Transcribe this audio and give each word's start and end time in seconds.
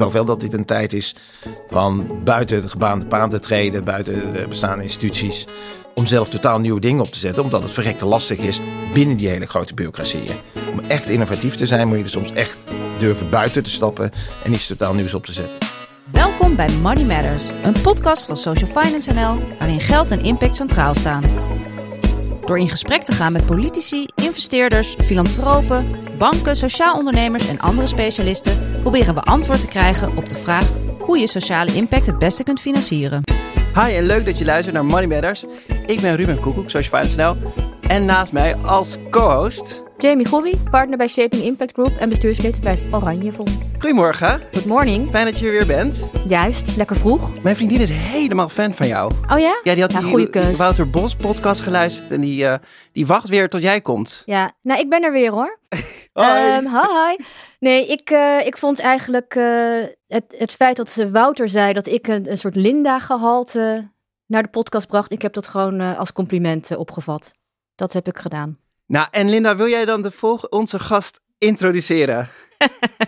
geloof 0.00 0.14
wel 0.14 0.24
dat 0.24 0.40
dit 0.40 0.52
een 0.52 0.64
tijd 0.64 0.92
is 0.92 1.14
van 1.68 2.20
buiten 2.24 2.62
de 2.62 2.68
gebaande 2.68 3.06
paan 3.06 3.30
te 3.30 3.38
treden, 3.38 3.84
buiten 3.84 4.32
de 4.32 4.46
bestaande 4.48 4.82
instituties. 4.82 5.46
Om 5.94 6.06
zelf 6.06 6.28
totaal 6.28 6.60
nieuwe 6.60 6.80
dingen 6.80 7.00
op 7.00 7.10
te 7.10 7.18
zetten, 7.18 7.42
omdat 7.42 7.62
het 7.62 7.72
verrekte 7.72 8.04
lastig 8.04 8.38
is 8.38 8.60
binnen 8.94 9.16
die 9.16 9.28
hele 9.28 9.46
grote 9.46 9.74
bureaucratieën. 9.74 10.36
Om 10.72 10.80
echt 10.88 11.08
innovatief 11.08 11.54
te 11.54 11.66
zijn, 11.66 11.88
moet 11.88 11.96
je 11.96 12.04
er 12.04 12.10
soms 12.10 12.32
echt 12.32 12.64
durven 12.98 13.30
buiten 13.30 13.62
te 13.62 13.70
stappen 13.70 14.10
en 14.44 14.52
iets 14.52 14.66
totaal 14.66 14.94
nieuws 14.94 15.14
op 15.14 15.24
te 15.24 15.32
zetten. 15.32 15.58
Welkom 16.10 16.56
bij 16.56 16.68
Money 16.82 17.04
Matters, 17.04 17.44
een 17.62 17.82
podcast 17.82 18.26
van 18.26 18.36
Social 18.36 18.70
Finance 18.82 19.12
NL, 19.12 19.34
waarin 19.58 19.80
geld 19.80 20.10
en 20.10 20.24
impact 20.24 20.56
centraal 20.56 20.94
staan. 20.94 21.22
Door 22.50 22.58
in 22.58 22.68
gesprek 22.68 23.02
te 23.02 23.12
gaan 23.12 23.32
met 23.32 23.46
politici, 23.46 24.06
investeerders, 24.14 24.96
filantropen, 25.04 25.86
banken, 26.18 26.56
sociaal 26.56 26.94
ondernemers 26.94 27.48
en 27.48 27.60
andere 27.60 27.86
specialisten, 27.86 28.58
proberen 28.80 29.14
we 29.14 29.20
antwoord 29.20 29.60
te 29.60 29.66
krijgen 29.66 30.16
op 30.16 30.28
de 30.28 30.34
vraag 30.34 30.72
hoe 30.98 31.18
je 31.18 31.26
sociale 31.26 31.74
impact 31.74 32.06
het 32.06 32.18
beste 32.18 32.44
kunt 32.44 32.60
financieren. 32.60 33.22
Hi 33.74 33.96
en 33.96 34.04
leuk 34.04 34.24
dat 34.24 34.38
je 34.38 34.44
luistert 34.44 34.74
naar 34.74 34.84
Money 34.84 35.06
Matters. 35.06 35.44
Ik 35.86 36.00
ben 36.00 36.16
Ruben 36.16 36.40
Koekoek, 36.40 36.70
Social 36.70 37.02
Finance 37.02 37.16
NL. 37.16 37.52
En 37.88 38.04
naast 38.04 38.32
mij 38.32 38.56
als 38.56 38.96
co-host... 39.10 39.82
Jamie 40.00 40.26
Gobby, 40.26 40.56
partner 40.70 40.98
bij 40.98 41.08
Shaping 41.08 41.42
Impact 41.42 41.72
Group 41.72 41.96
en 41.98 42.08
bestuurslid 42.08 42.60
bij 42.60 42.72
het 42.72 42.94
Oranje 42.94 43.32
Fonds. 43.32 43.52
Goedemorgen. 43.78 44.40
Good 44.52 44.64
morning. 44.64 45.10
Fijn 45.10 45.24
dat 45.24 45.38
je 45.38 45.46
er 45.46 45.52
weer 45.52 45.66
bent. 45.66 46.10
Juist, 46.26 46.76
lekker 46.76 46.96
vroeg. 46.96 47.42
Mijn 47.42 47.56
vriendin 47.56 47.80
is 47.80 47.90
helemaal 47.90 48.48
fan 48.48 48.74
van 48.74 48.86
jou. 48.86 49.12
Oh 49.28 49.38
ja? 49.38 49.58
Ja, 49.62 49.72
die 49.72 49.82
had 49.82 49.92
Ja, 49.92 50.00
die. 50.00 50.56
Wouter 50.56 50.90
Bos 50.90 51.16
podcast 51.16 51.60
geluisterd 51.60 52.10
en 52.10 52.20
die, 52.20 52.46
eh, 52.46 52.58
die 52.92 53.06
wacht 53.06 53.28
weer 53.28 53.48
tot 53.48 53.62
jij 53.62 53.80
komt. 53.80 54.22
Ja, 54.26 54.52
nou 54.62 54.80
ik 54.80 54.88
ben 54.88 55.02
er 55.02 55.12
weer 55.12 55.30
hoor. 55.30 55.58
Hoi. 56.12 56.28
Ehm, 56.28 56.66
hi. 56.66 57.16
Nee, 57.58 57.86
ik, 57.86 58.10
eh, 58.10 58.46
ik 58.46 58.56
vond 58.56 58.78
eigenlijk 58.78 59.34
eh, 59.34 59.84
het, 60.06 60.34
het 60.38 60.52
feit 60.52 60.76
dat 60.76 60.90
ze 60.90 61.10
Wouter 61.10 61.48
zei 61.48 61.72
dat 61.72 61.86
ik 61.86 62.06
een, 62.06 62.30
een 62.30 62.38
soort 62.38 62.56
Linda-gehalte 62.56 63.90
naar 64.26 64.42
de 64.42 64.48
podcast 64.48 64.86
bracht. 64.86 65.12
Ik 65.12 65.22
heb 65.22 65.32
dat 65.32 65.46
gewoon 65.46 65.80
als 65.96 66.12
compliment 66.12 66.76
opgevat. 66.76 67.32
Dat 67.74 67.92
heb 67.92 68.06
ik 68.06 68.18
gedaan. 68.18 68.58
Nou, 68.90 69.06
en 69.10 69.28
Linda, 69.28 69.56
wil 69.56 69.68
jij 69.68 69.84
dan 69.84 70.02
de 70.02 70.10
volg 70.10 70.48
onze 70.48 70.78
gast 70.78 71.20
introduceren? 71.38 72.28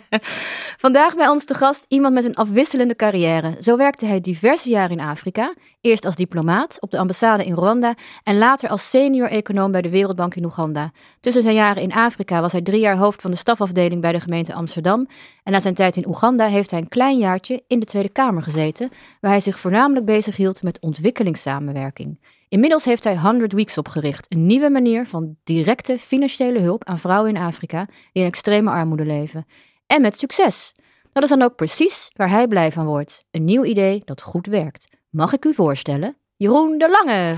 Vandaag 0.85 1.15
bij 1.15 1.29
ons 1.29 1.45
te 1.45 1.55
gast 1.55 1.85
iemand 1.89 2.15
met 2.15 2.25
een 2.25 2.35
afwisselende 2.35 2.97
carrière. 2.97 3.57
Zo 3.59 3.77
werkte 3.77 4.07
hij 4.07 4.21
diverse 4.21 4.69
jaren 4.69 4.99
in 4.99 5.05
Afrika. 5.05 5.55
Eerst 5.81 6.05
als 6.05 6.17
diplomaat 6.17 6.77
op 6.81 6.91
de 6.91 6.99
ambassade 6.99 7.45
in 7.45 7.55
Rwanda 7.55 7.95
en 8.23 8.39
later 8.39 8.69
als 8.69 8.91
senior 8.91 9.29
econoom 9.29 9.73
bij 9.73 9.83
de 9.83 9.91
Wereldbank 9.91 10.35
in 10.35 10.45
Oeganda. 10.45 10.91
Tussen 11.21 11.43
zijn 11.43 11.55
jaren 11.55 11.83
in 11.83 11.93
Afrika 11.93 12.41
was 12.41 12.53
hij 12.53 12.63
drie 12.63 12.81
jaar 12.81 12.97
hoofd 12.97 13.21
van 13.21 13.31
de 13.31 13.37
stafafdeling 13.37 14.01
bij 14.01 14.13
de 14.13 14.21
gemeente 14.21 14.55
Amsterdam. 14.55 15.09
En 15.43 15.53
na 15.53 15.61
zijn 15.61 15.75
tijd 15.75 15.97
in 15.97 16.09
Oeganda 16.09 16.47
heeft 16.47 16.71
hij 16.71 16.81
een 16.81 16.89
klein 16.89 17.19
jaartje 17.19 17.63
in 17.67 17.81
de 17.81 17.87
Tweede 17.87 18.09
Kamer 18.09 18.43
gezeten, 18.43 18.91
waar 19.21 19.31
hij 19.31 19.41
zich 19.41 19.61
voornamelijk 19.61 20.07
bezighield 20.07 20.63
met 20.63 20.81
ontwikkelingssamenwerking. 20.81 22.19
Inmiddels 22.53 22.85
heeft 22.85 23.05
hij 23.05 23.19
100 23.19 23.53
Weeks 23.53 23.79
opgericht, 23.79 24.27
een 24.29 24.47
nieuwe 24.47 24.71
manier 24.71 25.07
van 25.07 25.37
directe 25.45 25.99
financiële 25.99 26.61
hulp 26.61 26.85
aan 26.85 26.99
vrouwen 26.99 27.35
in 27.37 27.43
Afrika 27.43 27.85
die 28.13 28.23
in 28.23 28.29
extreme 28.29 28.71
armoede 28.71 29.05
leven. 29.05 29.47
En 29.87 30.01
met 30.01 30.19
succes. 30.19 30.75
Dat 31.13 31.23
is 31.23 31.29
dan 31.29 31.43
ook 31.43 31.57
precies 31.57 32.11
waar 32.17 32.31
hij 32.31 32.47
blij 32.49 32.73
van 32.73 32.87
wordt. 32.87 33.25
Een 33.31 33.45
nieuw 33.45 33.65
idee 33.65 34.03
dat 34.05 34.23
goed 34.23 34.47
werkt. 34.47 34.89
Mag 35.11 35.33
ik 35.33 35.45
u 35.45 35.55
voorstellen? 35.55 36.17
Jeroen 36.37 36.79
de 36.79 36.89
Lange. 36.91 37.37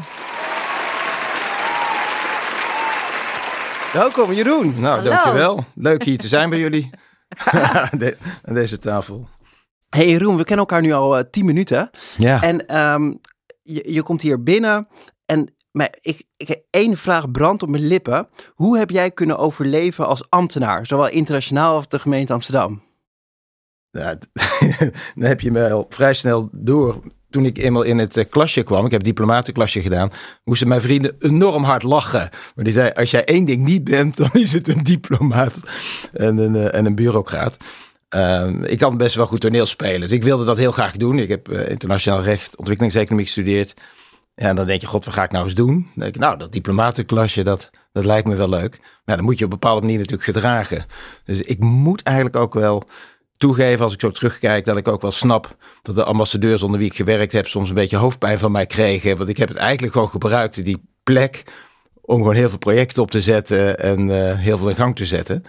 Welkom, 3.92 4.32
Jeroen. 4.32 4.74
Nou, 4.80 4.94
Hallo. 4.96 5.10
dankjewel. 5.10 5.64
Leuk 5.74 6.04
hier 6.04 6.18
te 6.18 6.28
zijn 6.28 6.50
bij 6.50 6.58
jullie. 6.66 6.90
De- 7.98 8.16
aan 8.44 8.54
deze 8.54 8.78
tafel. 8.78 9.28
Hey 9.88 10.08
Jeroen, 10.08 10.36
we 10.36 10.44
kennen 10.44 10.66
elkaar 10.66 10.80
nu 10.82 10.92
al 10.92 11.16
eh, 11.18 11.24
tien 11.30 11.44
minuten. 11.44 11.90
Ja. 12.16 12.42
En 12.42 12.66
ehm, 12.66 13.12
je, 13.64 14.02
komt 14.02 14.22
hier 14.22 14.42
binnen 14.42 14.88
en 15.26 15.54
maar 15.70 15.94
ik, 16.00 16.22
ik, 16.36 16.62
één 16.70 16.96
vraag 16.96 17.30
brandt 17.30 17.62
op 17.62 17.68
mijn 17.68 17.86
lippen. 17.86 18.28
Hoe 18.54 18.78
heb 18.78 18.90
jij 18.90 19.10
kunnen 19.10 19.38
overleven 19.38 20.06
als 20.06 20.30
ambtenaar, 20.30 20.86
zowel 20.86 21.08
internationaal 21.08 21.74
als 21.74 21.88
de 21.88 21.98
gemeente 21.98 22.32
Amsterdam? 22.32 22.82
D- 23.90 24.28
dan 25.14 25.28
heb 25.28 25.40
je 25.40 25.50
me 25.50 25.70
al 25.70 25.86
vrij 25.88 26.14
snel 26.14 26.48
door. 26.52 27.00
Toen 27.30 27.44
ik 27.44 27.58
eenmaal 27.58 27.82
in 27.82 27.98
het 27.98 28.16
eh, 28.16 28.24
klasje 28.30 28.62
kwam, 28.62 28.84
ik 28.84 28.90
heb 28.90 29.02
diplomatenklasje 29.02 29.80
gedaan, 29.80 30.10
moesten 30.44 30.68
mijn 30.68 30.80
vrienden 30.80 31.16
enorm 31.18 31.62
hard 31.64 31.82
lachen. 31.82 32.28
Maar 32.54 32.64
die 32.64 32.72
zei, 32.72 32.90
als 32.90 33.10
jij 33.10 33.24
één 33.24 33.44
ding 33.44 33.64
niet 33.64 33.84
bent, 33.84 34.16
dan 34.22 34.30
is 34.32 34.52
het 34.52 34.68
een 34.68 34.82
diplomaat 34.82 35.60
en 36.12 36.38
een, 36.38 36.54
eh, 36.54 36.74
en 36.74 36.86
een 36.86 36.94
bureaucraat. 36.94 37.56
Ehm, 38.14 38.64
ik 38.64 38.78
kan 38.78 38.96
best 38.96 39.14
wel 39.14 39.26
goed 39.26 39.40
toneel 39.40 39.66
spelen, 39.66 40.00
dus 40.00 40.10
ik 40.10 40.22
wilde 40.22 40.44
dat 40.44 40.58
heel 40.58 40.72
graag 40.72 40.92
doen. 40.92 41.18
Ik 41.18 41.28
heb 41.28 41.48
eh, 41.48 41.68
internationaal 41.68 42.22
recht, 42.22 42.56
ontwikkelingseconomie 42.56 43.24
gestudeerd. 43.24 43.74
En 44.34 44.56
dan 44.56 44.66
denk 44.66 44.80
je, 44.80 44.86
god, 44.86 45.04
wat 45.04 45.14
ga 45.14 45.22
ik 45.22 45.30
nou 45.30 45.44
eens 45.44 45.54
doen? 45.54 45.90
Denk 45.94 46.16
nou, 46.16 46.38
dat 46.38 46.52
diplomatenklasje, 46.52 47.42
dat, 47.42 47.70
dat 47.92 48.04
lijkt 48.04 48.26
me 48.26 48.34
wel 48.34 48.48
leuk. 48.48 48.78
Maar 48.80 49.02
ja, 49.04 49.16
dan 49.16 49.24
moet 49.24 49.38
je 49.38 49.44
op 49.44 49.52
een 49.52 49.58
bepaalde 49.58 49.80
manier 49.80 49.98
natuurlijk 49.98 50.24
gedragen. 50.24 50.86
Dus 51.24 51.40
ik 51.40 51.58
moet 51.58 52.02
eigenlijk 52.02 52.36
ook 52.36 52.54
wel 52.54 52.88
toegeven, 53.36 53.84
als 53.84 53.94
ik 53.94 54.00
zo 54.00 54.10
terugkijk, 54.10 54.64
dat 54.64 54.76
ik 54.76 54.88
ook 54.88 55.02
wel 55.02 55.12
snap 55.12 55.56
dat 55.82 55.94
de 55.94 56.04
ambassadeurs 56.04 56.62
onder 56.62 56.78
wie 56.78 56.88
ik 56.88 56.96
gewerkt 56.96 57.32
heb 57.32 57.46
soms 57.46 57.68
een 57.68 57.74
beetje 57.74 57.96
hoofdpijn 57.96 58.38
van 58.38 58.52
mij 58.52 58.66
kregen. 58.66 59.16
Want 59.16 59.28
ik 59.28 59.36
heb 59.36 59.48
het 59.48 59.58
eigenlijk 59.58 59.92
gewoon 59.92 60.08
gebruikt, 60.08 60.64
die 60.64 60.82
plek, 61.02 61.42
om 62.00 62.16
gewoon 62.16 62.34
heel 62.34 62.48
veel 62.48 62.58
projecten 62.58 63.02
op 63.02 63.10
te 63.10 63.22
zetten 63.22 63.78
en 63.78 64.10
eh, 64.10 64.38
heel 64.38 64.58
veel 64.58 64.68
in 64.68 64.76
gang 64.76 64.96
te 64.96 65.06
zetten. 65.06 65.44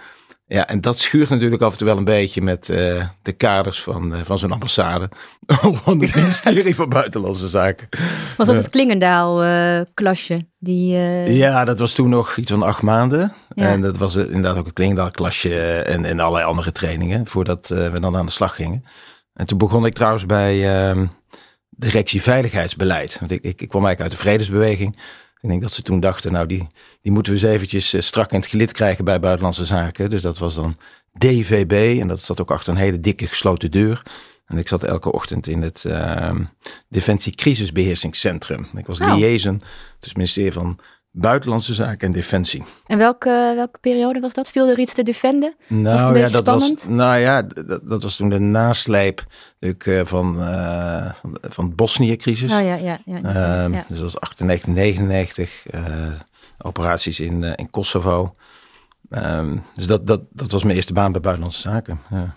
Ja, 0.48 0.68
en 0.68 0.82
dat 0.82 1.00
schuurt 1.00 1.30
natuurlijk 1.30 1.62
af 1.62 1.72
en 1.72 1.78
toe 1.78 1.88
wel 1.88 1.98
een 1.98 2.04
beetje 2.04 2.42
met 2.42 2.70
eh, 2.70 3.08
de 3.22 3.32
kaders 3.32 3.82
van, 3.82 4.16
eh, 4.16 4.22
van 4.24 4.40
zo'n 4.40 4.52
ambassade. 4.52 5.10
Van 5.84 6.00
het 6.00 6.16
ministerie 6.16 6.76
van 6.76 6.90
Buitenlandse 6.90 7.48
Zaken. 7.48 7.90
Was 8.38 8.48
dat 8.48 8.56
het 8.56 8.70
Klingendaal-klasje? 8.70 10.48
die, 10.60 10.96
eh, 10.96 11.38
Ja, 11.38 11.66
dat 11.66 11.80
was 11.80 11.94
toen 11.94 12.10
nog 12.10 12.38
iets 12.38 12.52
van 12.52 12.62
acht 12.62 12.82
maanden. 12.82 13.34
Ja. 13.56 13.70
En 13.70 13.82
dat 13.82 13.98
was 13.98 14.16
inderdaad 14.16 14.58
ook 14.58 14.66
het 14.66 14.74
Klingendaal-klasje 14.74 15.82
en, 15.82 16.06
en 16.06 16.20
allerlei 16.20 16.46
andere 16.46 16.72
trainingen 16.72 17.28
voordat 17.28 17.68
we 17.68 18.00
dan 18.00 18.16
aan 18.16 18.26
de 18.26 18.32
slag 18.32 18.56
gingen. 18.56 18.84
En 19.34 19.46
toen 19.46 19.58
begon 19.58 19.86
ik 19.86 19.94
trouwens 19.94 20.26
bij 20.26 20.76
ehm, 20.76 21.06
de 21.70 21.88
directie 21.88 22.22
veiligheidsbeleid. 22.22 23.20
Want 23.20 23.32
ik, 23.32 23.44
ik, 23.44 23.62
ik 23.62 23.70
kwam 23.70 23.86
eigenlijk 23.86 24.02
uit 24.02 24.12
de 24.12 24.28
vredesbeweging. 24.28 24.98
Ik 25.46 25.52
denk 25.52 25.64
dat 25.64 25.74
ze 25.74 25.82
toen 25.82 26.00
dachten, 26.00 26.32
nou 26.32 26.48
die, 26.48 26.68
die 27.02 27.12
moeten 27.12 27.34
we 27.34 27.40
eens 27.40 27.48
eventjes 27.48 27.94
eh, 27.94 28.02
strak 28.02 28.32
in 28.32 28.40
het 28.40 28.48
gelid 28.48 28.72
krijgen 28.72 29.06
bij 29.06 29.20
Buitenlandse 29.20 29.66
Zaken. 29.66 30.10
Dus 30.10 30.22
dat 30.22 30.38
was 30.38 30.56
dan 30.56 30.78
DVB 31.18 32.00
en 32.02 32.08
dat 32.08 32.20
zat 32.20 32.42
ook 32.42 32.52
achter 32.52 32.74
een 32.74 32.80
hele 32.80 33.00
dikke 33.00 33.28
gesloten 33.28 33.72
deur. 33.72 34.02
En 34.46 34.58
ik 34.58 34.68
zat 34.68 34.84
elke 34.84 35.12
ochtend 35.12 35.48
in 35.48 35.62
het 35.62 35.86
ehm 35.86 36.44
Defensie 36.90 37.36
Crisisbeheersingscentrum. 37.36 38.68
Ik 38.76 38.86
was 38.86 39.00
Oh. 39.00 39.16
liaison 39.16 39.58
tussen 39.58 40.00
het 40.00 40.16
ministerie 40.16 40.52
van 40.52 40.80
Buitenlandse 41.18 41.74
Zaken 41.74 42.08
en 42.08 42.14
Defensie. 42.14 42.64
En 42.88 42.98
welke, 42.98 43.52
welke 43.56 43.80
periode 43.80 44.20
was 44.20 44.34
dat? 44.34 44.50
Viel 44.52 44.68
er 44.70 44.80
iets 44.80 44.94
te 44.94 45.04
defenden? 45.04 45.56
Was 45.68 45.78
Nou 45.78 46.18
ja, 46.18 46.30
dat 46.30 46.42
spannend? 46.42 46.84
was, 46.86 46.96
nou 46.96 47.20
ja, 47.20 47.42
dat, 47.42 47.80
dat 47.84 48.04
was 48.04 48.16
toen 48.16 48.30
de 48.30 48.40
nasleep 48.40 49.26
natuurlijk, 49.60 49.86
eh, 49.86 50.02
van, 50.06 50.42
eh, 50.42 51.12
van, 51.22 51.38
van 51.42 51.70
de 51.70 51.76
Bosnië-crisis. 51.76 52.52
Oh 52.52 52.62
ja, 52.62 52.76
ja. 52.76 53.00
ja, 53.06 53.22
Ehm, 53.24 53.74
ja. 53.74 53.86
Dus 53.88 54.00
dat 54.00 54.12
was 54.12 54.20
98, 54.20 54.68
99. 54.74 55.66
eh, 55.68 55.82
operaties 56.58 57.20
in, 57.20 57.44
eh, 57.44 57.52
in 57.56 57.70
Kosovo. 57.70 58.36
Ehm, 59.10 59.58
dus 59.74 59.88
dat, 59.88 60.08
dat, 60.08 60.22
dat 60.30 60.52
was 60.52 60.64
mijn 60.64 60.76
eerste 60.76 60.94
baan 60.94 61.12
bij 61.12 61.22
Buitenlandse 61.22 61.62
Zaken. 61.62 62.00
Ja. 62.10 62.36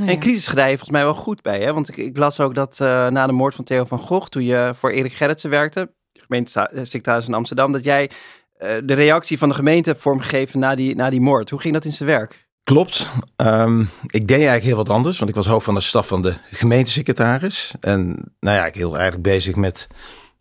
Oh 0.00 0.06
ja. 0.06 0.12
En 0.12 0.18
crisisgedij 0.18 0.68
volgens 0.68 0.90
mij 0.90 1.02
wel 1.04 1.14
goed 1.14 1.42
bij, 1.42 1.60
hè? 1.60 1.72
Want 1.72 1.88
ik, 1.88 1.96
ik 1.96 2.18
las 2.18 2.40
ook 2.40 2.54
dat 2.54 2.80
eh, 2.80 3.08
na 3.08 3.26
de 3.26 3.32
moord 3.32 3.54
van 3.54 3.64
Theo 3.64 3.84
van 3.84 3.98
Gogh, 3.98 4.26
toen 4.28 4.44
je 4.44 4.72
voor 4.74 4.90
Erik 4.90 5.12
Gerritsen 5.12 5.50
werkte, 5.50 5.92
gemeentesecretaris 6.28 7.26
in 7.26 7.34
Amsterdam, 7.34 7.72
dat 7.72 7.84
jij 7.84 8.10
eh, 8.58 8.70
de 8.84 8.94
reactie 8.94 9.38
van 9.38 9.48
de 9.48 9.54
gemeente 9.54 9.88
hebt 9.88 10.02
vormgegeven 10.02 10.58
na 10.58 10.74
die, 10.74 10.94
na 10.94 11.10
die 11.10 11.20
moord. 11.20 11.50
Hoe 11.50 11.60
ging 11.60 11.74
dat 11.74 11.84
in 11.84 11.92
zijn 11.92 12.08
werk? 12.08 12.46
Klopt. 12.64 13.06
Ehm, 13.36 13.80
ik 14.06 14.28
deed 14.28 14.30
eigenlijk 14.30 14.64
heel 14.64 14.76
wat 14.76 14.88
anders, 14.88 15.18
want 15.18 15.30
ik 15.30 15.36
was 15.36 15.46
hoofd 15.46 15.64
van 15.64 15.74
de 15.74 15.80
staf 15.80 16.06
van 16.06 16.22
de 16.22 16.34
gemeentesecretaris. 16.50 17.72
En 17.80 18.32
nou 18.40 18.56
ja, 18.56 18.66
ik 18.66 18.74
heel 18.74 18.94
eigenlijk 18.94 19.22
bezig 19.22 19.54
met, 19.54 19.86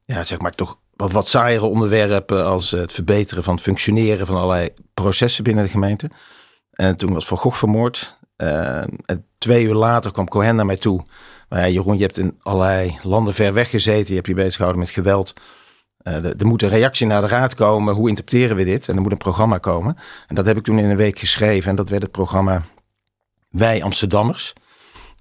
ja, 0.05 0.23
zeg 0.23 0.39
maar 0.39 0.51
toch 0.51 0.79
wat, 0.95 1.27
saaiere 1.27 1.65
onderwerpen 1.65 2.45
als 2.45 2.71
het 2.71 2.93
verbeteren 2.93 3.43
van 3.43 3.53
het 3.53 3.63
functioneren 3.63 4.27
van 4.27 4.35
allerlei 4.35 4.69
processen 4.93 5.43
binnen 5.43 5.63
de 5.63 5.69
gemeente. 5.69 6.09
En 6.71 6.97
toen 6.97 7.13
was 7.13 7.27
Van 7.27 7.37
Gogh 7.37 7.57
vermoord. 7.57 8.17
Ehm, 8.35 8.87
twee 9.37 9.63
uur 9.63 9.73
later 9.73 10.11
kwam 10.11 10.27
Cohen 10.27 10.55
naar 10.55 10.65
mij 10.65 10.77
toe. 10.77 11.05
Maar 11.49 11.59
ja, 11.59 11.67
Jeroen, 11.67 11.97
je 11.97 12.03
hebt 12.03 12.17
in 12.17 12.39
allerlei 12.41 12.99
landen 13.03 13.33
ver 13.33 13.53
weg 13.53 13.69
gezeten. 13.69 14.07
Je 14.07 14.15
hebt 14.15 14.27
je 14.27 14.33
bezig 14.33 14.55
gehouden 14.55 14.81
met 14.81 14.89
geweld. 14.89 15.33
Eh, 16.07 16.39
er 16.39 16.45
moet 16.45 16.61
een 16.61 16.69
reactie 16.69 17.07
naar 17.07 17.21
de 17.21 17.27
raad 17.27 17.55
komen. 17.55 17.93
Hoe 17.93 18.09
interpreteren 18.09 18.55
we 18.55 18.63
dit? 18.63 18.87
En 18.87 18.95
er 18.95 19.01
moet 19.01 19.11
een 19.11 19.17
programma 19.17 19.57
komen. 19.57 19.97
En 20.27 20.35
dat 20.35 20.45
heb 20.45 20.57
ik 20.57 20.63
toen 20.63 20.79
in 20.79 20.89
een 20.89 20.97
week 20.97 21.19
geschreven. 21.19 21.69
En 21.69 21.75
dat 21.75 21.89
werd 21.89 22.01
het 22.01 22.11
programma 22.11 22.63
Wij 23.49 23.83
Amsterdammers. 23.83 24.53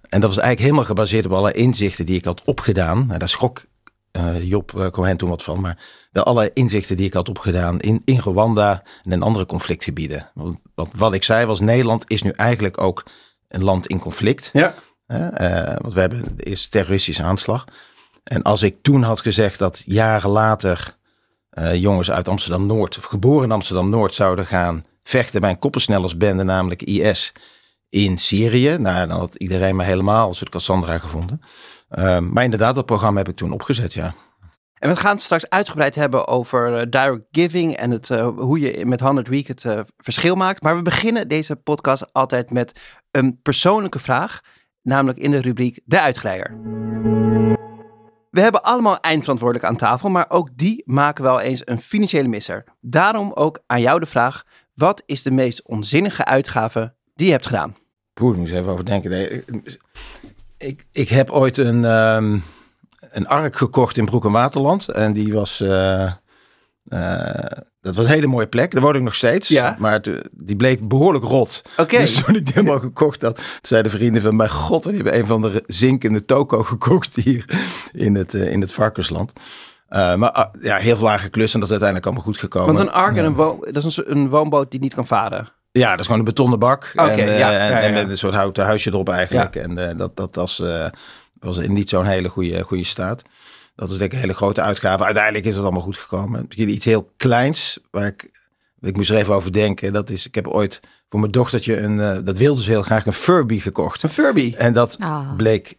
En 0.09 0.21
dat 0.21 0.29
was 0.29 0.39
eigenlijk 0.39 0.61
helemaal 0.61 0.85
gebaseerd 0.85 1.27
op 1.27 1.33
alle 1.33 1.53
inzichten 1.53 2.07
die 2.07 2.17
ik 2.17 2.25
had 2.25 2.43
opgedaan. 2.45 3.07
Nou, 3.07 3.19
daar 3.19 3.29
schrok 3.29 3.65
eh, 4.11 4.43
Job 4.43 4.79
eh, 4.79 4.87
Cohen 4.87 5.17
toen 5.17 5.29
wat 5.29 5.43
van. 5.43 5.61
Maar 5.61 5.79
wel 6.13 6.25
alle 6.25 6.51
inzichten 6.55 6.97
die 6.97 7.07
ik 7.07 7.15
had 7.15 7.29
opgedaan 7.29 7.81
in, 7.81 8.03
in 8.05 8.19
Rwanda 8.19 8.83
en 9.05 9.13
in 9.13 9.23
andere 9.23 9.47
conflictgebieden. 9.47 10.31
Want, 10.35 10.59
want 10.75 10.89
wat 10.95 11.15
ik 11.15 11.23
zei 11.23 11.47
was, 11.47 11.61
Nederland 11.61 12.05
is 12.07 12.23
nu 12.23 12.31
eigenlijk 12.31 12.81
ook 12.81 13.07
een 13.49 13.65
land 13.65 13.87
in 13.87 13.99
conflict. 13.99 14.51
Ja. 14.53 14.75
Want 15.81 15.95
we 15.95 16.01
hebben 16.01 16.37
de 16.37 16.43
eerste 16.43 16.69
terroristische 16.69 17.23
aanslag. 17.23 17.65
En 18.27 18.43
als 18.43 18.63
ik 18.63 18.77
toen 18.83 19.03
had 19.03 19.21
gezegd 19.21 19.59
dat 19.59 19.83
jaren 19.85 20.31
later 20.31 20.97
eh, 21.51 21.75
jongens 21.75 22.11
uit 22.11 22.29
Amsterdam-Noord, 22.29 22.99
of 22.99 23.05
geboren 23.05 23.45
in 23.45 23.53
Amsterdam-Noord, 23.53 24.15
zouden 24.15 24.47
gaan 24.47 24.85
vechten 25.03 25.41
bij 25.41 25.51
een 25.51 25.59
koppelsnellersbende, 25.59 26.43
namelijk 26.43 26.83
IS, 26.83 27.33
in 27.89 28.19
Syrië. 28.19 28.77
Nou, 28.79 29.07
dan 29.07 29.19
had 29.19 29.35
iedereen 29.35 29.77
me 29.77 29.85
helemaal 29.85 30.29
een 30.29 30.35
soort 30.35 30.51
Cassandra 30.51 30.99
gevonden. 30.99 31.41
Uh, 31.99 32.19
maar 32.19 32.45
inderdaad, 32.45 32.75
dat 32.75 32.87
programma 32.87 33.19
heb 33.19 33.29
ik 33.29 33.37
toen 33.37 33.53
opgezet, 33.53 33.93
ja. 33.93 34.15
En 34.79 34.89
we 34.89 34.97
gaan 34.97 35.13
het 35.13 35.23
straks 35.23 35.49
uitgebreid 35.49 35.95
hebben 35.95 36.29
over 36.29 36.81
uh, 36.81 36.87
direct 36.91 37.25
giving 37.31 37.77
en 37.77 37.91
het, 37.91 38.09
uh, 38.09 38.29
hoe 38.37 38.61
je 38.61 38.87
met 38.87 39.01
100 39.01 39.29
Week 39.29 39.47
het 39.47 39.65
verschil 39.97 40.35
maakt. 40.35 40.63
Maar 40.63 40.77
we 40.77 40.83
beginnen 40.83 41.29
deze 41.29 41.57
podcast 41.57 42.13
altijd 42.13 42.51
met 42.51 42.81
een 43.11 43.41
persoonlijke 43.43 43.99
vraag, 43.99 44.41
namelijk 44.83 45.19
in 45.19 45.31
de 45.31 45.41
rubriek 45.41 45.81
De 45.85 46.01
Uitglijder. 46.01 46.77
We 48.37 48.43
hebben 48.43 48.63
allemaal 48.63 49.01
eindverantwoordelijk 49.01 49.69
aan 49.69 49.77
tafel, 49.77 50.09
maar 50.09 50.27
ook 50.29 50.49
die 50.57 50.83
maken 50.87 51.25
wel 51.25 51.41
eens 51.41 51.63
een 51.65 51.81
financiële 51.81 52.29
misser. 52.29 52.65
Daarom 52.81 53.33
ook 53.33 53.63
aan 53.67 53.81
jou 53.81 54.01
de 54.01 54.07
vraag: 54.07 54.45
wat 54.75 55.03
is 55.07 55.23
de 55.23 55.31
meest 55.31 55.63
onzinnige 55.63 56.25
uitgave 56.25 56.95
die 57.15 57.27
je 57.27 57.33
hebt 57.33 57.47
gedaan? 57.47 57.77
Poeh, 58.15 58.35
ik 58.35 58.41
moet 58.41 58.51
even 58.51 58.73
over 58.73 58.85
denken. 58.85 59.11
Nee, 59.11 59.45
ik, 60.57 60.87
ik 60.93 61.09
heb 61.09 61.31
ooit 61.31 61.57
een, 61.57 61.85
um, 61.85 62.43
een 63.11 63.29
ark 63.29 63.57
gekocht 63.57 63.97
in 63.97 64.05
Broek 64.05 64.25
en 64.25 64.33
Waterland. 64.33 64.89
En 64.89 65.13
die 65.13 65.33
was. 65.33 65.61
Uh, 65.61 66.13
uh, 66.89 67.35
dat 67.87 67.95
was 67.95 68.05
een 68.05 68.11
hele 68.11 68.27
mooie 68.27 68.47
plek. 68.47 68.73
Daar 68.73 68.83
woon 68.83 68.97
ik 68.97 69.03
nog 69.03 69.15
steeds. 69.15 69.49
Ja. 69.49 69.77
Maar 69.79 69.93
het, 69.93 70.29
die 70.33 70.57
bleek 70.57 70.89
behoorlijk 70.89 71.25
rot. 71.25 71.63
Okay. 71.77 72.01
Dus 72.01 72.25
toen 72.25 72.35
ik 72.35 72.45
die 72.45 72.55
helemaal 72.55 72.81
gekocht 72.81 73.23
had, 73.23 73.41
zeiden 73.63 73.93
vrienden 73.93 74.23
van... 74.23 74.37
Mijn 74.37 74.51
god, 74.51 74.83
die 74.83 74.95
hebben 74.95 75.19
een 75.19 75.27
van 75.27 75.43
de 75.43 75.65
zinkende 75.67 76.25
toko 76.25 76.63
gekocht 76.63 77.17
hier 77.17 77.45
in 77.93 78.15
het, 78.15 78.35
uh, 78.35 78.53
in 78.53 78.61
het 78.61 78.73
varkensland. 78.73 79.33
Uh, 79.91 80.15
maar 80.15 80.51
uh, 80.55 80.63
ja, 80.63 80.77
heel 80.77 80.97
veel 80.97 81.11
aangeklust 81.11 81.55
en 81.55 81.61
dat 81.61 81.71
is 81.71 81.77
uiteindelijk 81.81 82.07
allemaal 82.07 82.25
goed 82.25 82.39
gekomen. 82.39 82.75
Want 82.75 82.89
een 82.89 82.95
ark 82.95 83.17
en 83.17 83.25
een, 83.25 83.37
dat 83.73 83.85
is 83.85 83.97
een, 83.97 84.11
een 84.11 84.29
woonboot 84.29 84.71
die 84.71 84.81
niet 84.81 84.95
kan 84.95 85.07
varen? 85.07 85.49
Ja, 85.73 85.91
dat 85.91 86.01
is 86.01 86.05
gewoon 86.05 86.21
een 86.21 86.27
betonnen 86.27 86.59
bak. 86.59 86.93
Okay, 86.95 87.19
en, 87.19 87.29
uh, 87.29 87.39
ja, 87.39 87.53
en, 87.81 87.95
ja, 87.95 88.01
een 88.01 88.19
soort 88.19 88.35
houten 88.35 88.65
huisje 88.65 88.91
erop 88.91 89.09
eigenlijk. 89.09 89.57
En 89.57 89.97
dat, 89.97 90.17
dat 90.17 90.35
was, 90.35 90.63
was 91.41 91.59
in 91.59 91.73
niet 91.73 91.89
zo'n 91.89 92.07
hele 92.07 92.29
goede, 92.29 92.63
goede 92.63 92.85
staat. 92.85 93.23
Dat 93.77 93.91
is 93.91 93.97
denk 93.97 94.11
ik 94.11 94.13
een 94.17 94.23
hele 94.23 94.35
grote 94.35 94.61
uitgave. 94.61 95.05
Uiteindelijk 95.05 95.45
is 95.45 95.55
het 95.55 95.63
allemaal 95.63 95.83
goed 95.83 95.97
gekomen. 95.97 96.45
Misschien 96.47 96.69
iets 96.69 96.85
heel 96.85 97.11
kleins, 97.17 97.79
waar 97.91 98.07
ik, 98.07 98.31
ik 98.81 98.97
moest 98.97 99.11
er 99.11 99.17
even 99.17 99.35
over 99.35 99.53
denken. 99.53 99.93
Dat 99.93 100.11
is, 100.11 100.27
ik 100.27 100.35
heb 100.35 100.47
ooit 100.47 100.81
voor 101.09 101.21
mijn 101.21 101.33
dochtertje, 101.33 101.77
een, 101.81 101.99
uh, 101.99 102.19
dat 102.25 102.39
wilde 102.39 102.63
ze 102.63 102.71
heel 102.71 102.83
graag, 102.83 103.07
een 103.07 103.13
Furby 103.13 103.59
gekocht. 103.61 104.03
Een 104.03 104.09
Furby? 104.09 104.55
En 104.57 104.73
dat 104.73 104.97
Ah. 104.99 105.37
bleek, 105.37 105.75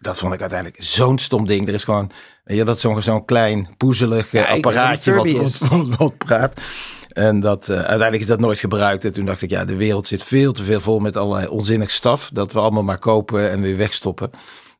dat 0.00 0.18
vond 0.18 0.34
ik 0.34 0.40
uiteindelijk 0.40 0.82
zo'n 0.82 1.18
stom 1.18 1.46
ding. 1.46 1.68
Er 1.68 1.74
is 1.74 1.84
gewoon, 1.84 2.10
weet 2.44 2.56
je, 2.56 2.64
dat 2.64 2.80
zo'n 2.80 3.02
zo'n 3.02 3.24
klein 3.24 3.68
poezelig 3.76 4.30
Ja, 4.30 4.44
apparaatje 4.44 5.14
wat 5.14 5.58
wat, 5.98 6.18
praat. 6.18 6.60
En 7.08 7.40
dat, 7.40 7.68
uh, 7.68 7.76
uiteindelijk 7.76 8.20
is 8.22 8.26
dat 8.26 8.40
nooit 8.40 8.58
gebruikt. 8.58 9.04
En 9.04 9.12
toen 9.12 9.24
dacht 9.24 9.42
ik, 9.42 9.50
ja, 9.50 9.64
de 9.64 9.76
wereld 9.76 10.06
zit 10.06 10.22
veel 10.22 10.52
te 10.52 10.62
veel 10.64 10.80
vol 10.80 10.98
met 10.98 11.16
allerlei 11.16 11.46
onzinnig 11.48 11.90
staf. 11.90 12.30
Dat 12.32 12.52
we 12.52 12.58
allemaal 12.58 12.82
maar 12.82 12.98
kopen 12.98 13.50
en 13.50 13.60
weer 13.60 13.76
wegstoppen. 13.76 14.30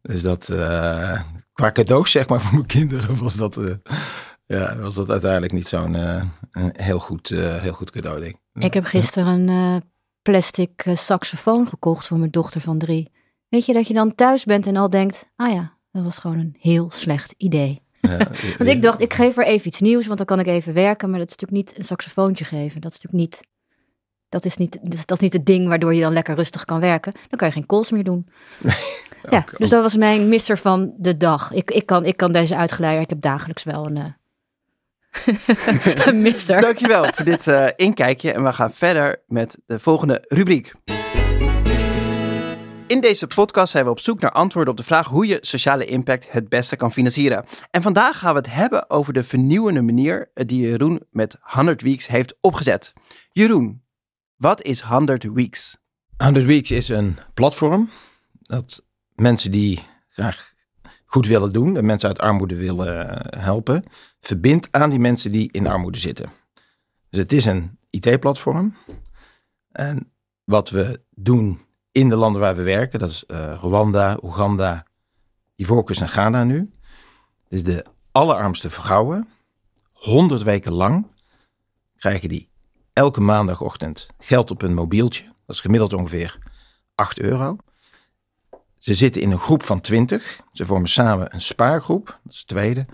Dus 0.02 0.22
dat, 0.22 0.48
uh, 0.52 1.20
qua 1.52 1.72
cadeaus 1.72 2.10
zeg 2.10 2.28
maar 2.28 2.40
voor 2.42 2.54
mijn 2.54 2.66
kinderen 2.66 3.18
was 3.18 3.36
dat, 3.36 3.56
uh, 3.56 3.74
ja, 4.46 4.76
was 4.76 4.94
dat 4.94 5.10
uiteindelijk 5.10 5.52
niet 5.52 5.68
zo'n 5.68 5.94
uh, 5.94 6.22
heel, 6.72 6.98
goed, 6.98 7.28
heel 7.36 7.72
goed 7.72 7.90
cadeau 7.90 8.20
denk 8.20 8.34
ik. 8.34 8.62
Ik 8.62 8.74
heb 8.74 8.84
gisteren 8.84 9.48
een 9.48 9.82
plastic 10.22 10.84
saxofoon 10.94 11.68
gekocht 11.68 12.06
voor 12.06 12.18
mijn 12.18 12.30
dochter 12.30 12.60
van 12.60 12.78
drie. 12.78 13.10
Weet 13.48 13.66
je 13.66 13.72
dat 13.72 13.88
je 13.88 13.94
dan 13.94 14.14
thuis 14.14 14.44
bent 14.44 14.66
en 14.66 14.76
al 14.76 14.90
denkt, 14.90 15.28
ah 15.36 15.52
ja, 15.52 15.78
dat 15.90 16.04
was 16.04 16.18
gewoon 16.18 16.38
een 16.38 16.56
heel 16.58 16.90
slecht 16.90 17.34
idee. 17.36 17.82
Ja, 18.00 18.16
Want 18.58 18.70
ik 18.70 18.82
dacht, 18.82 19.00
ik 19.00 19.12
geef 19.12 19.36
er 19.36 19.46
even 19.46 19.66
iets 19.66 19.80
nieuws, 19.80 20.06
want 20.06 20.18
dan 20.18 20.26
kan 20.26 20.40
ik 20.40 20.46
even 20.46 20.74
werken. 20.74 21.10
Maar 21.10 21.18
dat 21.18 21.28
is 21.28 21.36
natuurlijk 21.36 21.68
niet 21.68 21.78
een 21.78 21.84
saxofoontje 21.84 22.44
geven. 22.44 22.80
Dat 22.80 22.92
is 22.92 23.00
natuurlijk 23.00 23.30
niet, 23.30 23.46
dat 24.32 24.44
is 24.44 24.56
niet, 24.56 24.78
dat 24.82 24.92
is, 24.92 25.06
dat 25.06 25.16
is 25.16 25.22
niet 25.22 25.32
het 25.32 25.46
ding 25.46 25.68
waardoor 25.68 25.94
je 25.94 26.00
dan 26.00 26.12
lekker 26.12 26.34
rustig 26.34 26.64
kan 26.64 26.80
werken. 26.80 27.12
Dan 27.12 27.38
kan 27.38 27.48
je 27.48 27.54
geen 27.54 27.66
calls 27.66 27.90
meer 27.90 28.04
doen. 28.04 28.28
ja, 29.30 29.44
dus 29.56 29.70
dat 29.70 29.82
was 29.82 29.96
mijn 29.96 30.28
misser 30.28 30.58
van 30.58 30.94
de 30.96 31.16
dag. 31.16 31.52
Ik, 31.52 31.70
ik, 31.70 31.86
kan, 31.86 32.04
ik 32.04 32.16
kan 32.16 32.32
deze 32.32 32.56
uitgeleider, 32.56 33.02
ik 33.02 33.08
heb 33.08 33.20
dagelijks 33.20 33.62
wel 33.62 33.86
een, 33.86 33.96
uh, 33.96 36.06
een 36.06 36.22
misser. 36.22 36.60
Dankjewel 36.70 37.04
voor 37.14 37.24
dit 37.24 37.46
uh, 37.46 37.66
inkijkje. 37.76 38.32
En 38.32 38.44
we 38.44 38.52
gaan 38.52 38.72
verder 38.72 39.22
met 39.26 39.58
de 39.66 39.78
volgende 39.78 40.24
rubriek. 40.28 40.72
In 42.86 43.00
deze 43.00 43.26
podcast 43.26 43.72
zijn 43.72 43.84
we 43.84 43.90
op 43.90 44.00
zoek 44.00 44.20
naar 44.20 44.32
antwoorden 44.32 44.72
op 44.72 44.78
de 44.78 44.84
vraag 44.84 45.06
hoe 45.06 45.26
je 45.26 45.38
sociale 45.40 45.84
impact 45.84 46.32
het 46.32 46.48
beste 46.48 46.76
kan 46.76 46.92
financieren. 46.92 47.44
En 47.70 47.82
vandaag 47.82 48.18
gaan 48.18 48.32
we 48.32 48.38
het 48.38 48.52
hebben 48.52 48.90
over 48.90 49.12
de 49.12 49.24
vernieuwende 49.24 49.82
manier 49.82 50.30
die 50.34 50.68
Jeroen 50.68 51.02
met 51.10 51.36
100 51.40 51.82
Weeks 51.82 52.06
heeft 52.06 52.36
opgezet. 52.40 52.92
Jeroen, 53.32 53.82
wat 54.42 54.62
is 54.62 54.80
100 54.80 55.22
Weeks? 55.22 55.76
100 56.16 56.44
Weeks 56.46 56.70
is 56.70 56.88
een 56.88 57.18
platform 57.34 57.90
dat 58.40 58.82
mensen 59.14 59.50
die 59.50 59.80
graag 60.08 60.52
goed 61.04 61.26
willen 61.26 61.52
doen 61.52 61.76
en 61.76 61.84
mensen 61.84 62.08
uit 62.08 62.18
armoede 62.18 62.54
willen 62.54 63.26
helpen, 63.38 63.82
verbindt 64.20 64.68
aan 64.70 64.90
die 64.90 64.98
mensen 64.98 65.32
die 65.32 65.52
in 65.52 65.66
armoede 65.66 65.98
zitten. 65.98 66.30
Dus 67.10 67.20
het 67.20 67.32
is 67.32 67.44
een 67.44 67.78
IT-platform. 67.90 68.76
En 69.72 70.12
wat 70.44 70.70
we 70.70 71.00
doen 71.10 71.60
in 71.92 72.08
de 72.08 72.16
landen 72.16 72.40
waar 72.40 72.56
we 72.56 72.62
werken, 72.62 72.98
dat 72.98 73.10
is 73.10 73.24
uh, 73.26 73.54
Rwanda, 73.60 74.18
Oeganda, 74.22 74.86
Ivoorkust 75.56 76.00
en 76.00 76.08
Ghana 76.08 76.44
nu. 76.44 76.70
Dus 77.48 77.64
de 77.64 77.84
allerarmste 78.12 78.70
vrouwen, 78.70 79.28
100 79.92 80.42
weken 80.42 80.72
lang, 80.72 81.06
krijgen 81.96 82.28
die 82.28 82.51
elke 82.92 83.20
maandagochtend 83.20 84.06
geld 84.18 84.50
op 84.50 84.60
hun 84.60 84.74
mobieltje. 84.74 85.24
Dat 85.24 85.54
is 85.56 85.60
gemiddeld 85.60 85.92
ongeveer 85.92 86.38
8 86.94 87.18
euro. 87.18 87.56
Ze 88.78 88.94
zitten 88.94 89.22
in 89.22 89.30
een 89.30 89.38
groep 89.38 89.62
van 89.62 89.80
20. 89.80 90.40
Ze 90.52 90.66
vormen 90.66 90.88
samen 90.88 91.34
een 91.34 91.40
spaargroep. 91.40 92.06
Dat 92.06 92.32
is 92.32 92.38
het 92.38 92.48
tweede. 92.48 92.86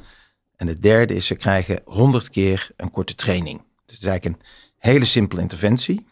En 0.56 0.66
het 0.66 0.82
derde 0.82 1.14
is, 1.14 1.26
ze 1.26 1.34
krijgen 1.34 1.80
100 1.84 2.30
keer 2.30 2.70
een 2.76 2.90
korte 2.90 3.14
training. 3.14 3.58
Dus 3.58 3.96
het 3.96 4.04
is 4.04 4.08
eigenlijk 4.08 4.40
een 4.40 4.48
hele 4.78 5.04
simpele 5.04 5.40
interventie 5.40 6.06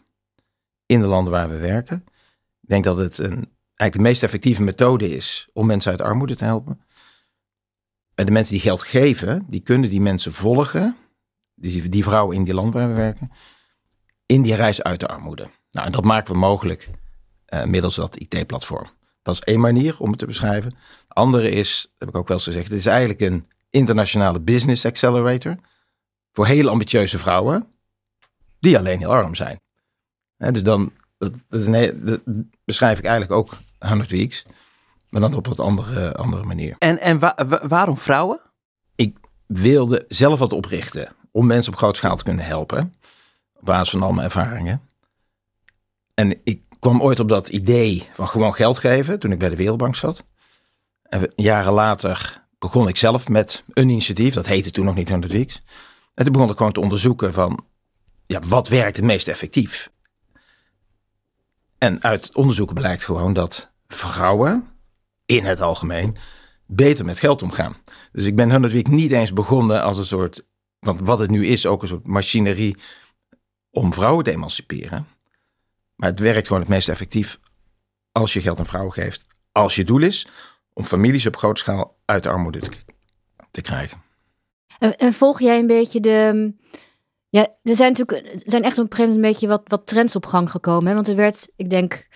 in 0.85 1.01
de 1.01 1.07
landen 1.07 1.33
waar 1.33 1.49
we 1.49 1.57
werken. 1.57 2.03
Ik 2.61 2.69
denk 2.69 2.83
dat 2.83 2.97
het 2.97 3.17
een, 3.17 3.51
eigenlijk 3.75 3.93
de 3.93 3.99
meest 3.99 4.23
effectieve 4.23 4.63
methode 4.63 5.09
is 5.09 5.49
om 5.53 5.65
mensen 5.65 5.91
uit 5.91 6.01
armoede 6.01 6.35
te 6.35 6.43
helpen. 6.43 6.81
En 8.15 8.25
de 8.25 8.31
mensen 8.31 8.53
die 8.53 8.61
geld 8.61 8.83
geven, 8.83 9.45
die 9.47 9.61
kunnen 9.61 9.89
die 9.89 10.01
mensen 10.01 10.33
volgen, 10.33 10.97
die, 11.55 11.89
die 11.89 12.03
vrouwen 12.03 12.35
in 12.35 12.43
die 12.43 12.53
land 12.53 12.73
waar 12.73 12.87
we 12.87 12.93
werken, 12.93 13.31
in 14.27 14.41
die 14.41 14.55
reis 14.55 14.83
uit 14.83 14.99
de 14.99 15.07
armoede. 15.07 15.47
Nou, 15.71 15.85
en 15.85 15.91
dat 15.91 16.03
maken 16.03 16.33
we 16.33 16.39
mogelijk 16.39 16.89
uh, 17.49 17.63
middels 17.63 17.95
dat 17.95 18.17
IT-platform. 18.17 18.89
Dat 19.21 19.33
is 19.33 19.41
één 19.41 19.59
manier 19.59 19.99
om 19.99 20.09
het 20.09 20.19
te 20.19 20.25
beschrijven. 20.25 20.69
De 21.07 21.13
andere 21.13 21.49
is, 21.49 21.81
dat 21.81 21.93
heb 21.99 22.09
ik 22.09 22.15
ook 22.15 22.27
wel 22.27 22.37
eens 22.37 22.45
gezegd, 22.45 22.67
het 22.69 22.77
is 22.77 22.85
eigenlijk 22.85 23.21
een 23.21 23.45
internationale 23.69 24.39
business 24.39 24.85
accelerator 24.85 25.55
voor 26.31 26.47
hele 26.47 26.69
ambitieuze 26.69 27.17
vrouwen 27.17 27.67
die 28.59 28.77
alleen 28.77 28.99
heel 28.99 29.11
arm 29.11 29.35
zijn. 29.35 29.59
Dus 30.37 30.63
dan 30.63 30.91
dat, 31.17 31.33
dat, 31.49 31.59
is 31.59 31.67
een, 31.67 32.05
dat, 32.05 32.21
beschrijf 32.65 32.97
ik 32.97 33.05
eigenlijk 33.05 33.39
ook 33.39 33.57
100 33.79 34.11
weeks, 34.11 34.45
maar 35.09 35.21
dan 35.21 35.33
op 35.33 35.47
wat 35.47 35.59
andere, 35.59 36.15
andere 36.15 36.43
manier. 36.43 36.75
En, 36.77 36.99
en 36.99 37.19
wa 37.19 37.35
wa 37.47 37.67
waarom 37.67 37.97
vrouwen? 37.97 38.39
Ik 38.95 39.17
wilde 39.45 40.05
zelf 40.07 40.39
wat 40.39 40.53
oprichten 40.53 41.15
om 41.31 41.45
mensen 41.45 41.71
op 41.71 41.77
grote 41.77 41.97
schaal 41.97 42.15
te 42.15 42.23
kunnen 42.23 42.45
helpen, 42.45 42.93
basis 43.67 43.89
van 43.89 44.01
al 44.01 44.13
mijn 44.13 44.25
ervaringen. 44.25 44.81
En 46.13 46.41
ik 46.43 46.61
kwam 46.79 47.01
ooit 47.01 47.19
op 47.19 47.29
dat 47.29 47.47
idee 47.47 48.07
van 48.13 48.27
gewoon 48.27 48.53
geld 48.53 48.77
geven 48.77 49.19
toen 49.19 49.31
ik 49.31 49.39
bij 49.39 49.49
de 49.49 49.55
Wereldbank 49.55 49.95
zat. 49.95 50.23
En 51.03 51.31
jaren 51.35 51.73
later 51.73 52.45
begon 52.59 52.87
ik 52.87 52.97
zelf 52.97 53.27
met 53.27 53.63
een 53.73 53.89
initiatief, 53.89 54.33
dat 54.33 54.47
heette 54.47 54.71
toen 54.71 54.85
nog 54.85 54.95
niet 54.95 55.09
100 55.09 55.31
weeks. 55.31 55.63
En 56.13 56.23
toen 56.23 56.33
begon 56.33 56.49
ik 56.49 56.57
gewoon 56.57 56.71
te 56.71 56.79
onderzoeken 56.79 57.33
van, 57.33 57.65
ja, 58.25 58.39
wat 58.39 58.67
werkt 58.67 58.95
het 58.95 59.05
meest 59.05 59.27
effectief? 59.27 59.89
En 61.77 62.03
uit 62.03 62.35
onderzoeken 62.35 62.75
blijkt 62.75 63.03
gewoon 63.03 63.33
dat 63.33 63.69
vrouwen 63.87 64.67
in 65.25 65.45
het 65.45 65.61
algemeen 65.61 66.17
beter 66.65 67.05
met 67.05 67.19
geld 67.19 67.41
omgaan. 67.41 67.75
Dus 68.11 68.25
ik 68.25 68.35
ben 68.35 68.51
100 68.51 68.73
Week 68.73 68.87
niet 68.87 69.11
eens 69.11 69.33
begonnen 69.33 69.81
als 69.81 69.97
een 69.97 70.05
soort, 70.05 70.45
want 70.79 70.99
wat 71.01 71.19
het 71.19 71.29
nu 71.29 71.45
is, 71.45 71.65
ook 71.65 71.81
een 71.81 71.87
soort 71.87 72.07
machinerie 72.07 72.77
om 73.77 73.93
vrouwen 73.93 74.23
te 74.23 74.31
emanciperen. 74.31 75.07
Maar 75.95 76.09
het 76.09 76.19
werkt 76.19 76.47
gewoon 76.47 76.61
het 76.61 76.71
meest 76.71 76.89
effectief 76.89 77.39
als 78.11 78.33
je 78.33 78.41
geld 78.41 78.59
aan 78.59 78.65
vrouwen 78.65 78.93
geeft. 78.93 79.21
Als 79.51 79.75
je 79.75 79.83
doel 79.83 80.01
is 80.01 80.27
om 80.73 80.85
families 80.85 81.25
op 81.25 81.37
grote 81.37 81.59
schaal 81.59 81.97
uit 82.05 82.23
de 82.23 82.29
armoede 82.29 82.59
te, 82.59 82.69
te 83.51 83.61
krijgen. 83.61 84.01
En, 84.79 85.13
volg 85.13 85.39
jij 85.39 85.59
een 85.59 85.67
beetje 85.67 85.99
de. 85.99 86.53
Ja, 87.29 87.47
er 87.63 87.75
zijn 87.75 87.93
natuurlijk 87.93 88.33
er 88.33 88.41
zijn 88.45 88.63
echt 88.63 88.77
op 88.77 88.83
een 88.83 88.95
gegeven 88.95 89.13
moment 89.13 89.25
een 89.25 89.31
beetje 89.31 89.47
wat, 89.47 89.61
wat 89.65 89.87
trends 89.87 90.15
op 90.15 90.25
gang 90.25 90.51
gekomen. 90.51 90.87
Hè? 90.87 90.93
Want 90.93 91.07
er 91.07 91.15
werd, 91.15 91.49
ik 91.55 91.69
denk, 91.69 92.07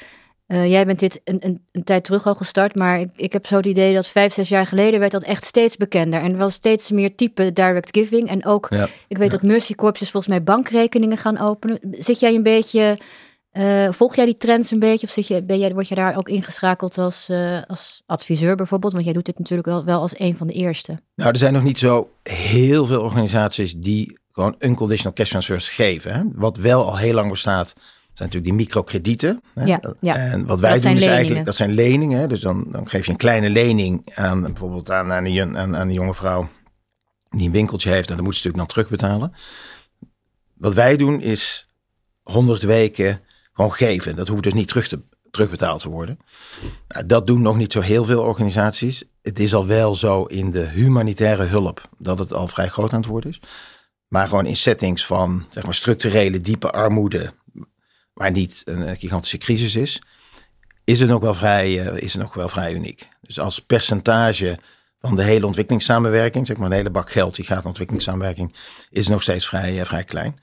Eh, 0.51 0.69
jij 0.69 0.85
bent 0.85 0.99
dit 0.99 1.21
een, 1.23 1.37
een, 1.39 1.61
een, 1.71 1.83
tijd 1.83 2.03
terug 2.03 2.25
al 2.25 2.35
gestart, 2.35 2.75
maar 2.75 2.99
ik, 2.99 3.09
ik 3.15 3.33
heb 3.33 3.45
zo 3.45 3.55
het 3.55 3.65
idee 3.65 3.93
dat 3.93 4.07
vijf, 4.07 4.33
zes 4.33 4.49
jaar 4.49 4.67
geleden 4.67 4.99
werd 4.99 5.11
dat 5.11 5.23
echt 5.23 5.45
steeds 5.45 5.77
bekender. 5.77 6.21
En 6.21 6.37
wel 6.37 6.49
steeds 6.49 6.91
meer 6.91 7.15
type 7.15 7.53
direct 7.53 7.97
giving. 7.97 8.29
En 8.29 8.45
ook, 8.45 8.69
ik 9.07 9.17
weet 9.17 9.31
dat 9.31 9.41
Mercy 9.41 9.75
Corpses 9.75 10.11
volgens 10.11 10.33
mij 10.33 10.43
bankrekeningen 10.43 11.17
gaan 11.17 11.37
openen. 11.37 11.79
Zit 11.91 12.19
jij 12.19 12.35
een 12.35 12.43
beetje, 12.43 12.97
uh, 13.53 13.91
volg 13.91 14.15
jij 14.15 14.25
die 14.25 14.37
trends 14.37 14.71
een 14.71 14.79
beetje? 14.79 15.07
Of 15.07 15.13
zit 15.13 15.27
je, 15.27 15.43
ben 15.43 15.59
jij, 15.59 15.73
word 15.73 15.87
je 15.87 15.95
daar 15.95 16.17
ook 16.17 16.29
ingeschakeld 16.29 16.97
als, 16.97 17.29
uh, 17.29 17.61
als 17.67 18.03
adviseur 18.05 18.55
bijvoorbeeld? 18.55 18.93
Want 18.93 19.05
jij 19.05 19.13
doet 19.13 19.25
dit 19.25 19.39
natuurlijk 19.39 19.67
wel, 19.67 19.85
wel 19.85 20.01
als 20.01 20.19
een 20.19 20.37
van 20.37 20.47
de 20.47 20.53
eerste. 20.53 20.97
Nou, 21.15 21.29
er 21.29 21.37
zijn 21.37 21.53
nog 21.53 21.63
niet 21.63 21.79
zo 21.79 22.09
heel 22.23 22.85
veel 22.85 23.01
organisaties 23.01 23.73
die 23.77 24.17
gewoon 24.31 24.55
unconditional 24.59 25.13
cash 25.13 25.29
transfers 25.29 25.69
geven. 25.69 26.13
Hè? 26.13 26.21
Wat 26.33 26.57
wel 26.57 26.85
al 26.85 26.97
heel 26.97 27.13
lang 27.13 27.29
bestaat, 27.29 27.73
zijn 28.21 28.41
natuurlijk 28.41 28.43
die 28.43 28.53
microkredieten. 28.53 29.43
Hè? 29.53 29.63
Ja, 29.63 29.81
ja. 29.99 30.15
En 30.15 30.45
wat 30.45 30.59
wij 30.59 30.79
doen 30.79 30.95
is 30.95 31.05
eigenlijk, 31.05 31.45
dat 31.45 31.55
zijn 31.55 31.71
leningen. 31.71 32.19
Hè? 32.19 32.27
Dus 32.27 32.39
dan, 32.39 32.65
dan 32.71 32.89
geef 32.89 33.05
je 33.05 33.11
een 33.11 33.17
kleine 33.17 33.49
lening 33.49 34.11
aan 34.15 34.41
bijvoorbeeld 34.41 34.91
aan, 34.91 35.11
aan, 35.11 35.25
een, 35.25 35.57
aan, 35.75 35.91
jonge 35.91 36.13
vrouw 36.13 36.49
die 37.29 37.45
een 37.45 37.53
winkeltje 37.53 37.89
heeft. 37.89 38.09
En 38.09 38.15
dan 38.15 38.23
moet 38.23 38.35
ze 38.35 38.47
natuurlijk 38.47 38.73
dan 38.73 38.83
terugbetalen. 38.85 39.33
Wat 40.53 40.73
wij 40.73 40.97
doen 40.97 41.21
is 41.21 41.67
100 42.21 42.61
weken 42.61 43.21
gewoon 43.53 43.73
geven. 43.73 44.15
Dat 44.15 44.27
hoeft 44.27 44.43
dus 44.43 44.53
niet 44.53 44.67
terug 44.67 44.87
te, 44.87 44.99
terugbetaald 45.31 45.81
te 45.81 45.89
worden. 45.89 46.19
Nou, 46.87 47.05
dat 47.05 47.27
doen 47.27 47.41
nog 47.41 47.57
niet 47.57 47.73
zo 47.73 47.79
heel 47.79 48.05
veel 48.05 48.21
organisaties. 48.21 49.03
Het 49.21 49.39
is 49.39 49.53
al 49.53 49.67
wel 49.67 49.95
zo 49.95 50.23
in 50.23 50.51
de 50.51 50.67
humanitaire 50.67 51.43
hulp 51.43 51.89
dat 51.97 52.19
het 52.19 52.33
al 52.33 52.47
vrij 52.47 52.67
groot 52.67 52.93
aan 52.93 52.99
het 52.99 53.09
worden 53.09 53.29
is. 53.29 53.41
Maar 54.11 54.27
gewoon 54.27 54.45
in 54.45 54.55
settings 54.55 55.05
van 55.05 55.45
zeg 55.49 55.63
maar, 55.63 55.73
structurele 55.73 56.41
diepe 56.41 56.71
armoede, 56.71 57.33
waar 58.13 58.31
niet 58.31 58.61
een 58.65 58.97
gigantische 58.97 59.37
crisis 59.37 59.75
is, 59.75 60.01
is 60.83 60.99
het 60.99 61.09
nog 61.09 61.21
wel 61.21 61.33
vrij, 61.33 61.69
uh, 61.69 61.97
is 61.97 62.13
het 62.13 62.21
nog 62.21 62.33
wel 62.33 62.49
vrij 62.49 62.73
uniek. 62.73 63.07
Dus 63.21 63.39
als 63.39 63.59
percentage 63.59 64.59
van 64.99 65.15
de 65.15 65.23
hele 65.23 65.45
ontwikkelingssamenwerking, 65.45 66.47
zeg 66.47 66.57
maar 66.57 66.65
een 66.65 66.75
hele 66.75 66.89
bak 66.89 67.11
geld 67.11 67.35
die 67.35 67.45
gaat 67.45 67.57
naar 67.57 67.65
ontwikkelingssamenwerking, 67.65 68.55
is 68.89 69.07
nog 69.07 69.21
steeds 69.21 69.47
vrij, 69.47 69.79
uh, 69.79 69.85
vrij 69.85 70.03
klein. 70.03 70.39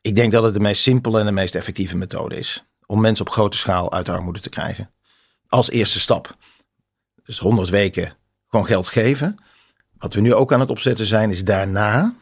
Ik 0.00 0.14
denk 0.14 0.32
dat 0.32 0.42
het 0.42 0.54
de 0.54 0.60
meest 0.60 0.82
simpele 0.82 1.20
en 1.20 1.26
de 1.26 1.32
meest 1.32 1.54
effectieve 1.54 1.96
methode 1.96 2.36
is 2.36 2.64
om 2.86 3.00
mensen 3.00 3.26
op 3.26 3.32
grote 3.32 3.56
schaal 3.56 3.92
uit 3.92 4.06
de 4.06 4.12
armoede 4.12 4.40
te 4.40 4.48
krijgen. 4.48 4.90
Als 5.48 5.70
eerste 5.70 6.00
stap. 6.00 6.36
Dus 7.24 7.38
100 7.38 7.68
weken 7.68 8.16
gewoon 8.48 8.66
geld 8.66 8.88
geven. 8.88 9.34
Wat 9.98 10.14
we 10.14 10.20
nu 10.20 10.34
ook 10.34 10.52
aan 10.52 10.60
het 10.60 10.70
opzetten 10.70 11.06
zijn, 11.06 11.30
is 11.30 11.44
daarna 11.44 12.14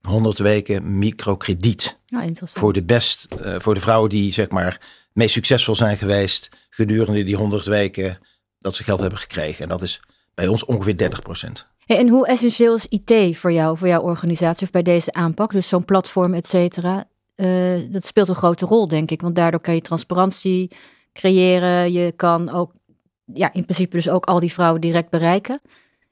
100 0.00 0.38
weken 0.38 0.98
microkrediet. 0.98 1.95
Interessant. 2.08 2.58
Voor 2.64 2.72
de 2.72 2.84
best, 2.84 3.26
uh, 3.44 3.54
voor 3.58 3.74
de 3.74 3.80
vrouwen 3.80 4.10
die 4.10 4.32
zeg 4.32 4.48
maar 4.48 4.80
meest 5.12 5.32
succesvol 5.32 5.74
zijn 5.74 5.96
geweest 5.96 6.48
gedurende 6.70 7.24
die 7.24 7.36
100 7.36 7.64
weken 7.64 8.18
dat 8.58 8.74
ze 8.74 8.84
geld 8.84 9.00
hebben 9.00 9.18
gekregen. 9.18 9.62
En 9.62 9.68
dat 9.68 9.82
is 9.82 10.00
bij 10.34 10.46
ons 10.46 10.64
ongeveer 10.64 10.96
30 10.96 11.22
procent. 11.22 11.66
Hey, 11.84 11.98
en 11.98 12.08
hoe 12.08 12.26
essentieel 12.26 12.74
is 12.74 12.86
IT 12.86 13.36
voor 13.36 13.52
jou, 13.52 13.78
voor 13.78 13.88
jouw 13.88 14.02
organisatie 14.02 14.66
of 14.66 14.72
bij 14.72 14.82
deze 14.82 15.12
aanpak? 15.12 15.52
Dus 15.52 15.68
zo'n 15.68 15.84
platform, 15.84 16.34
et 16.34 16.46
cetera. 16.46 17.04
Uh, 17.36 17.90
dat 17.90 18.04
speelt 18.04 18.28
een 18.28 18.34
grote 18.34 18.66
rol, 18.66 18.88
denk 18.88 19.10
ik. 19.10 19.20
Want 19.20 19.34
daardoor 19.34 19.60
kan 19.60 19.74
je 19.74 19.80
transparantie 19.80 20.70
creëren. 21.12 21.92
Je 21.92 22.12
kan 22.12 22.50
ook, 22.50 22.72
ja, 23.24 23.52
in 23.52 23.64
principe 23.64 23.96
dus 23.96 24.08
ook 24.08 24.24
al 24.24 24.40
die 24.40 24.52
vrouwen 24.52 24.80
direct 24.80 25.10
bereiken. 25.10 25.60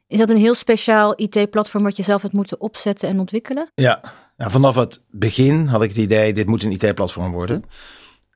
Is 0.07 0.19
dat 0.19 0.31
een 0.31 0.37
heel 0.37 0.55
speciaal 0.55 1.13
IT-platform 1.17 1.85
wat 1.85 1.97
je 1.97 2.03
zelf 2.03 2.23
hebt 2.23 2.35
moeten 2.35 2.61
opzetten 2.61 3.09
en 3.09 3.19
ontwikkelen? 3.19 3.71
Ja, 3.75 4.01
nou, 4.37 4.50
vanaf 4.50 4.75
het 4.75 5.00
begin 5.11 5.67
had 5.67 5.83
ik 5.83 5.88
het 5.88 5.99
idee, 5.99 6.33
dit 6.33 6.47
moet 6.47 6.62
een 6.62 6.73
IT-platform 6.73 7.33
worden. 7.33 7.64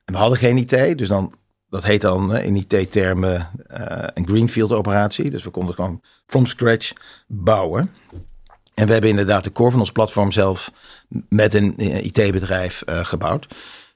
En 0.05 0.13
we 0.13 0.19
hadden 0.19 0.37
geen 0.37 0.57
IT, 0.57 0.97
dus 0.97 1.07
dan, 1.07 1.33
dat 1.69 1.83
heet 1.83 2.01
dan 2.01 2.35
in 2.35 2.55
IT-termen 2.55 3.49
uh, 3.67 4.07
een 4.13 4.27
greenfield 4.27 4.71
operatie. 4.71 5.29
Dus 5.29 5.43
we 5.43 5.49
konden 5.49 5.75
gewoon 5.75 6.01
from 6.25 6.45
scratch 6.45 6.93
bouwen. 7.27 7.91
En 8.73 8.85
we 8.85 8.91
hebben 8.91 9.09
inderdaad 9.09 9.43
de 9.43 9.51
core 9.51 9.71
van 9.71 9.79
ons 9.79 9.91
platform 9.91 10.31
zelf 10.31 10.71
met 11.29 11.53
een 11.53 11.73
IT-bedrijf 12.05 12.83
uh, 12.85 13.05
gebouwd. 13.05 13.47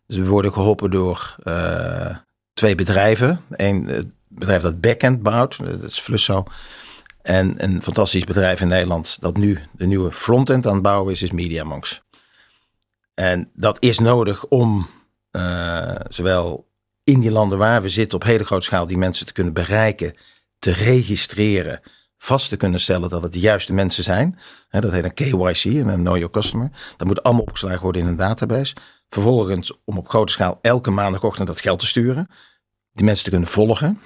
Dus 0.08 0.18
we 0.18 0.26
worden 0.26 0.54
geholpen 0.54 0.92
door 0.92 1.36
twee 2.54 2.76
bedrijven. 2.76 3.42
Een 3.50 4.14
bedrijf 4.28 4.62
dat 4.62 4.82
backend 4.82 5.22
bouwt, 5.22 5.58
dat 5.66 5.84
is 5.84 6.00
Flusso. 6.00 6.44
En 7.24 7.64
een 7.64 7.84
fantastisch 7.84 8.24
bedrijf 8.24 8.62
in 8.62 8.68
Nederland 8.68 9.18
dat 9.22 9.38
nu 9.38 9.60
de 9.72 9.86
nieuwe 9.86 10.12
frontend 10.12 10.68
aan 10.68 10.74
het 10.74 10.82
bouwen 10.82 11.14
is, 11.14 11.22
is 11.22 11.32
MediaMonks. 11.32 12.02
En 13.14 13.50
dat 13.54 13.78
is 13.82 14.00
nodig 14.00 14.46
om 14.46 14.90
uh, 15.32 15.96
zowel 16.08 16.68
in 17.04 17.20
die 17.20 17.32
landen 17.32 17.58
waar 17.58 17.82
we 17.82 17.90
zitten 17.90 18.18
op 18.18 18.24
hele 18.24 18.46
grote 18.46 18.66
schaal 18.66 18.88
die 18.88 18.98
mensen 18.98 19.26
te 19.26 19.34
kunnen 19.34 19.54
bereiken, 19.54 20.18
te 20.60 20.72
registreren, 20.72 21.82
vast 22.18 22.50
te 22.50 22.58
kunnen 22.58 22.80
stellen 22.80 23.10
dat 23.10 23.22
het 23.22 23.34
de 23.34 23.40
juiste 23.40 23.74
mensen 23.74 24.04
zijn. 24.04 24.40
Dat 24.70 24.92
heet 24.92 25.04
een 25.04 25.14
KYC, 25.14 25.64
een 25.64 25.86
Know 25.86 26.16
Your 26.16 26.30
Customer. 26.30 26.72
Dat 26.98 27.08
moet 27.08 27.24
allemaal 27.24 27.44
opgeslagen 27.44 27.82
worden 27.82 28.02
in 28.02 28.08
een 28.08 28.16
database. 28.16 28.76
Vervolgens 29.10 29.80
om 29.86 29.98
op 29.98 30.10
grote 30.10 30.32
schaal 30.32 30.60
elke 30.62 30.92
maandagochtend 30.92 31.48
dat 31.48 31.62
geld 31.62 31.80
te 31.80 31.88
sturen. 31.88 32.28
Die 32.94 33.06
mensen 33.06 33.24
te 33.24 33.30
kunnen 33.30 33.50
volgen 33.50 34.00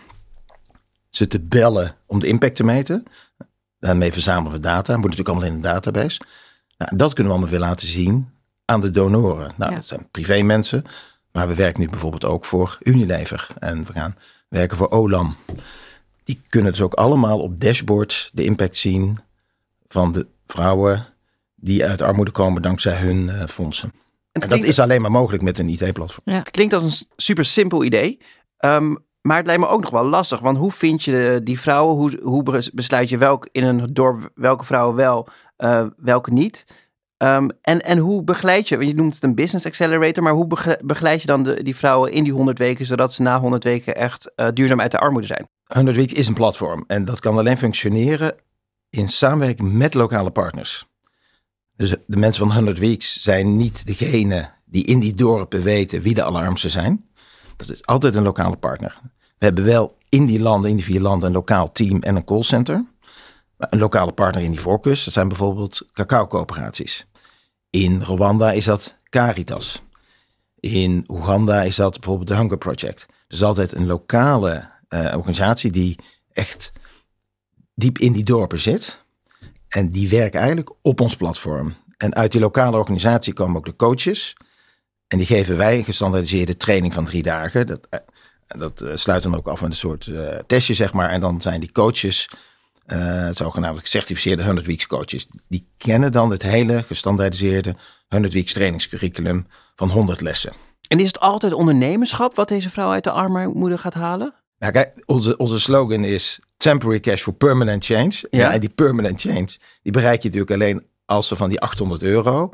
ze 1.10 1.28
te 1.28 1.40
bellen 1.40 1.96
om 2.06 2.20
de 2.20 2.28
impact 2.28 2.56
te 2.56 2.64
meten. 2.64 3.04
Daarmee 3.80 4.14
verzamelen 4.14 4.52
we 4.52 4.60
data. 4.60 4.94
Moet 4.94 5.02
natuurlijk 5.04 5.30
allemaal 5.30 5.48
in 5.48 5.56
een 5.56 5.62
database. 5.62 6.22
Nou, 6.78 6.96
dat 6.96 7.14
kunnen 7.14 7.34
we 7.34 7.40
allemaal 7.40 7.58
weer 7.60 7.68
laten 7.68 7.88
zien 7.88 8.30
aan 8.66 8.82
de 8.82 8.92
donoren. 8.92 9.54
Nou, 9.58 9.76
dat 9.76 9.86
zijn 9.86 10.08
privé 10.12 10.42
mensen. 10.42 10.84
Maar 11.32 11.48
we 11.48 11.56
werken 11.56 11.82
nu 11.82 11.88
bijvoorbeeld 11.88 12.26
ook 12.26 12.46
voor 12.46 12.78
Unilever. 12.84 13.48
En 13.60 13.86
we 13.86 13.94
gaan 13.94 14.16
werken 14.50 14.78
voor 14.78 14.90
Olam. 14.90 15.36
Die 16.24 16.42
kunnen 16.50 16.72
dus 16.72 16.82
ook 16.82 16.94
allemaal 16.94 17.40
op 17.40 17.60
dashboards 17.60 18.30
de 18.34 18.44
impact 18.44 18.78
zien 18.78 19.18
van 19.88 20.12
de 20.12 20.28
vrouwen 20.48 21.08
die 21.56 21.86
uit 21.86 22.02
armoede 22.02 22.32
komen 22.32 22.62
dankzij 22.62 22.98
hun 22.98 23.28
uh, 23.28 23.48
fondsen. 23.48 23.94
En, 24.32 24.50
dat 24.50 24.64
is 24.64 24.80
alleen 24.80 25.02
maar 25.02 25.12
mogelijk 25.12 25.44
met 25.44 25.60
een 25.60 25.70
IT-platform. 25.70 26.22
Ja. 26.24 26.42
Klinkt 26.42 26.74
als 26.74 26.84
een 26.84 27.08
super 27.16 27.46
simpel 27.46 27.84
idee. 27.84 28.20
Um, 28.60 29.06
maar 29.28 29.38
het 29.38 29.46
lijkt 29.46 29.62
me 29.62 29.68
ook 29.68 29.82
nog 29.82 29.90
wel 29.90 30.06
lastig. 30.06 30.40
Want 30.40 30.58
hoe 30.58 30.72
vind 30.72 31.04
je 31.04 31.42
die 31.44 31.60
vrouwen? 31.60 31.96
Hoe, 31.96 32.20
hoe 32.24 32.64
besluit 32.74 33.10
je 33.10 33.18
welk 33.18 33.48
in 33.52 33.64
een 33.64 33.94
dorp 33.94 34.30
welke 34.36 34.64
vrouwen 34.64 34.96
wel, 34.96 35.28
uh, 35.58 35.86
welke 35.98 36.34
niet? 36.34 36.66
Um, 37.18 37.50
en, 37.62 37.82
en 37.82 37.98
hoe 37.98 38.24
begeleid 38.24 38.68
je, 38.68 38.88
je 38.88 38.96
noemt 38.96 39.14
het 39.14 39.24
een 39.24 39.36
business 39.36 39.66
accelerator, 39.66 40.24
maar 40.24 40.34
hoe 40.34 40.48
begeleid 40.84 41.22
je 41.22 41.28
dan 41.28 41.44
de, 41.44 41.64
die 41.64 41.76
vrouwen 41.76 42.12
in 42.12 42.24
die 42.24 42.34
100 42.34 42.58
weken, 42.58 42.86
zodat 42.86 43.14
ze 43.14 43.22
na 43.22 43.40
100 43.40 43.64
weken 43.64 43.96
echt 43.96 44.32
uh, 44.36 44.48
duurzaam 44.54 44.82
uit 44.82 44.92
de 44.92 45.00
armoede 45.00 45.28
zijn? 45.28 45.48
100 45.66 45.98
weken 45.98 46.16
is 46.16 46.28
een 46.28 46.34
platform 46.34 46.84
en 46.88 47.04
dat 47.04 47.20
kan 47.20 47.38
alleen 47.38 47.58
functioneren 47.58 48.36
in 48.90 49.08
samenwerking 49.08 49.74
met 49.74 49.94
lokale 49.94 50.32
partners. 50.32 50.88
Dus 51.76 51.96
de 52.06 52.18
mensen 52.18 52.48
van 52.48 52.56
100 52.56 52.80
Weeks 52.80 53.22
zijn 53.22 53.58
niet 53.58 53.86
degene 53.86 54.50
die 54.66 54.86
in 54.86 55.00
die 55.00 55.16
dorpen 55.16 55.62
weten 55.62 56.02
wie 56.02 56.14
de 56.14 56.24
alarmsten 56.24 56.70
zijn. 56.70 57.10
Dat 57.56 57.70
is 57.70 57.86
altijd 57.86 58.16
een 58.16 58.24
lokale 58.24 58.58
partner. 58.58 59.02
We 59.38 59.46
hebben 59.46 59.64
wel 59.64 59.98
in 60.10 60.26
die 60.26 60.40
landen, 60.40 60.70
in 60.70 60.76
die 60.76 60.86
vier 60.86 61.02
landen, 61.02 61.28
een 61.28 61.34
lokaal 61.34 61.72
team 61.72 62.02
en 62.02 62.16
een 62.16 62.26
callcenter. 62.26 62.86
Een 63.58 63.80
lokale 63.80 64.12
partner 64.12 64.44
in 64.44 64.52
die 64.52 64.60
voorkust, 64.60 65.06
dat 65.06 65.14
zijn 65.14 65.28
bijvoorbeeld 65.28 65.86
cacao-coöperaties. 65.94 67.08
In 67.70 68.02
Rwanda 68.02 68.52
is 68.52 68.66
dat 68.66 68.96
Caritas. 69.10 69.82
In 70.60 71.04
Oeganda 71.08 71.62
is 71.62 71.76
dat 71.76 71.94
bijvoorbeeld 71.94 72.28
de 72.28 72.36
Hunger 72.36 72.58
Project. 72.58 73.06
Dus 73.28 73.44
altijd 73.44 73.72
een 73.72 73.86
lokale 73.86 74.70
uh, 74.90 75.14
organisatie 75.16 75.72
die 75.72 76.00
echt 76.34 76.72
diep 77.76 77.98
in 77.98 78.12
die 78.12 78.24
dorpen 78.24 78.60
zit. 78.60 79.06
En 79.68 79.92
die 79.92 80.10
werken 80.10 80.40
eigenlijk 80.40 80.72
op 80.82 81.02
ons 81.02 81.16
platform. 81.16 81.76
En 81.98 82.16
uit 82.16 82.32
die 82.32 82.42
lokale 82.42 82.78
organisatie 82.78 83.34
komen 83.34 83.58
ook 83.58 83.66
de 83.66 83.76
coaches. 83.76 84.36
En 85.08 85.18
die 85.18 85.28
geven 85.28 85.58
wij 85.58 85.78
een 85.78 85.84
gestandaardiseerde 85.84 86.58
training 86.58 86.94
van 86.94 87.06
drie 87.06 87.24
dagen. 87.24 87.68
Dat, 87.68 87.88
eh, 87.90 88.00
dat 88.48 88.82
uh, 88.82 88.96
sluit 88.96 89.24
dan 89.24 89.36
ook 89.36 89.48
af 89.48 89.62
met 89.62 89.70
een 89.70 89.76
soort 89.76 90.06
uh, 90.06 90.36
testje, 90.48 90.74
zeg 90.74 90.94
maar. 90.94 91.10
En 91.10 91.22
dan 91.22 91.42
zijn 91.42 91.60
die 91.60 91.72
coaches, 91.72 92.30
uh, 92.88 93.30
zogenaamde 93.32 93.82
gecertificeerde 93.82 94.44
100 94.44 94.66
weeks 94.66 94.88
coaches, 94.88 95.28
die 95.48 95.68
kennen 95.78 96.12
dan 96.12 96.32
het 96.32 96.42
hele 96.42 96.84
gestandaardiseerde 96.84 97.76
100 98.08 98.34
weeks 98.34 98.54
trainingscurriculum 98.54 99.48
van 99.76 99.90
100 99.90 100.22
lessen. 100.22 100.54
En 100.88 101.00
is 101.00 101.08
het 101.08 101.20
altijd 101.20 101.54
ondernemerschap 101.54 102.36
wat 102.36 102.48
deze 102.48 102.70
vrouw 102.70 102.90
uit 102.90 103.04
de 103.04 103.12
armoede 103.12 103.78
gaat 103.78 103.94
halen? 103.94 104.34
Nou 104.60 104.74
kijk, 104.74 105.04
onze, 105.06 105.38
onze 105.38 105.60
slogan 105.60 106.04
is 106.04 106.40
temporary 106.58 107.00
cash 107.00 107.22
for 107.22 107.34
permanent 107.34 107.86
change. 107.86 108.14
Ja. 108.30 108.40
ja. 108.40 108.54
en 108.54 108.60
die 108.60 108.70
permanent 108.70 109.22
change, 109.22 109.50
die 109.82 109.92
bereik 109.92 110.22
je 110.22 110.30
natuurlijk 110.30 110.62
alleen 110.62 110.86
als 111.06 111.28
ze 111.28 111.36
van 111.36 111.50
die 111.50 111.60
800 111.60 112.04
euro 112.04 112.54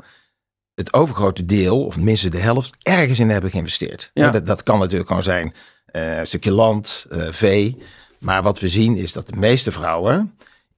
het 0.74 0.92
overgrote 0.92 1.44
deel, 1.44 1.84
of 1.84 1.96
minstens 1.96 2.32
de 2.32 2.40
helft, 2.40 2.76
ergens 2.82 3.18
in 3.18 3.30
hebben 3.30 3.50
geïnvesteerd. 3.50 4.10
Ja. 4.14 4.30
Dat, 4.30 4.46
dat 4.46 4.62
kan 4.62 4.78
natuurlijk 4.78 5.08
gewoon 5.08 5.22
zijn 5.22 5.54
een 6.00 6.26
stukje 6.26 6.52
land, 6.52 7.06
uh, 7.12 7.26
vee. 7.30 7.82
Maar 8.18 8.42
wat 8.42 8.60
we 8.60 8.68
zien 8.68 8.96
is 8.96 9.12
dat 9.12 9.28
de 9.28 9.38
meeste 9.38 9.72
vrouwen 9.72 10.34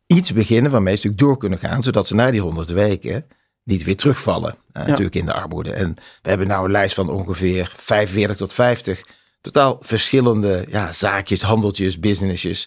iets 0.07 0.33
beginnen 0.33 0.71
waarmee 0.71 0.97
ze 0.97 1.15
door 1.15 1.39
kunnen 1.39 1.59
gaan, 1.59 1.83
zodat 1.83 2.07
ze 2.07 2.15
na 2.15 2.31
die 2.31 2.41
honderd 2.41 2.69
weken 2.69 3.25
niet 3.63 3.85
weer 3.85 3.97
terugvallen. 3.97 4.55
Uh, 4.55 4.83
ja. 4.83 4.89
Natuurlijk 4.89 5.17
in 5.17 5.27
de 5.27 5.33
armoede. 5.33 5.73
En 5.73 5.95
we 6.23 6.29
hebben 6.29 6.47
nou 6.47 6.65
een 6.65 6.71
lijst 6.71 6.95
van 6.95 7.11
ongeveer 7.11 7.73
45 7.77 8.37
tot 8.37 8.53
50 8.53 9.03
totaal 9.41 9.79
verschillende 9.81 10.65
ja, 10.69 10.93
zaakjes, 10.93 11.43
handeltjes, 11.43 11.99
businessjes. 11.99 12.67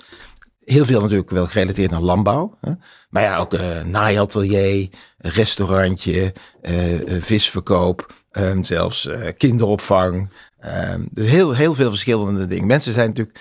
Heel 0.65 0.85
veel 0.85 1.01
natuurlijk 1.01 1.29
wel 1.29 1.45
gerelateerd 1.45 1.91
aan 1.91 2.03
landbouw. 2.03 2.57
Hè? 2.61 2.71
Maar 3.09 3.23
ja, 3.23 3.37
ook 3.37 3.53
uh, 3.53 3.83
naaiatelier, 3.83 4.89
restaurantje, 5.17 6.33
uh, 6.61 7.21
visverkoop, 7.21 8.13
um, 8.31 8.63
zelfs 8.63 9.09
kinderopvang. 9.37 10.29
Um, 10.65 11.07
dus 11.11 11.25
heel, 11.25 11.55
heel 11.55 11.73
veel 11.73 11.89
verschillende 11.89 12.45
dingen. 12.45 12.67
Mensen 12.67 12.93
zijn 12.93 13.07
natuurlijk 13.07 13.39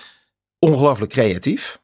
ongelooflijk 0.59 1.11
creatief. 1.11 1.79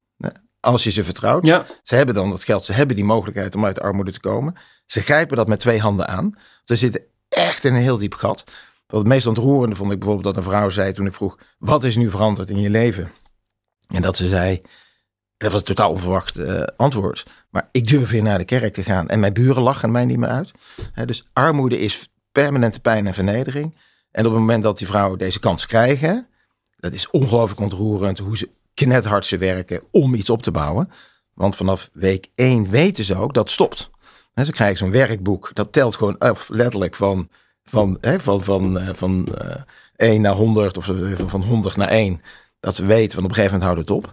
Als 0.60 0.84
je 0.84 0.92
ze 0.92 1.04
vertrouwt. 1.04 1.46
Ja. 1.46 1.66
Ze 1.84 1.96
hebben 1.96 2.16
dan 2.16 2.30
dat 2.30 2.44
geld, 2.44 2.66
ze 2.66 2.74
hebben 2.74 2.96
die 2.96 3.06
mogelijkheid 3.06 3.56
om 3.56 3.66
uit 3.66 3.76
de 3.76 3.82
armoede 3.82 4.12
te 4.12 4.20
komen. 4.20 4.56
Ze 4.86 5.02
grijpen 5.02 5.38
dat 5.38 5.48
met 5.48 5.60
twee 5.60 5.80
handen 5.80 6.08
aan. 6.08 6.34
Ze 6.64 6.76
zitten 6.76 7.02
echt 7.30 7.64
in 7.64 7.74
een 7.76 7.82
heel 7.82 7.98
diep 7.98 8.14
gat. 8.14 8.44
Wat 8.88 9.00
het 9.00 9.10
meest 9.10 9.28
ontroerende 9.28 9.76
vond 9.76 9.92
ik 9.92 10.00
bijvoorbeeld 10.00 10.36
dat 10.36 10.44
een 10.44 10.52
vrouw 10.52 10.70
zei 10.70 10.94
toen 10.94 11.06
ik 11.06 11.14
vroeg: 11.14 11.38
Wat 11.58 11.84
is 11.84 11.96
nu 11.96 12.10
veranderd 12.10 12.50
in 12.50 12.60
je 12.60 12.70
leven? 12.70 13.12
En 13.88 14.02
dat 14.02 14.18
ze 14.18 14.28
zei: 14.28 14.62
Dat 15.38 15.52
was 15.52 15.60
een 15.60 15.68
totaal 15.68 15.92
onverwacht 15.92 16.38
uh, 16.38 16.64
antwoord. 16.78 17.26
Maar 17.50 17.70
ik 17.72 17.88
durf 17.88 18.10
weer 18.10 18.24
naar 18.24 18.38
de 18.38 18.46
kerk 18.46 18.74
te 18.74 18.84
gaan 18.84 19.08
en 19.08 19.20
mijn 19.20 19.34
buren 19.34 19.64
lachen 19.64 19.92
mij 19.92 20.06
niet 20.06 20.18
meer 20.18 20.30
uit. 20.30 20.52
He, 20.92 21.06
dus 21.06 21.24
armoede 21.34 21.80
is 21.80 22.10
permanente 22.32 22.80
pijn 22.80 23.08
en 23.08 23.14
vernedering. 23.14 23.76
En 24.16 24.26
op 24.26 24.32
het 24.32 24.40
moment 24.40 24.64
dat 24.64 24.78
die 24.78 24.88
vrouwen 24.88 25.18
deze 25.18 25.40
kans 25.40 25.66
krijgen, 25.66 26.28
dat 26.80 26.94
is 26.94 27.10
ongelooflijk 27.10 27.60
ontroerend 27.60 28.18
hoe 28.18 28.38
ze 28.38 28.50
knethard 28.74 29.26
ze 29.26 29.38
werken 29.38 29.82
om 29.92 30.14
iets 30.14 30.30
op 30.30 30.42
te 30.42 30.52
bouwen. 30.52 30.92
Want 31.34 31.56
vanaf 31.56 31.90
week 31.94 32.28
1 32.36 32.70
weten 32.70 33.04
ze 33.04 33.16
ook 33.16 33.34
dat 33.34 33.50
stopt. 33.50 33.90
Ze 34.44 34.52
krijgen 34.52 34.78
zo'n 34.78 34.92
werkboek, 34.92 35.52
dat 35.54 35.72
telt 35.72 35.96
gewoon 35.96 36.18
af, 36.18 36.50
letterlijk 36.50 36.96
van 36.96 37.30
van, 37.64 37.98
van, 38.02 38.44
van, 38.44 38.78
uh, 38.78 38.90
van 38.94 39.28
uh, 39.42 39.56
1 39.96 40.22
naar 40.22 40.34
100 40.34 40.78
of 40.78 40.92
van 41.26 41.42
100 41.42 41.76
naar 41.76 41.90
1. 41.90 42.22
Dat 42.60 42.76
ze 42.76 42.86
weten, 42.86 43.20
want 43.20 43.32
op 43.32 43.38
een 43.38 43.44
gegeven 43.44 43.60
moment 43.60 43.64
houdt 43.64 43.80
het 43.80 43.98
op. 43.98 44.12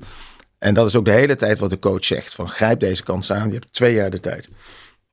En 0.58 0.74
dat 0.74 0.88
is 0.88 0.96
ook 0.96 1.04
de 1.04 1.10
hele 1.10 1.36
tijd 1.36 1.58
wat 1.58 1.70
de 1.70 1.78
coach 1.78 2.04
zegt. 2.04 2.34
Van 2.34 2.48
grijp 2.48 2.80
deze 2.80 3.02
kans 3.02 3.32
aan, 3.32 3.48
je 3.48 3.54
hebt 3.54 3.72
twee 3.72 3.94
jaar 3.94 4.10
de 4.10 4.20
tijd. 4.20 4.48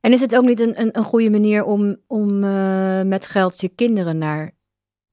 En 0.00 0.12
is 0.12 0.20
het 0.20 0.36
ook 0.36 0.44
niet 0.44 0.60
een, 0.60 0.80
een, 0.80 0.98
een 0.98 1.04
goede 1.04 1.30
manier 1.30 1.64
om, 1.64 1.96
om 2.06 2.44
uh, 2.44 3.02
met 3.02 3.26
geld 3.26 3.60
je 3.60 3.68
kinderen 3.68 4.18
naar 4.18 4.58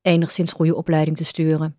enigszins 0.07 0.51
goede 0.51 0.75
opleiding 0.75 1.17
te 1.17 1.23
sturen? 1.23 1.77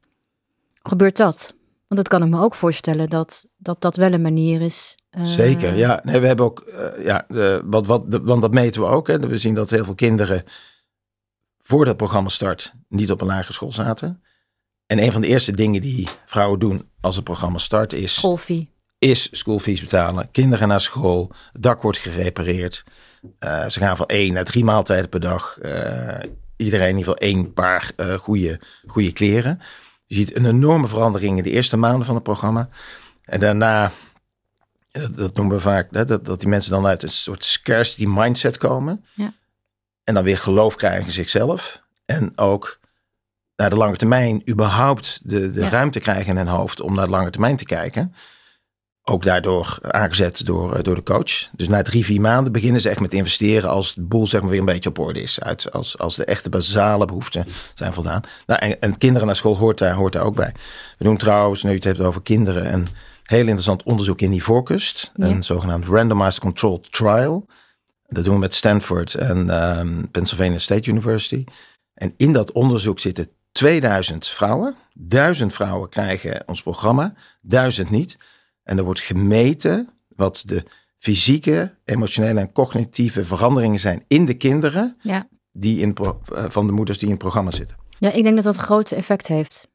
Gebeurt 0.83 1.17
dat? 1.17 1.55
Want 1.89 2.01
dat 2.01 2.09
kan 2.09 2.23
ik 2.23 2.29
me 2.29 2.41
ook 2.41 2.55
voorstellen 2.55 3.09
dat 3.09 3.47
dat, 3.57 3.81
dat 3.81 3.97
wel 3.97 4.13
een 4.13 4.23
manier 4.23 4.61
is. 4.61 4.97
Uh... 5.11 5.25
Zeker, 5.25 5.75
ja. 5.75 6.01
Nee, 6.05 6.21
we 6.21 6.27
hebben 6.27 6.45
ook, 6.45 6.65
uh, 6.67 7.05
ja, 7.05 7.25
de, 7.29 7.63
wat, 7.65 7.87
wat, 7.87 8.11
de, 8.11 8.21
want 8.21 8.43
dat 8.43 8.53
meten 8.53 8.81
we 8.81 8.87
ook. 8.87 9.07
Hè. 9.07 9.19
We 9.19 9.39
zien 9.39 9.55
dat 9.55 9.71
heel 9.71 9.85
veel 9.85 9.95
kinderen 9.95 10.45
voor 11.59 11.85
dat 11.85 11.97
programma 11.97 12.29
start 12.29 12.73
niet 12.89 13.11
op 13.11 13.21
een 13.21 13.27
lagere 13.27 13.53
school 13.53 13.73
zaten. 13.73 14.23
En 14.87 15.03
een 15.03 15.13
van 15.13 15.21
de 15.21 15.27
eerste 15.27 15.53
dingen 15.53 15.81
die 15.81 16.09
vrouwen 16.27 16.59
doen 16.59 16.89
als 17.01 17.15
het 17.15 17.25
programma 17.25 17.59
start 17.59 17.93
is... 17.93 18.15
Schoolfee. 18.15 18.71
Is 18.99 19.29
schoolfees 19.31 19.81
betalen. 19.81 20.31
Kinderen 20.31 20.69
naar 20.69 20.81
school. 20.81 21.33
Het 21.53 21.63
dak 21.63 21.83
wordt 21.83 21.99
gerepareerd. 21.99 22.85
Uh, 23.41 23.69
ze 23.69 23.79
gaan 23.79 23.97
van 23.97 24.07
één 24.07 24.33
naar 24.33 24.45
drie 24.45 24.65
maaltijden 24.65 25.09
per 25.09 25.21
dag. 25.21 25.59
Iedereen 26.59 26.89
in 26.89 26.99
ieder 26.99 27.13
geval 27.13 27.29
één 27.29 27.53
paar 27.53 27.93
uh, 27.97 28.15
goede, 28.15 28.61
goede 28.87 29.13
kleren. 29.13 29.61
Je 30.07 30.15
ziet 30.15 30.37
een 30.37 30.47
enorme 30.47 30.89
verandering 30.89 31.39
in 31.39 31.45
de 31.45 31.51
eerste 31.51 31.77
maanden 31.77 32.07
van 32.07 32.15
het 32.15 32.25
programma. 32.25 32.69
En 33.25 33.41
daarna, 33.41 33.93
dat, 34.91 35.17
dat 35.17 35.37
noemen 35.37 35.57
we 35.57 35.63
vaak, 35.63 35.89
hè, 35.91 36.05
dat, 36.05 36.25
dat 36.25 36.41
die 36.41 36.49
mensen 36.49 36.71
dan 36.71 36.87
uit 36.87 37.03
een 37.03 37.09
soort 37.09 37.45
scarcity 37.45 38.05
mindset 38.07 38.57
komen. 38.57 39.05
Ja. 39.15 39.33
En 40.05 40.15
dan 40.15 40.25
weer 40.25 40.39
geloof 40.39 40.75
krijgen 40.75 41.07
in 41.07 41.13
zichzelf. 41.13 41.83
En 42.05 42.33
ook 42.39 42.79
naar 43.57 43.71
de 43.71 43.77
lange 43.77 43.97
termijn 43.97 44.49
überhaupt 44.49 45.21
de, 45.23 45.53
de 45.53 45.61
ja. 45.61 45.69
ruimte 45.69 46.01
krijgen 46.01 46.27
in 46.27 46.37
hun 46.37 46.57
hoofd 46.57 46.81
om 46.81 46.95
naar 46.95 47.05
de 47.05 47.11
lange 47.11 47.31
termijn 47.31 47.57
te 47.57 47.65
kijken. 47.65 48.15
Ook 49.11 49.23
daardoor 49.23 49.79
aangezet 49.83 50.47
door, 50.47 50.83
door 50.83 50.95
de 50.95 51.03
coach. 51.03 51.49
Dus 51.53 51.69
na 51.69 51.83
drie, 51.83 52.05
vier 52.05 52.21
maanden 52.21 52.53
beginnen 52.53 52.81
ze 52.81 52.89
echt 52.89 53.01
met 53.01 53.15
investeren 53.15 53.71
als 53.71 53.95
de 53.95 54.03
boel 54.03 54.27
zeg 54.27 54.41
maar 54.41 54.51
weer 54.51 54.59
een 54.59 54.65
beetje 54.65 54.89
op 54.89 54.99
orde 54.99 55.23
is. 55.23 55.41
Uit, 55.41 55.73
als, 55.73 55.99
als 55.99 56.17
de 56.17 56.25
echte 56.25 56.49
basale 56.49 57.05
behoeften 57.05 57.47
zijn 57.75 57.93
voldaan. 57.93 58.23
Nou, 58.47 58.61
en, 58.61 58.81
en 58.81 58.99
kinderen 58.99 59.27
naar 59.27 59.37
school 59.37 59.57
hoort 59.57 59.79
daar, 59.79 59.95
hoort 59.95 60.13
daar 60.13 60.25
ook 60.25 60.35
bij. 60.35 60.55
We 60.99 61.05
doen 61.05 61.17
trouwens, 61.17 61.63
nu 61.63 61.69
je 61.69 61.75
het 61.75 61.85
hebt 61.85 62.01
over 62.01 62.23
kinderen, 62.23 62.73
een 62.73 62.89
heel 63.23 63.39
interessant 63.39 63.83
onderzoek 63.83 64.21
in 64.21 64.31
die 64.31 64.43
voorkust. 64.43 65.11
Ja. 65.15 65.27
Een 65.27 65.45
zogenaamd 65.45 65.87
randomized 65.87 66.41
controlled 66.41 66.93
trial. 66.93 67.47
Dat 68.09 68.25
doen 68.25 68.35
we 68.35 68.41
met 68.41 68.55
Stanford 68.55 69.15
en 69.15 69.69
um, 69.79 70.11
Pennsylvania 70.11 70.59
State 70.59 70.91
University. 70.91 71.45
En 71.95 72.15
in 72.17 72.33
dat 72.33 72.53
onderzoek 72.53 72.99
zitten 72.99 73.29
2000 73.53 74.29
vrouwen. 74.29 74.75
1000 74.93 75.53
vrouwen 75.53 75.89
krijgen 75.89 76.43
ons 76.47 76.63
programma, 76.63 77.15
1000 77.43 77.91
niet. 77.91 78.17
En 78.69 78.79
er 78.79 78.85
wordt 78.85 79.01
gemeten 79.01 79.89
wat 80.17 80.43
de 80.47 80.65
fysieke, 80.99 81.75
emotionele 81.85 82.41
en 82.41 82.53
cognitieve 82.53 83.25
veranderingen 83.25 83.79
zijn 83.79 84.05
in 84.09 84.25
de 84.25 84.35
kinderen. 84.35 84.97
Ja. 85.01 85.29
Die 85.53 85.81
in, 85.81 85.97
van 86.31 86.67
de 86.67 86.73
moeders 86.73 86.99
die 86.99 87.07
in 87.07 87.13
het 87.13 87.23
programma 87.23 87.51
zitten. 87.51 87.77
Ja, 87.99 88.13
ik 88.13 88.23
denk 88.23 88.35
dat 88.35 88.45
dat 88.45 88.57
een 88.57 88.63
groot 88.63 88.91
effect 88.91 89.27
heeft. 89.27 89.69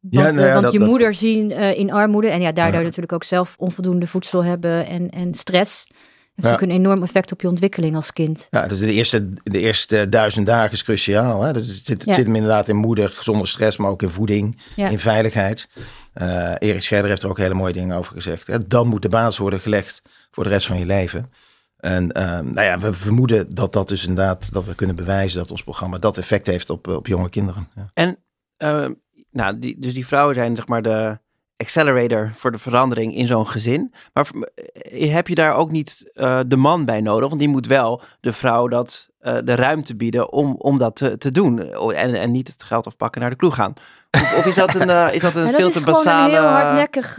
Want, 0.00 0.24
ja, 0.24 0.30
nou 0.30 0.46
ja, 0.46 0.52
want 0.52 0.64
dat, 0.64 0.72
je 0.72 0.80
moeder 0.80 1.08
dat... 1.08 1.16
zien 1.16 1.50
uh, 1.50 1.78
in 1.78 1.92
armoede 1.92 2.28
en 2.28 2.40
ja, 2.40 2.52
daardoor 2.52 2.78
ja. 2.78 2.84
natuurlijk 2.84 3.12
ook 3.12 3.24
zelf 3.24 3.54
onvoldoende 3.58 4.06
voedsel 4.06 4.44
hebben 4.44 4.86
en, 4.86 5.10
en 5.10 5.34
stress 5.34 5.86
heeft 6.34 6.54
ook 6.54 6.60
een 6.60 6.70
enorm 6.70 7.02
effect 7.02 7.32
op 7.32 7.40
je 7.40 7.48
ontwikkeling 7.48 7.96
als 7.96 8.12
kind. 8.12 8.46
Ja, 8.50 8.66
dus 8.66 8.78
de 8.78 8.92
eerste, 8.92 9.32
de 9.42 9.58
eerste 9.58 10.08
duizend 10.08 10.46
dagen 10.46 10.72
is 10.72 10.84
cruciaal. 10.84 11.42
Hè? 11.42 11.52
Dus 11.52 11.66
het 11.66 11.86
zit, 11.86 12.02
zit 12.02 12.24
hem 12.24 12.34
inderdaad 12.34 12.68
in 12.68 12.76
moeder, 12.76 13.18
zonder 13.20 13.48
stress, 13.48 13.76
maar 13.76 13.90
ook 13.90 14.02
in 14.02 14.08
voeding, 14.08 14.60
in 14.76 14.98
veiligheid. 14.98 15.68
Uh, 16.14 16.54
Erik 16.58 16.82
Scherder 16.82 17.10
heeft 17.10 17.22
er 17.22 17.28
ook 17.28 17.38
hele 17.38 17.54
mooie 17.54 17.72
dingen 17.72 17.96
over 17.96 18.14
gezegd. 18.14 18.70
Dan 18.70 18.86
moet 18.86 19.02
de 19.02 19.08
basis 19.08 19.38
worden 19.38 19.60
gelegd 19.60 20.02
voor 20.30 20.44
de 20.44 20.50
rest 20.50 20.66
van 20.66 20.78
je 20.78 20.86
leven. 20.86 21.26
En 21.76 22.04
uh, 22.16 22.22
nou 22.24 22.62
ja, 22.62 22.78
we 22.78 22.92
vermoeden 22.92 23.54
dat 23.54 23.72
dat 23.72 23.88
dus 23.88 24.06
inderdaad, 24.06 24.52
dat 24.52 24.64
we 24.64 24.74
kunnen 24.74 24.96
bewijzen 24.96 25.38
dat 25.38 25.50
ons 25.50 25.62
programma 25.62 25.98
dat 25.98 26.18
effect 26.18 26.46
heeft 26.46 26.70
op, 26.70 26.88
op 26.88 27.06
jonge 27.06 27.28
kinderen. 27.28 27.68
En 27.94 28.18
uh, 28.58 28.86
nou, 29.30 29.58
die, 29.58 29.78
dus 29.78 29.94
die 29.94 30.06
vrouwen 30.06 30.34
zijn 30.34 30.56
zeg 30.56 30.66
maar 30.66 30.82
de 30.82 31.18
accelerator 31.56 32.30
voor 32.34 32.52
de 32.52 32.58
verandering 32.58 33.14
in 33.14 33.26
zo'n 33.26 33.48
gezin. 33.48 33.94
Maar 34.12 34.30
heb 34.90 35.28
je 35.28 35.34
daar 35.34 35.54
ook 35.54 35.70
niet 35.70 36.10
de 36.46 36.56
man 36.56 36.84
bij 36.84 37.00
nodig? 37.00 37.28
Want 37.28 37.40
die 37.40 37.48
moet 37.48 37.66
wel 37.66 38.02
de 38.20 38.32
vrouw 38.32 38.68
dat, 38.68 39.08
de 39.22 39.54
ruimte 39.54 39.96
bieden 39.96 40.32
om, 40.32 40.54
om 40.58 40.78
dat 40.78 40.96
te, 40.96 41.18
te 41.18 41.30
doen. 41.30 41.60
En, 41.92 42.14
en 42.14 42.30
niet 42.30 42.48
het 42.48 42.62
geld 42.62 42.86
afpakken 42.86 43.20
naar 43.20 43.30
de 43.30 43.36
kroeg 43.36 43.54
gaan. 43.54 43.74
Of, 44.10 44.36
of 44.36 44.46
is 44.46 44.54
dat 44.54 44.74
een, 44.74 44.88
uh, 44.88 45.08
is 45.12 45.20
dat 45.20 45.36
een 45.36 45.48
veel 45.60 45.70
te 45.70 45.84
basale... 45.84 46.32
Dat 46.32 46.40
is 46.40 46.46
een 46.46 46.52
heel 46.52 46.62
hardnekkig 46.62 47.14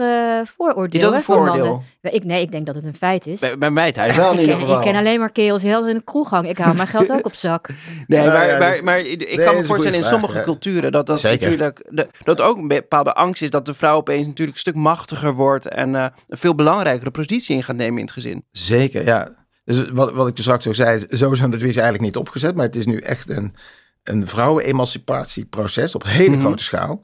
vooroordeel 0.57 0.99
is 0.99 1.01
dat 1.01 1.11
een 1.11 1.17
hè, 1.17 1.23
vooroordeel? 1.23 1.83
Ik, 2.01 2.23
nee, 2.23 2.41
ik 2.41 2.51
denk 2.51 2.65
dat 2.65 2.75
het 2.75 2.85
een 2.85 2.95
feit 2.95 3.27
is. 3.27 3.39
Bij, 3.39 3.57
bij 3.57 3.71
mij 3.71 3.91
thuis 3.91 4.15
wel 4.15 4.33
in 4.33 4.39
ieder 4.39 4.55
geval. 4.55 4.75
Ik 4.75 4.81
ken 4.81 4.95
alleen 4.95 5.19
maar 5.19 5.31
kerels 5.31 5.61
die 5.61 5.69
heel 5.69 5.87
in 5.87 5.95
de 5.95 6.03
kroeg 6.03 6.29
hangen. 6.29 6.49
Ik 6.49 6.57
hou 6.57 6.75
mijn 6.75 6.87
geld 6.87 7.11
ook 7.11 7.25
op 7.25 7.35
zak. 7.35 7.67
Nee, 8.07 8.25
maar, 8.25 8.47
ja, 8.47 8.57
maar, 8.57 8.71
dus, 8.71 8.81
maar 8.81 8.99
ik 8.99 9.35
nee, 9.35 9.45
kan 9.45 9.55
me 9.55 9.63
voorstellen 9.63 9.97
in 9.97 10.03
sommige 10.03 10.43
culturen 10.43 10.91
dat 10.91 11.05
dat 11.05 11.19
Zeker. 11.19 11.41
natuurlijk 11.41 11.87
de, 11.89 12.07
dat 12.23 12.41
ook 12.41 12.57
een 12.57 12.67
bepaalde 12.67 13.13
angst 13.13 13.41
is 13.41 13.49
dat 13.49 13.65
de 13.65 13.73
vrouw 13.73 13.95
opeens 13.95 14.27
natuurlijk 14.27 14.57
een 14.57 14.61
stuk 14.61 14.75
machtiger 14.75 15.33
wordt 15.33 15.67
en 15.67 15.93
uh, 15.93 16.05
een 16.27 16.37
veel 16.37 16.55
belangrijkere 16.55 17.11
positie 17.11 17.55
in 17.55 17.63
gaat 17.63 17.75
nemen 17.75 17.97
in 17.97 18.05
het 18.05 18.13
gezin. 18.13 18.45
Zeker, 18.51 19.05
ja. 19.05 19.29
Dus 19.63 19.89
wat, 19.89 20.11
wat 20.11 20.27
ik 20.27 20.35
dus 20.35 20.45
straks 20.45 20.67
ook 20.67 20.75
zei, 20.75 21.05
zo 21.09 21.33
zijn 21.33 21.51
het 21.51 21.61
weer 21.61 21.73
eigenlijk 21.73 22.03
niet 22.03 22.17
opgezet, 22.17 22.55
maar 22.55 22.65
het 22.65 22.75
is 22.75 22.85
nu 22.85 22.97
echt 22.97 23.29
een, 23.29 23.55
een 24.03 24.27
vrouwen-emancipatieproces 24.27 25.95
op 25.95 26.03
hele 26.03 26.27
mm 26.27 26.33
-hmm. 26.33 26.43
grote 26.43 26.63
schaal. 26.63 26.99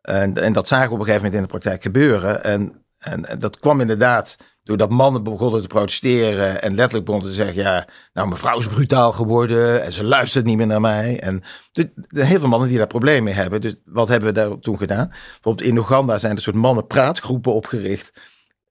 En, 0.00 0.42
en 0.42 0.52
dat 0.52 0.68
zagen 0.68 0.88
we 0.88 0.94
op 0.94 1.00
een 1.00 1.06
gegeven 1.06 1.24
moment 1.24 1.42
in 1.42 1.46
de 1.46 1.58
praktijk 1.58 1.82
gebeuren. 1.82 2.44
En, 2.44 2.84
en, 2.98 3.24
en 3.24 3.38
dat 3.38 3.58
kwam 3.58 3.80
inderdaad 3.80 4.36
doordat 4.62 4.90
mannen 4.90 5.22
begonnen 5.22 5.62
te 5.62 5.66
protesteren 5.66 6.62
en 6.62 6.74
letterlijk 6.74 7.04
begonnen 7.04 7.30
te 7.30 7.34
zeggen: 7.34 7.62
Ja, 7.62 7.88
nou, 8.12 8.28
mevrouw 8.28 8.58
is 8.58 8.66
brutaal 8.66 9.12
geworden 9.12 9.82
en 9.82 9.92
ze 9.92 10.04
luistert 10.04 10.44
niet 10.44 10.56
meer 10.56 10.66
naar 10.66 10.80
mij. 10.80 11.20
En 11.20 11.42
dus, 11.72 11.84
heel 12.08 12.38
veel 12.38 12.48
mannen 12.48 12.68
die 12.68 12.78
daar 12.78 12.86
problemen 12.86 13.24
mee 13.24 13.34
hebben. 13.34 13.60
Dus 13.60 13.74
wat 13.84 14.08
hebben 14.08 14.28
we 14.28 14.34
daar 14.34 14.58
toen 14.58 14.78
gedaan? 14.78 15.06
Bijvoorbeeld 15.06 15.68
in 15.68 15.78
Oeganda 15.78 16.18
zijn 16.18 16.36
er 16.36 16.42
soort 16.42 16.56
mannenpraatgroepen 16.56 17.54
opgericht. 17.54 18.12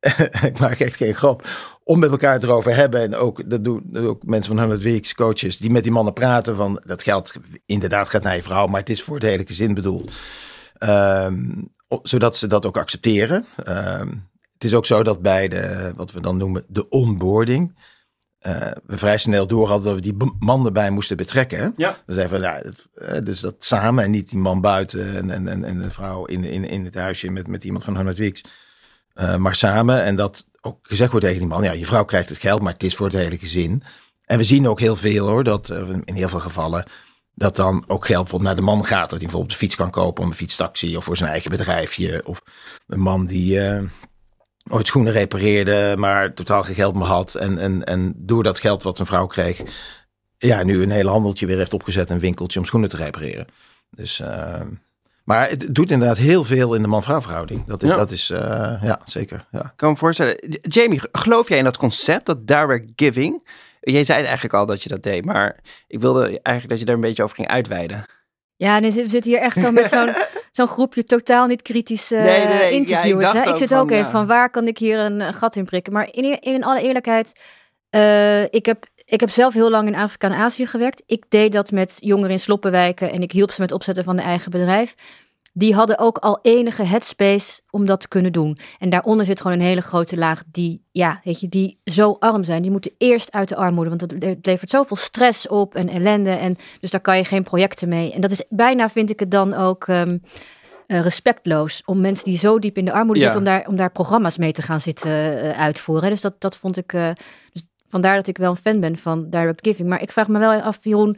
ik 0.50 0.60
maak 0.60 0.80
echt 0.80 0.96
geen 0.96 1.16
grap. 1.16 1.48
Om 1.84 2.00
met 2.00 2.12
elkaar 2.12 2.44
erover 2.44 2.76
hebben. 2.76 3.02
En 3.02 3.16
ook, 3.16 3.50
dat 3.50 3.63
doen 3.63 3.98
ook 3.98 4.26
mensen 4.26 4.52
van 4.52 4.60
100 4.60 4.82
Weeks, 4.82 5.13
coaches, 5.13 5.58
die 5.58 5.72
met 5.72 5.84
die 5.84 5.92
mannen 5.92 6.13
praten. 6.13 6.56
Van 6.56 6.82
dat 6.86 7.04
geld 7.04 7.34
inderdaad 7.66 8.10
gaat 8.10 8.24
naar 8.24 8.36
je 8.36 8.44
vrouw, 8.44 8.68
maar 8.68 8.80
het 8.80 8.89
is 8.89 9.04
voor 9.04 9.16
het 9.16 9.24
hele 9.24 9.46
gezin 9.46 9.74
bedoeld. 9.74 10.12
Um, 10.80 11.72
zodat 12.04 12.38
ze 12.38 12.48
dat 12.48 12.66
ook 12.66 12.78
accepteren. 12.78 13.46
Um, 13.68 14.30
het 14.54 14.63
is 14.63 14.74
ook 14.74 14.86
zo 14.86 15.04
dat 15.04 15.22
bij 15.22 15.48
de, 15.48 15.92
wat 15.96 16.12
we 16.12 16.22
dan 16.22 16.38
noemen, 16.38 16.66
de 16.68 16.89
onboarding. 16.89 17.76
Uh, 18.48 18.56
we 18.86 18.98
vrij 18.98 19.18
snel 19.18 19.48
door 19.48 19.68
hadden 19.68 19.86
dat 19.86 19.96
we 19.96 20.02
die 20.02 20.32
man 20.39 20.66
erbij 20.66 20.89
moesten 20.89 21.18
betrekken. 21.18 21.74
Ja. 21.78 21.98
Dus 22.06 22.18
even, 22.18 22.42
ja, 22.42 22.62
het, 22.62 23.26
dus 23.26 23.39
dat 23.39 23.56
samen 23.60 24.04
en 24.04 24.12
niet 24.12 24.30
die 24.30 24.39
man 24.39 24.62
buiten 24.62 25.16
en, 25.16 25.30
en, 25.30 25.48
en, 25.48 25.63
en 25.63 25.80
de 25.80 25.92
vrouw 25.92 26.26
in, 26.26 26.44
in, 26.44 26.66
in 26.66 26.86
het 26.86 26.96
huisje 26.96 27.32
met, 27.32 27.48
met 27.48 27.63
iemand 27.63 27.84
van 27.84 27.96
100 27.96 28.18
Weeks. 28.18 28.42
Uh, 29.15 29.36
maar 29.36 29.56
samen 29.56 30.04
en 30.04 30.15
dat 30.15 30.47
ook 30.62 30.80
gezegd 30.82 31.12
wordt 31.12 31.26
tegen 31.26 31.41
die 31.41 31.49
man, 31.49 31.63
ja, 31.63 31.71
je 31.71 31.86
vrouw 31.86 32.06
krijgt 32.06 32.30
het 32.30 32.38
geld, 32.38 32.62
maar 32.62 32.73
het 32.73 32.84
is 32.84 32.95
voor 32.95 33.06
het 33.06 33.15
hele 33.15 33.38
gezin. 33.38 33.84
En 34.26 34.38
we 34.38 34.43
zien 34.43 34.67
ook 34.67 34.80
heel 34.80 34.95
veel 34.95 35.28
hoor, 35.28 35.43
dat 35.43 35.69
uh, 35.69 35.89
in 36.04 36.15
heel 36.15 36.30
veel 36.30 36.39
gevallen 36.39 36.86
dat 37.36 37.56
dan 37.56 37.84
ook 37.88 38.06
geld 38.06 38.21
bijvoorbeeld 38.21 38.49
naar 38.49 38.56
de 38.56 38.71
man 38.71 38.86
gaat. 38.86 39.10
Dat 39.10 39.10
hij 39.10 39.19
bijvoorbeeld 39.19 39.52
de 39.52 39.58
fiets 39.58 39.76
kan 39.76 39.91
kopen 39.91 40.23
om 40.23 40.30
een 40.30 40.36
fietstaxi 40.36 40.97
of 40.97 41.04
voor 41.04 41.17
zijn 41.17 41.30
eigen 41.30 41.52
bedrijfje. 41.52 42.21
Of 42.26 42.41
een 42.88 42.99
man 42.99 43.26
die 43.26 43.56
uh, 43.56 43.82
ooit 44.69 44.88
schoenen 44.88 45.13
repareerde, 45.13 45.95
maar 45.97 46.34
totaal 46.34 46.63
geen 46.63 46.76
geld 46.76 46.95
meer 46.95 47.06
had. 47.06 47.36
En, 47.36 47.58
en, 47.58 47.84
en 47.84 48.13
door 48.15 48.43
dat 48.43 48.60
geld 48.60 48.84
wat 48.84 48.99
een 48.99 49.06
vrouw 49.06 49.26
kreeg, 49.26 49.62
ja, 50.38 50.63
nu 50.63 50.82
een 50.82 50.91
hele 50.91 51.10
handeltje 51.10 51.45
weer 51.45 51.58
heeft 51.58 51.73
opgezet. 51.73 52.10
Een 52.10 52.19
winkeltje 52.19 52.60
om 52.60 52.65
schoenen 52.65 52.89
te 52.89 52.97
repareren. 52.97 53.47
Dus, 53.89 54.21
maar 55.23 55.49
het 55.49 55.75
doet 55.75 55.91
inderdaad 55.91 56.17
heel 56.17 56.43
veel 56.43 56.73
in 56.73 56.81
de 56.81 56.88
man-vrouw 56.88 57.21
verhouding. 57.21 57.65
Dat 57.65 57.83
is, 57.83 57.89
Ja. 57.89 57.95
dat 57.95 58.12
is 58.12 58.29
uh, 58.29 58.39
ja, 58.81 58.99
zeker. 59.05 59.47
Ja. 59.51 59.59
Ik 59.59 59.73
kan 59.75 59.89
me 59.91 59.97
voorstellen. 59.97 60.57
Jamie, 60.62 61.01
geloof 61.12 61.49
jij 61.49 61.57
in 61.57 61.63
dat 61.63 61.77
concept, 61.77 62.25
dat 62.25 62.47
direct 62.47 62.91
giving? 62.95 63.47
Jij 63.79 64.03
zei 64.03 64.23
eigenlijk 64.23 64.53
al 64.53 64.65
dat 64.65 64.83
je 64.83 64.89
dat 64.89 65.03
deed, 65.03 65.25
maar 65.25 65.59
ik 65.88 66.01
wilde 66.01 66.21
eigenlijk 66.25 66.69
dat 66.69 66.79
je 66.79 66.86
daar 66.86 66.95
een 66.95 67.01
beetje 67.01 67.23
over 67.23 67.36
ging 67.36 67.47
uitweiden. 67.47 68.05
Ja, 68.55 68.75
en 68.75 68.83
we 68.83 68.91
zitten 68.91 69.31
hier 69.31 69.39
echt 69.39 69.59
zo 69.59 69.71
met 69.71 69.89
zo'n 69.89 70.13
zo'n 70.51 70.67
groepje 70.67 71.03
totaal 71.03 71.47
niet 71.47 71.62
kritische 71.62 72.15
Nee, 72.15 72.23
nee, 72.25 72.47
nee. 72.47 72.57
Ja, 72.57 72.63
ik 72.63 72.71
interviewers. 72.71 73.23
dacht 73.23 73.36
hè? 73.36 73.41
ik 73.41 73.49
ook 73.49 73.57
zit 73.57 73.69
van, 73.69 73.79
ook 73.79 73.91
even 73.91 74.03
ja. 74.03 74.09
van 74.12 74.25
waar 74.27 74.49
kan 74.49 74.67
ik 74.67 74.77
hier 74.77 74.99
een, 74.99 75.21
een 75.21 75.33
gat 75.33 75.55
in 75.55 75.65
prikken. 75.65 75.93
Maar 75.93 76.07
in, 76.12 76.39
in 76.41 76.63
alle 76.63 76.81
eerlijkheid, 76.81 77.39
eh, 77.89 78.43
ik, 78.43 78.65
heb, 78.65 78.86
ik 79.13 79.19
heb 79.19 79.30
zelf 79.30 79.54
heel 79.54 79.69
lang 79.69 79.88
in 79.88 79.95
Afrika 79.95 80.28
en 80.28 80.34
Azië 80.38 80.67
gewerkt. 80.67 81.04
Ik 81.06 81.26
deed 81.30 81.52
dat 81.52 81.71
met 81.71 81.97
jongeren 81.99 82.32
in 82.32 82.39
sloppenwijken 82.39 83.12
en 83.12 83.21
ik 83.21 83.32
hielp 83.32 83.52
ze 83.52 83.62
met 83.62 83.71
opzetten 83.71 84.04
van 84.04 84.17
een 84.17 84.23
eigen 84.23 84.52
bedrijf. 84.52 84.95
Die 85.56 85.73
hadden 85.76 85.97
ook 85.99 86.17
al 86.17 86.39
enige 86.41 86.84
headspace 86.84 87.62
om 87.69 87.86
dat 87.86 87.99
te 87.99 88.08
kunnen 88.08 88.32
doen. 88.32 88.58
En 88.80 88.89
daaronder 88.89 89.26
zit 89.26 89.41
gewoon 89.41 89.60
een 89.60 89.65
hele 89.65 89.82
grote 89.82 90.17
laag 90.17 90.43
die, 90.52 90.84
ja, 90.91 91.21
weet 91.23 91.39
je, 91.39 91.49
die 91.49 91.80
zo 91.86 92.15
arm 92.19 92.43
zijn. 92.43 92.62
Die 92.62 92.71
moeten 92.71 92.91
eerst 92.97 93.32
uit 93.32 93.49
de 93.49 93.56
armoede, 93.56 93.89
want 93.89 94.02
het 94.02 94.23
het 94.23 94.45
levert 94.45 94.69
zoveel 94.69 94.97
stress 94.97 95.47
op 95.47 95.76
en 95.76 95.89
ellende. 95.89 96.30
En 96.30 96.58
dus 96.80 96.91
daar 96.91 97.02
kan 97.02 97.17
je 97.17 97.26
geen 97.26 97.43
projecten 97.43 97.89
mee. 97.89 98.13
En 98.13 98.21
dat 98.21 98.32
is 98.32 98.43
bijna, 98.49 98.89
vind 98.89 99.10
ik 99.10 99.19
het 99.19 99.32
dan 99.32 99.54
ook 99.54 99.88
ehm, 99.88 100.17
eh, 100.88 100.99
respectloos 101.02 101.82
om 101.86 102.02
mensen 102.02 102.26
die 102.26 102.38
zo 102.38 102.60
diep 102.60 102.78
in 102.78 102.86
de 102.86 102.91
armoede 102.93 103.19
Ja. 103.19 103.26
zitten, 103.32 103.39
om 103.39 103.45
daar, 103.58 103.67
om 103.67 103.76
daar 103.76 103.91
programma's 103.91 104.38
mee 104.38 104.52
te 104.52 104.62
gaan 104.62 104.82
zitten 104.82 105.41
eh, 105.41 105.60
uitvoeren. 105.60 106.10
Dus 106.10 106.21
dat, 106.21 106.41
dat 106.41 106.58
vond 106.58 106.78
ik. 106.78 106.93
eh, 106.93 107.10
dus 107.52 107.63
vandaar 107.93 108.15
dat 108.15 108.27
ik 108.27 108.38
wel 108.38 108.49
een 108.49 108.58
fan 108.58 108.79
ben 108.79 108.97
van 108.97 109.29
direct 109.29 109.67
giving. 109.67 109.89
Maar 109.89 110.01
ik 110.01 110.12
vraag 110.12 110.27
me 110.27 110.39
wel 110.39 110.62
af, 110.62 110.84
Jeroen, 110.84 111.17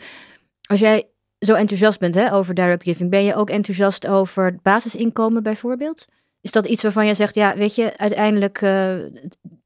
als 0.61 0.79
jij 0.79 1.07
zo 1.39 1.53
enthousiast 1.53 1.99
bent 1.99 2.15
hè, 2.15 2.33
over 2.33 2.53
direct 2.53 2.83
giving, 2.83 3.09
ben 3.09 3.23
je 3.23 3.35
ook 3.35 3.49
enthousiast 3.49 4.07
over 4.07 4.45
het 4.45 4.61
basisinkomen 4.61 5.43
bijvoorbeeld? 5.43 6.05
Is 6.41 6.51
dat 6.51 6.65
iets 6.65 6.83
waarvan 6.83 7.05
jij 7.05 7.13
zegt, 7.13 7.35
ja, 7.35 7.55
weet 7.55 7.75
je, 7.75 7.97
uiteindelijk, 7.97 8.61
eh, 8.61 8.95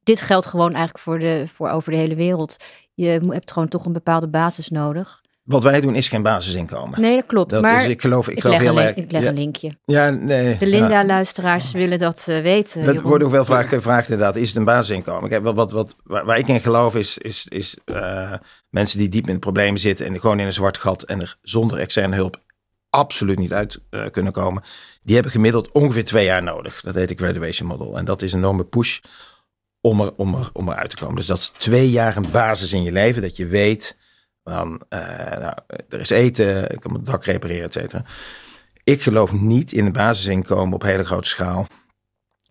dit 0.04 0.22
geldt 0.22 0.46
gewoon 0.46 0.74
eigenlijk 0.74 1.00
voor, 1.00 1.20
de, 1.20 1.44
voor 1.48 1.70
over 1.70 1.92
de 1.92 1.98
hele 1.98 2.16
wereld. 2.16 2.56
Je 2.94 3.08
hebt 3.08 3.52
gewoon 3.52 3.68
toch 3.68 3.86
een 3.86 3.94
bepaalde 3.94 4.28
basis 4.28 4.70
nodig. 4.70 5.22
Wat 5.50 5.64
wij 5.64 5.82
doen 5.82 5.96
is 5.96 6.08
geen 6.08 6.24
basisinkomen. 6.24 7.02
Nee, 7.02 7.16
dat 7.16 7.26
klopt. 7.26 7.52
Dat 7.52 7.62
maar 7.62 7.82
is, 7.82 7.88
ik 7.88 8.02
geloof, 8.02 8.28
ik 8.28 8.36
ik, 8.36 8.42
geloof 8.42 8.58
leg, 8.58 8.68
een, 8.68 8.76
heel 8.76 8.86
erg. 8.86 8.96
ik 8.96 9.12
leg 9.12 9.22
ja, 9.22 9.28
een 9.28 9.36
linkje. 9.36 9.78
ja, 9.86 10.10
nee. 10.10 10.58
De 10.58 10.66
ja. 10.66 10.72
Linda-luisteraars 10.72 11.72
willen 11.72 11.98
dat 11.98 12.26
eh, 12.28 12.42
weten. 12.42 12.80
Dat 12.80 12.94
Jeroen. 12.94 13.10
wordt 13.10 13.24
ook 13.24 13.32
wel 13.32 13.46
vaak 13.46 13.68
gevraagd 13.68 14.10
inderdaad. 14.10 14.36
Is 14.36 14.48
het 14.48 14.58
een 14.58 14.64
basisinkomen? 14.64 15.30
Kijk, 15.30 15.44
wat, 15.44 15.56
wat, 15.56 15.72
wat, 15.72 15.96
waar, 16.04 16.38
ik 16.38 16.48
in 16.48 16.60
geloof 16.60 16.96
is, 16.96 17.18
is, 17.18 17.46
is 17.48 17.78
eh, 17.86 18.34
mensen 18.70 18.98
die 18.98 19.10
diep 19.10 19.28
in 19.28 19.34
de 19.34 19.40
problemen 19.40 19.80
zitten 19.80 20.06
en 20.06 20.20
gewoon 20.20 20.40
in 20.40 20.46
een 20.46 20.54
zwart 20.54 20.78
gat 20.78 21.04
en 21.04 21.22
er 21.22 21.38
zonder 21.42 21.78
externe 21.80 22.16
hulp 22.16 22.42
absoluut 22.90 23.40
niet 23.40 23.54
uit 23.54 23.80
eh, 23.90 24.06
kunnen 24.12 24.32
komen. 24.32 24.64
Die 25.04 25.14
hebben 25.14 25.32
gemiddeld 25.32 25.72
ongeveer 25.72 26.06
twee 26.06 26.26
jaar 26.26 26.44
nodig. 26.44 26.82
Dat 26.82 26.96
heet 26.96 27.10
de 27.10 27.26
graduation 27.26 27.68
model. 27.68 27.98
En 27.98 28.06
dat 28.06 28.22
is 28.22 28.34
een 28.34 28.40
enorme 28.40 28.66
push 28.66 29.00
om, 29.82 30.02
er, 30.02 30.12
om, 30.16 30.34
er, 30.36 30.50
om 30.54 30.70
eruit 30.70 30.90
te 30.90 30.98
komen. 30.98 31.16
Dus 31.16 31.26
dat 31.26 31.38
is 31.38 31.52
twee 31.58 31.90
jaar 31.90 32.18
een 32.18 32.32
basis 32.32 32.74
in 32.74 32.84
je 32.84 32.92
leven. 32.92 33.22
Dat 33.22 33.38
je 33.38 33.46
weet, 33.46 33.98
van, 34.50 34.82
eh, 34.90 35.00
nou, 35.40 35.54
er 35.90 36.00
is 36.00 36.10
eten, 36.10 36.72
ik 36.72 36.80
kan 36.80 36.92
mijn 36.92 37.04
dak 37.04 37.26
repareren, 37.26 37.64
et 37.64 37.74
cetera. 37.74 38.04
Ik 38.84 39.02
geloof 39.02 39.34
niet 39.34 39.72
in 39.72 39.86
een 39.86 39.92
basisinkomen 39.92 40.74
op 40.74 40.82
hele 40.82 41.06
grote 41.06 41.30
schaal 41.30 41.68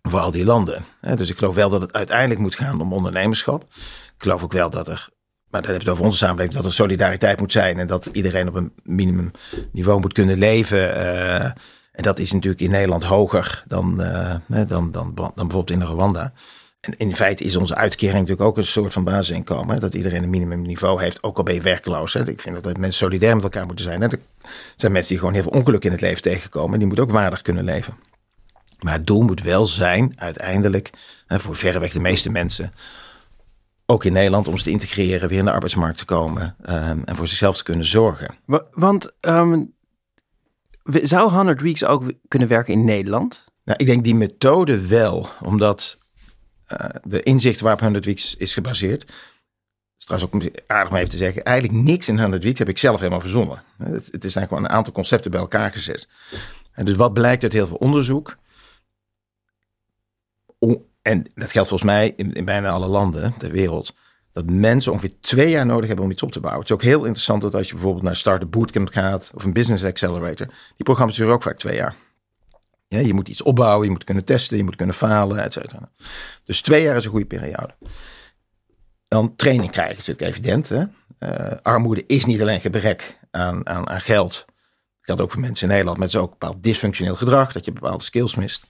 voor 0.01 0.19
al 0.19 0.31
die 0.31 0.45
landen. 0.45 0.83
Dus 1.15 1.29
ik 1.29 1.37
geloof 1.37 1.55
wel 1.55 1.69
dat 1.69 1.81
het 1.81 1.93
uiteindelijk 1.93 2.39
moet 2.39 2.55
gaan 2.55 2.81
om 2.81 2.93
ondernemerschap. 2.93 3.63
Ik 3.63 4.13
geloof 4.17 4.43
ook 4.43 4.53
wel 4.53 4.69
dat 4.69 4.87
er, 4.87 5.09
maar 5.49 5.61
dan 5.61 5.71
heb 5.71 5.79
het 5.79 5.89
over 5.89 6.05
onze 6.05 6.17
samenleving, 6.17 6.55
dat 6.55 6.65
er 6.65 6.73
solidariteit 6.73 7.39
moet 7.39 7.51
zijn 7.51 7.79
en 7.79 7.87
dat 7.87 8.05
iedereen 8.05 8.47
op 8.47 8.55
een 8.55 8.73
minimumniveau 8.83 9.99
moet 9.99 10.13
kunnen 10.13 10.37
leven. 10.37 10.95
eh, 10.95 11.51
en 11.91 12.03
dat 12.03 12.19
is 12.19 12.31
natuurlijk 12.31 12.61
in 12.61 12.71
Nederland 12.71 13.03
hoger 13.03 13.63
dan, 13.67 14.01
eh, 14.01 14.35
hè, 14.47 14.65
dan, 14.65 14.91
dan, 14.91 15.11
dan 15.15 15.31
bijvoorbeeld 15.35 15.71
in 15.71 15.81
Rwanda. 15.81 16.33
En 16.79 16.97
in 16.97 17.15
feite 17.15 17.43
is 17.43 17.55
onze 17.55 17.75
uitkering 17.75 18.19
natuurlijk 18.19 18.47
ook 18.47 18.57
een 18.57 18.65
soort 18.65 18.93
van 18.93 19.03
basisinkomen. 19.03 19.73
hè, 19.75 19.79
Dat 19.81 19.93
iedereen 19.93 20.23
een 20.23 20.29
minimumniveau 20.29 21.01
heeft, 21.01 21.23
ook 21.23 21.37
al 21.37 21.43
ben 21.43 21.53
je 21.53 21.61
werkloos. 21.61 22.13
Hè. 22.13 22.27
Ik 22.29 22.41
vind 22.41 22.63
dat 22.63 22.77
mensen 22.77 22.93
solidair 23.05 23.35
met 23.35 23.43
elkaar 23.43 23.65
moeten 23.65 23.85
zijn. 23.85 24.01
Hè. 24.01 24.07
Er 24.07 24.19
zijn 24.75 24.91
mensen 24.91 25.09
die 25.09 25.19
gewoon 25.19 25.33
heel 25.33 25.43
veel 25.43 25.51
ongeluk 25.51 25.85
in 25.85 25.91
het 25.91 26.01
leven 26.01 26.21
tegenkomen. 26.21 26.73
En 26.73 26.77
die 26.79 26.87
moeten 26.87 27.05
ook 27.05 27.11
waardig 27.11 27.41
kunnen 27.41 27.63
leven. 27.63 27.97
Maar 28.79 28.93
het 28.93 29.07
doel 29.07 29.21
moet 29.21 29.41
wel 29.41 29.65
zijn, 29.67 30.13
uiteindelijk, 30.15 30.89
hè, 31.27 31.39
voor 31.39 31.55
verreweg 31.55 31.91
de 31.91 31.99
meeste 31.99 32.29
mensen, 32.29 32.71
ook 33.85 34.03
in 34.05 34.13
Nederland, 34.13 34.47
om 34.47 34.57
ze 34.57 34.63
te 34.63 34.69
integreren, 34.71 35.29
weer 35.29 35.37
in 35.39 35.45
de 35.45 35.51
arbeidsmarkt 35.51 35.97
te 35.97 36.05
komen 36.05 36.55
ehm, 36.61 36.99
en 37.05 37.15
voor 37.15 37.27
zichzelf 37.27 37.57
te 37.57 37.63
kunnen 37.63 37.85
zorgen. 37.85 38.35
Wa- 38.45 38.65
Want 38.71 39.11
ehm, 39.19 39.63
zou 40.83 41.31
100 41.31 41.61
Weeks 41.61 41.85
ook 41.85 42.03
kunnen 42.27 42.47
werken 42.47 42.73
in 42.73 42.85
Nederland? 42.85 43.45
Nou, 43.63 43.77
ik 43.79 43.85
denk 43.85 44.03
die 44.03 44.15
methode 44.15 44.87
wel, 44.87 45.29
omdat 45.41 45.97
de 47.03 47.23
inzicht 47.23 47.59
waarop 47.59 47.79
100 47.79 48.05
Weeks 48.05 48.35
is 48.35 48.53
gebaseerd, 48.53 49.11
is 49.97 50.05
trouwens 50.05 50.33
ook 50.33 50.63
aardig 50.67 50.89
om 50.89 50.97
even 50.97 51.09
te 51.09 51.17
zeggen, 51.17 51.43
eigenlijk 51.43 51.83
niks 51.83 52.07
in 52.07 52.19
100 52.19 52.43
Weeks 52.43 52.59
heb 52.59 52.69
ik 52.69 52.77
zelf 52.77 52.97
helemaal 52.97 53.21
verzonnen. 53.21 53.63
Het, 53.77 54.01
is 54.01 54.09
eigenlijk 54.11 54.47
gewoon 54.47 54.63
een 54.63 54.69
aantal 54.69 54.93
concepten 54.93 55.31
bij 55.31 55.39
elkaar 55.39 55.71
gezet. 55.71 56.07
En 56.73 56.85
dus 56.85 56.95
wat 56.95 57.13
blijkt 57.13 57.43
uit 57.43 57.53
heel 57.53 57.67
veel 57.67 57.77
onderzoek, 57.77 58.37
en 61.01 61.23
dat 61.33 61.51
geldt 61.51 61.69
volgens 61.69 61.91
mij 61.91 62.13
in, 62.15 62.33
in 62.33 62.45
bijna 62.45 62.69
alle 62.69 62.87
landen 62.87 63.33
ter 63.37 63.51
wereld, 63.51 63.93
dat 64.31 64.49
mensen 64.49 64.91
ongeveer 64.91 65.19
twee 65.19 65.49
jaar 65.49 65.65
nodig 65.65 65.87
hebben 65.87 66.05
om 66.05 66.11
iets 66.11 66.23
op 66.23 66.31
te 66.31 66.39
bouwen. 66.39 66.61
Het 66.61 66.69
is 66.69 66.75
ook 66.75 66.83
heel 66.83 66.99
interessant 66.99 67.41
dat 67.41 67.55
als 67.55 67.67
je 67.67 67.73
bijvoorbeeld 67.73 68.03
naar 68.03 68.15
Startup 68.15 68.51
Bootcamp 68.51 68.89
gaat 68.89 69.31
of 69.35 69.43
een 69.43 69.53
Business 69.53 69.83
Accelerator, 69.83 70.47
die 70.47 70.83
programma's 70.83 71.17
duren 71.17 71.33
ook 71.33 71.43
vaak 71.43 71.57
twee 71.57 71.75
jaar. 71.75 71.95
Ja, 72.89 72.99
je 72.99 73.13
moet 73.13 73.27
iets 73.27 73.41
opbouwen, 73.41 73.85
je 73.85 73.91
moet 73.91 74.03
kunnen 74.03 74.25
testen, 74.25 74.57
je 74.57 74.63
moet 74.63 74.75
kunnen 74.75 74.95
falen, 74.95 75.43
et 75.43 75.53
cetera. 75.53 75.91
Dus 76.43 76.61
twee 76.61 76.83
jaar 76.83 76.95
is 76.95 77.05
een 77.05 77.11
goede 77.11 77.25
periode. 77.25 77.75
Dan 79.07 79.35
training 79.35 79.71
krijgen 79.71 79.97
is 79.97 80.07
natuurlijk 80.07 80.37
evident. 80.37 80.69
Hè? 80.69 80.83
Eh, 81.19 81.57
armoede 81.61 82.03
is 82.07 82.25
niet 82.25 82.41
alleen 82.41 82.59
gebrek 82.59 83.19
aan, 83.31 83.67
aan, 83.67 83.89
aan 83.89 84.01
geld. 84.01 84.45
Dat 85.01 85.21
ook 85.21 85.31
voor 85.31 85.39
mensen 85.41 85.67
in 85.67 85.71
Nederland. 85.71 85.99
Het 85.99 86.07
is 86.07 86.15
ook 86.15 86.29
bepaald 86.29 86.63
dysfunctioneel 86.63 87.15
gedrag. 87.15 87.51
Dat 87.51 87.65
je 87.65 87.71
bepaalde 87.71 88.03
skills 88.03 88.35
mist. 88.35 88.65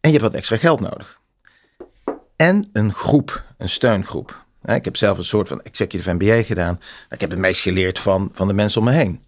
En 0.00 0.12
je 0.12 0.18
hebt 0.18 0.22
wat 0.22 0.34
extra 0.34 0.56
geld 0.56 0.80
nodig. 0.80 1.20
En 2.36 2.68
een 2.72 2.92
groep, 2.92 3.44
een 3.58 3.68
steungroep. 3.68 4.44
Ik 4.62 4.84
heb 4.84 4.96
zelf 4.96 5.18
een 5.18 5.24
soort 5.24 5.48
van 5.48 5.60
executive 5.60 6.12
MBA 6.12 6.42
gedaan. 6.42 6.80
Ik 7.08 7.20
heb 7.20 7.30
het 7.30 7.38
meest 7.38 7.60
geleerd 7.60 7.98
van, 7.98 8.30
van 8.32 8.48
de 8.48 8.54
mensen 8.54 8.80
om 8.80 8.86
me 8.86 8.92
heen. 8.92 9.24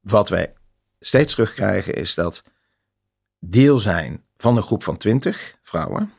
Wat 0.00 0.28
wij 0.28 0.52
steeds 1.00 1.32
terugkrijgen 1.34 1.94
is 1.94 2.14
dat 2.14 2.42
deel 3.40 3.78
zijn 3.78 4.24
van 4.36 4.56
een 4.56 4.62
groep 4.62 4.82
van 4.82 4.96
20 4.96 5.58
vrouwen. 5.62 6.12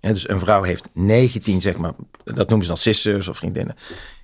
En 0.00 0.12
dus 0.12 0.28
een 0.28 0.40
vrouw 0.40 0.62
heeft 0.62 0.88
19, 0.94 1.60
zeg 1.60 1.76
maar, 1.76 1.92
dat 2.24 2.48
noemen 2.48 2.62
ze 2.62 2.72
dan 2.72 2.76
sisters 2.76 3.28
of 3.28 3.36
vriendinnen. 3.36 3.76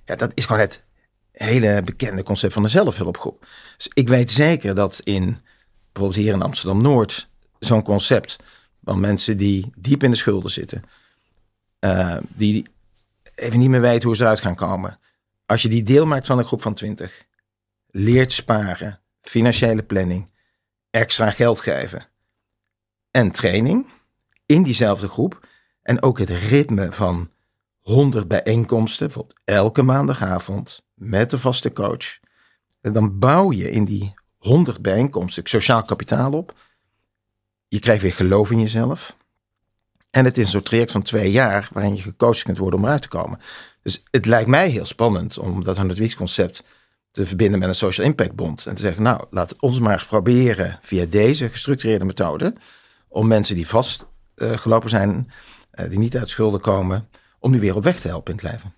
Ja, 0.05 0.15
dat 0.15 0.31
is 0.33 0.45
gewoon 0.45 0.61
het 0.61 0.83
hele 1.31 1.81
bekende 1.83 2.23
concept 2.23 2.53
van 2.53 2.63
de 2.63 2.69
zelfhulpgroep. 2.69 3.47
Dus 3.77 3.89
ik 3.93 4.07
weet 4.07 4.31
zeker 4.31 4.75
dat 4.75 4.99
in, 5.03 5.39
bijvoorbeeld 5.91 6.23
hier 6.23 6.33
in 6.33 6.41
Amsterdam-Noord, 6.41 7.29
zo'n 7.59 7.83
concept 7.83 8.35
van 8.83 8.99
mensen 8.99 9.37
die 9.37 9.71
diep 9.77 10.03
in 10.03 10.11
de 10.11 10.17
schulden 10.17 10.51
zitten, 10.51 10.83
eh, 11.79 12.17
die 12.27 12.65
even 13.35 13.59
niet 13.59 13.69
meer 13.69 13.81
weten 13.81 14.07
hoe 14.07 14.15
ze 14.15 14.21
eruit 14.23 14.41
gaan 14.41 14.55
komen. 14.55 14.99
Als 15.45 15.61
je 15.61 15.69
die 15.69 15.83
deel 15.83 16.05
maakt 16.05 16.25
van 16.25 16.37
een 16.37 16.45
groep 16.45 16.61
van 16.61 16.73
20, 16.73 17.25
leert 17.87 18.33
sparen, 18.33 18.99
financiële 19.21 19.83
planning, 19.83 20.29
extra 20.97 21.31
geld 21.31 21.59
geven 21.59 22.07
en 23.11 23.31
training 23.31 23.85
in 24.45 24.63
diezelfde 24.63 25.07
groep. 25.07 25.47
En 25.81 26.01
ook 26.01 26.19
het 26.19 26.29
ritme 26.29 26.91
van 26.91 27.29
100 27.79 28.27
bijeenkomsten, 28.27 29.05
bijvoorbeeld 29.05 29.39
elke 29.43 29.83
maandagavond 29.83 30.83
met 30.93 31.31
een 31.31 31.39
vaste 31.39 31.73
coach. 31.73 32.19
En 32.81 32.93
dan 32.93 33.19
bouw 33.19 33.51
je 33.51 33.71
in 33.71 33.85
die 33.85 34.13
100 34.37 34.81
bijeenkomsten 34.81 35.43
sociaal 35.45 35.83
kapitaal 35.83 36.31
op. 36.31 36.53
Je 37.67 37.79
krijgt 37.79 38.01
weer 38.01 38.13
geloof 38.13 38.51
in 38.51 38.59
jezelf. 38.59 39.15
En 40.09 40.25
het 40.25 40.37
is 40.37 40.43
een 40.43 40.51
soort 40.51 40.65
traject 40.65 40.91
van 40.91 41.01
twee 41.01 41.31
jaar 41.31 41.69
waarin 41.73 41.95
je 41.95 42.01
gecoacht 42.01 42.43
kunt 42.43 42.57
worden 42.57 42.79
om 42.79 42.85
eruit 42.85 43.01
te 43.01 43.07
komen. 43.07 43.39
Dus 43.81 44.03
het 44.11 44.25
lijkt 44.25 44.49
mij 44.49 44.69
heel 44.69 44.85
spannend 44.85 45.37
om 45.37 45.63
dat 45.63 45.77
100 45.77 45.99
Weeks 45.99 46.15
concept 46.15 46.63
te 47.17 47.25
verbinden 47.25 47.59
met 47.59 47.67
een 47.69 47.75
Social 47.75 48.05
Impact 48.05 48.35
Bond. 48.35 48.65
En 48.65 48.75
te 48.75 48.81
zeggen, 48.81 49.03
nou, 49.03 49.23
laat 49.29 49.55
ons 49.59 49.79
maar 49.79 49.93
eens 49.93 50.05
proberen 50.05 50.79
via 50.81 51.05
deze 51.05 51.49
gestructureerde 51.49 52.05
methode. 52.05 52.53
om 53.07 53.27
mensen 53.27 53.55
die 53.55 53.67
vastgelopen 53.67 54.89
zijn, 54.89 55.27
eh, 55.71 55.89
die 55.89 55.99
niet 55.99 56.17
uit 56.17 56.29
schulden 56.29 56.61
komen. 56.61 57.07
om 57.39 57.51
die 57.51 57.61
weer 57.61 57.75
op 57.75 57.83
weg 57.83 57.99
te 57.99 58.07
helpen 58.07 58.33
in 58.33 58.39
het 58.43 58.51
leven. 58.51 58.73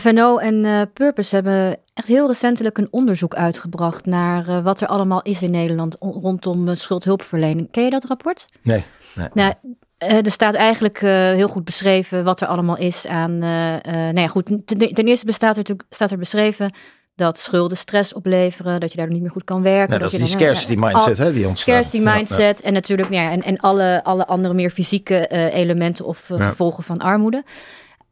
FNO 0.00 0.36
en 0.38 0.64
eh, 0.64 0.82
Purpose 0.92 1.34
hebben 1.34 1.78
echt 1.94 2.08
heel 2.08 2.26
recentelijk 2.26 2.78
een 2.78 2.88
onderzoek 2.90 3.34
uitgebracht 3.34 4.06
naar 4.06 4.48
eh, 4.48 4.64
wat 4.64 4.80
er 4.80 4.86
allemaal 4.88 5.22
is 5.22 5.42
in 5.42 5.50
Nederland 5.50 5.96
rondom 6.00 6.68
uh, 6.68 6.74
schuldhulpverlening. 6.74 7.70
Ken 7.70 7.84
je 7.84 7.90
dat 7.90 8.04
rapport? 8.04 8.46
Nee. 8.62 8.84
nee. 9.14 9.28
Nou, 9.34 9.52
eh, 9.98 10.24
er 10.24 10.30
staat 10.30 10.54
eigenlijk 10.54 11.02
eh, 11.02 11.10
heel 11.10 11.48
goed 11.48 11.64
beschreven 11.64 12.24
wat 12.24 12.40
er 12.40 12.46
allemaal 12.46 12.76
is 12.78 13.06
aan. 13.06 13.42
eh, 13.42 13.74
eh, 13.76 13.82
nou 13.92 14.20
ja, 14.20 14.28
goed. 14.28 14.46
Ten, 14.64 14.78
ten 14.78 15.06
eerste 15.06 15.26
bestaat 15.26 15.50
er, 15.50 15.56
natuurlijk- 15.56 15.88
staat 15.90 16.10
er 16.10 16.18
beschreven 16.18 16.70
dat 17.14 17.38
schulden 17.38 17.76
stress 17.76 18.12
opleveren, 18.14 18.80
dat 18.80 18.90
je 18.90 18.96
daardoor 18.96 19.14
niet 19.14 19.22
meer 19.22 19.32
goed 19.32 19.44
kan 19.44 19.62
werken. 19.62 19.88
Nou, 19.88 20.00
dat 20.00 20.12
is 20.12 20.18
je 20.18 20.24
die 20.26 20.36
dan, 20.36 20.46
eh, 20.48 20.54
scarcity 20.54 20.80
al- 20.80 20.88
mindset 20.90 21.18
hè, 21.18 21.32
die 21.32 21.46
ontstaat. 21.48 21.74
Scarcity 21.74 21.96
Ja, 22.04 22.10
ja. 22.10 22.16
mindset 22.16 22.60
en 22.60 22.72
natuurlijk 22.72 23.08
nou 23.10 23.22
ja, 23.22 23.30
en, 23.30 23.42
en 23.42 23.58
alle, 23.58 24.00
alle 24.04 24.26
andere 24.26 24.54
meer 24.54 24.70
fysieke 24.70 25.26
eh, 25.26 25.54
elementen 25.54 26.04
of 26.04 26.30
eh, 26.30 26.38
Ja. 26.38 26.48
gevolgen 26.48 26.84
van 26.84 26.98
armoede. 26.98 27.44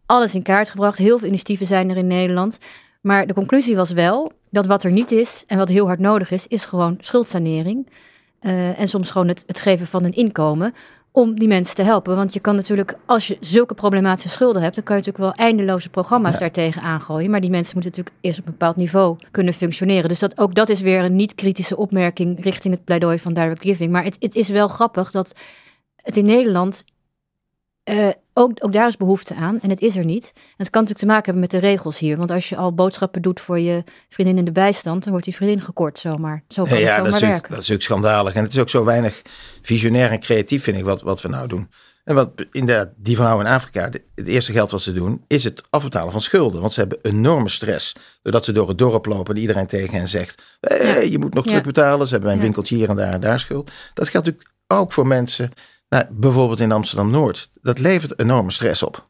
Alles 0.06 0.34
in 0.34 0.42
kaart 0.42 0.70
gebracht. 0.70 0.98
Heel 0.98 1.18
veel 1.18 1.28
initiatieven 1.28 1.66
zijn 1.66 1.90
er 1.90 1.96
in 1.96 2.06
Nederland. 2.06 2.58
Maar 3.00 3.26
de 3.26 3.34
conclusie 3.34 3.76
was 3.76 3.90
wel 3.90 4.32
dat 4.50 4.66
wat 4.66 4.84
er 4.84 4.92
niet 4.92 5.10
is 5.12 5.44
en 5.46 5.58
wat 5.58 5.68
heel 5.68 5.86
hard 5.86 5.98
nodig 5.98 6.30
is, 6.30 6.46
is 6.46 6.64
gewoon 6.64 6.96
schuldsanering. 7.00 7.88
Eh, 8.40 8.78
en 8.80 8.88
soms 8.88 9.10
gewoon 9.10 9.28
het, 9.28 9.42
het 9.46 9.60
geven 9.60 9.86
van 9.86 10.04
een 10.04 10.12
inkomen 10.12 10.74
om 11.12 11.38
die 11.38 11.48
mensen 11.48 11.74
te 11.74 11.82
helpen. 11.82 12.16
Want 12.16 12.32
je 12.32 12.40
kan 12.40 12.54
natuurlijk, 12.54 12.96
als 13.06 13.26
je 13.26 13.36
zulke 13.40 13.74
problematische 13.74 14.28
schulden 14.28 14.62
hebt, 14.62 14.74
dan 14.74 14.84
kan 14.84 14.96
je 14.96 15.02
natuurlijk 15.04 15.36
wel 15.36 15.46
eindeloze 15.46 15.90
programma's 15.90 16.32
Ja. 16.32 16.38
daartegen 16.38 16.82
aangooien. 16.82 17.30
Maar 17.30 17.40
die 17.40 17.50
mensen 17.50 17.74
moeten 17.74 17.90
natuurlijk 17.90 18.24
eerst 18.24 18.38
op 18.38 18.46
een 18.46 18.52
bepaald 18.52 18.76
niveau 18.76 19.16
kunnen 19.30 19.54
functioneren. 19.54 20.08
Dus 20.08 20.18
dat, 20.18 20.38
ook 20.38 20.54
dat 20.54 20.68
is 20.68 20.80
weer 20.80 21.04
een 21.04 21.16
niet-kritische 21.16 21.76
opmerking 21.76 22.44
richting 22.44 22.74
het 22.74 22.84
pleidooi 22.84 23.18
van 23.18 23.32
direct 23.32 23.62
giving. 23.62 23.92
Maar 23.92 24.04
het, 24.04 24.16
het 24.20 24.34
is 24.34 24.48
wel 24.48 24.68
grappig 24.68 25.10
dat 25.10 25.32
het 25.96 26.16
in 26.16 26.24
Nederland 26.24 26.84
eh, 27.84 28.08
ook, 28.34 28.52
ook 28.58 28.72
daar 28.72 28.86
is 28.86 28.96
behoefte 28.96 29.34
aan 29.34 29.60
en 29.60 29.70
het 29.70 29.80
is 29.80 29.96
er 29.96 30.04
niet. 30.04 30.32
En 30.34 30.40
het 30.56 30.70
kan 30.70 30.82
natuurlijk 30.82 30.98
te 30.98 31.06
maken 31.06 31.24
hebben 31.24 31.40
met 31.40 31.50
de 31.50 31.58
regels 31.58 31.98
hier. 31.98 32.16
Want 32.16 32.30
als 32.30 32.48
je 32.48 32.56
al 32.56 32.74
boodschappen 32.74 33.22
doet 33.22 33.40
voor 33.40 33.58
je 33.58 33.84
vriendin 34.08 34.38
in 34.38 34.44
de 34.44 34.52
bijstand, 34.52 35.02
dan 35.02 35.10
wordt 35.10 35.26
die 35.26 35.34
vriendin 35.34 35.60
gekort 35.60 35.98
zomaar. 35.98 36.44
Zo 36.48 36.64
kan 36.64 36.78
Ja, 36.78 36.84
het 36.84 36.90
zomaar 36.90 37.04
dat, 37.04 37.06
is 37.06 37.12
natuurlijk, 37.12 37.40
werken. 37.40 37.54
dat 37.54 37.62
is 37.62 37.68
natuurlijk 37.68 38.02
schandalig. 38.02 38.34
En 38.34 38.42
het 38.42 38.52
is 38.52 38.58
ook 38.58 38.68
zo 38.68 38.84
weinig 38.84 39.22
visionair 39.62 40.10
en 40.10 40.20
creatief, 40.20 40.62
vind 40.62 40.76
ik, 40.76 40.84
wat, 40.84 41.02
wat 41.02 41.22
we 41.22 41.28
nou 41.28 41.48
doen. 41.48 41.68
En 42.04 42.14
wat 42.14 42.30
inderdaad, 42.52 42.88
die 42.96 43.16
vrouwen 43.16 43.46
in 43.46 43.52
Afrika, 43.52 43.90
het 44.14 44.26
eerste 44.26 44.52
geld 44.52 44.70
wat 44.70 44.82
ze 44.82 44.92
doen, 44.92 45.24
is 45.26 45.44
het 45.44 45.62
afbetalen 45.70 46.12
van 46.12 46.20
schulden. 46.20 46.60
Want 46.60 46.72
ze 46.72 46.80
hebben 46.80 46.98
enorme 47.02 47.48
stress. 47.48 47.96
Doordat 48.22 48.44
ze 48.44 48.52
door 48.52 48.68
het 48.68 48.78
dorp 48.78 49.06
lopen 49.06 49.34
en 49.34 49.40
iedereen 49.40 49.66
tegen 49.66 49.98
hen 49.98 50.08
zegt, 50.08 50.42
hey, 50.60 51.10
je 51.10 51.18
moet 51.18 51.34
nog 51.34 51.46
terugbetalen. 51.46 52.06
Ze 52.06 52.12
hebben 52.12 52.32
een 52.32 52.40
winkeltje 52.40 52.76
hier 52.76 52.88
en 52.88 52.96
daar 52.96 53.12
en 53.12 53.20
daar 53.20 53.40
schuld. 53.40 53.70
Dat 53.94 54.08
geldt 54.08 54.26
natuurlijk 54.26 54.54
ook 54.66 54.92
voor 54.92 55.06
mensen, 55.06 55.50
nou, 55.90 56.04
bijvoorbeeld 56.10 56.60
in 56.60 56.72
Amsterdam-Noord. 56.72 57.48
Dat 57.62 57.78
levert 57.78 58.20
enorme 58.20 58.50
stress 58.50 58.82
op. 58.82 59.06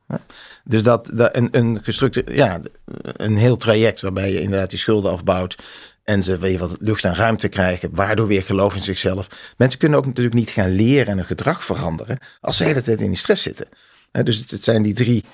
Dus 0.65 0.83
dat, 0.83 1.11
dat 1.15 1.37
een, 1.37 1.49
een 1.51 1.81
ja, 2.25 2.61
een 3.03 3.37
heel 3.37 3.57
traject 3.57 4.01
waarbij 4.01 4.33
je 4.33 4.41
inderdaad 4.41 4.71
die 4.71 4.79
schulden 4.79 5.11
afbouwt. 5.11 5.57
En 6.05 6.23
ze 6.23 6.39
weer 6.39 6.59
wat 6.59 6.77
lucht 6.79 7.05
en 7.05 7.15
ruimte 7.15 7.49
krijgen, 7.49 7.95
waardoor 7.95 8.27
weer 8.27 8.43
geloof 8.43 8.75
in 8.75 8.83
zichzelf. 8.83 9.27
Mensen 9.57 9.79
kunnen 9.79 9.99
ook 9.99 10.07
natuurlijk 10.07 10.37
niet 10.37 10.51
gaan 10.51 10.71
leren 10.71 11.07
en 11.07 11.17
hun 11.17 11.27
gedrag 11.27 11.65
veranderen 11.65 12.19
als 12.41 12.57
ze 12.57 12.63
de 12.63 12.69
hele 12.69 12.83
tijd 12.83 13.01
in 13.01 13.07
die 13.07 13.17
stress 13.17 13.43
zitten. 13.43 13.69
Dus 14.13 14.45
het, 14.51 14.65
zijn 14.65 14.83
die 14.83 14.95
drie 14.95 15.25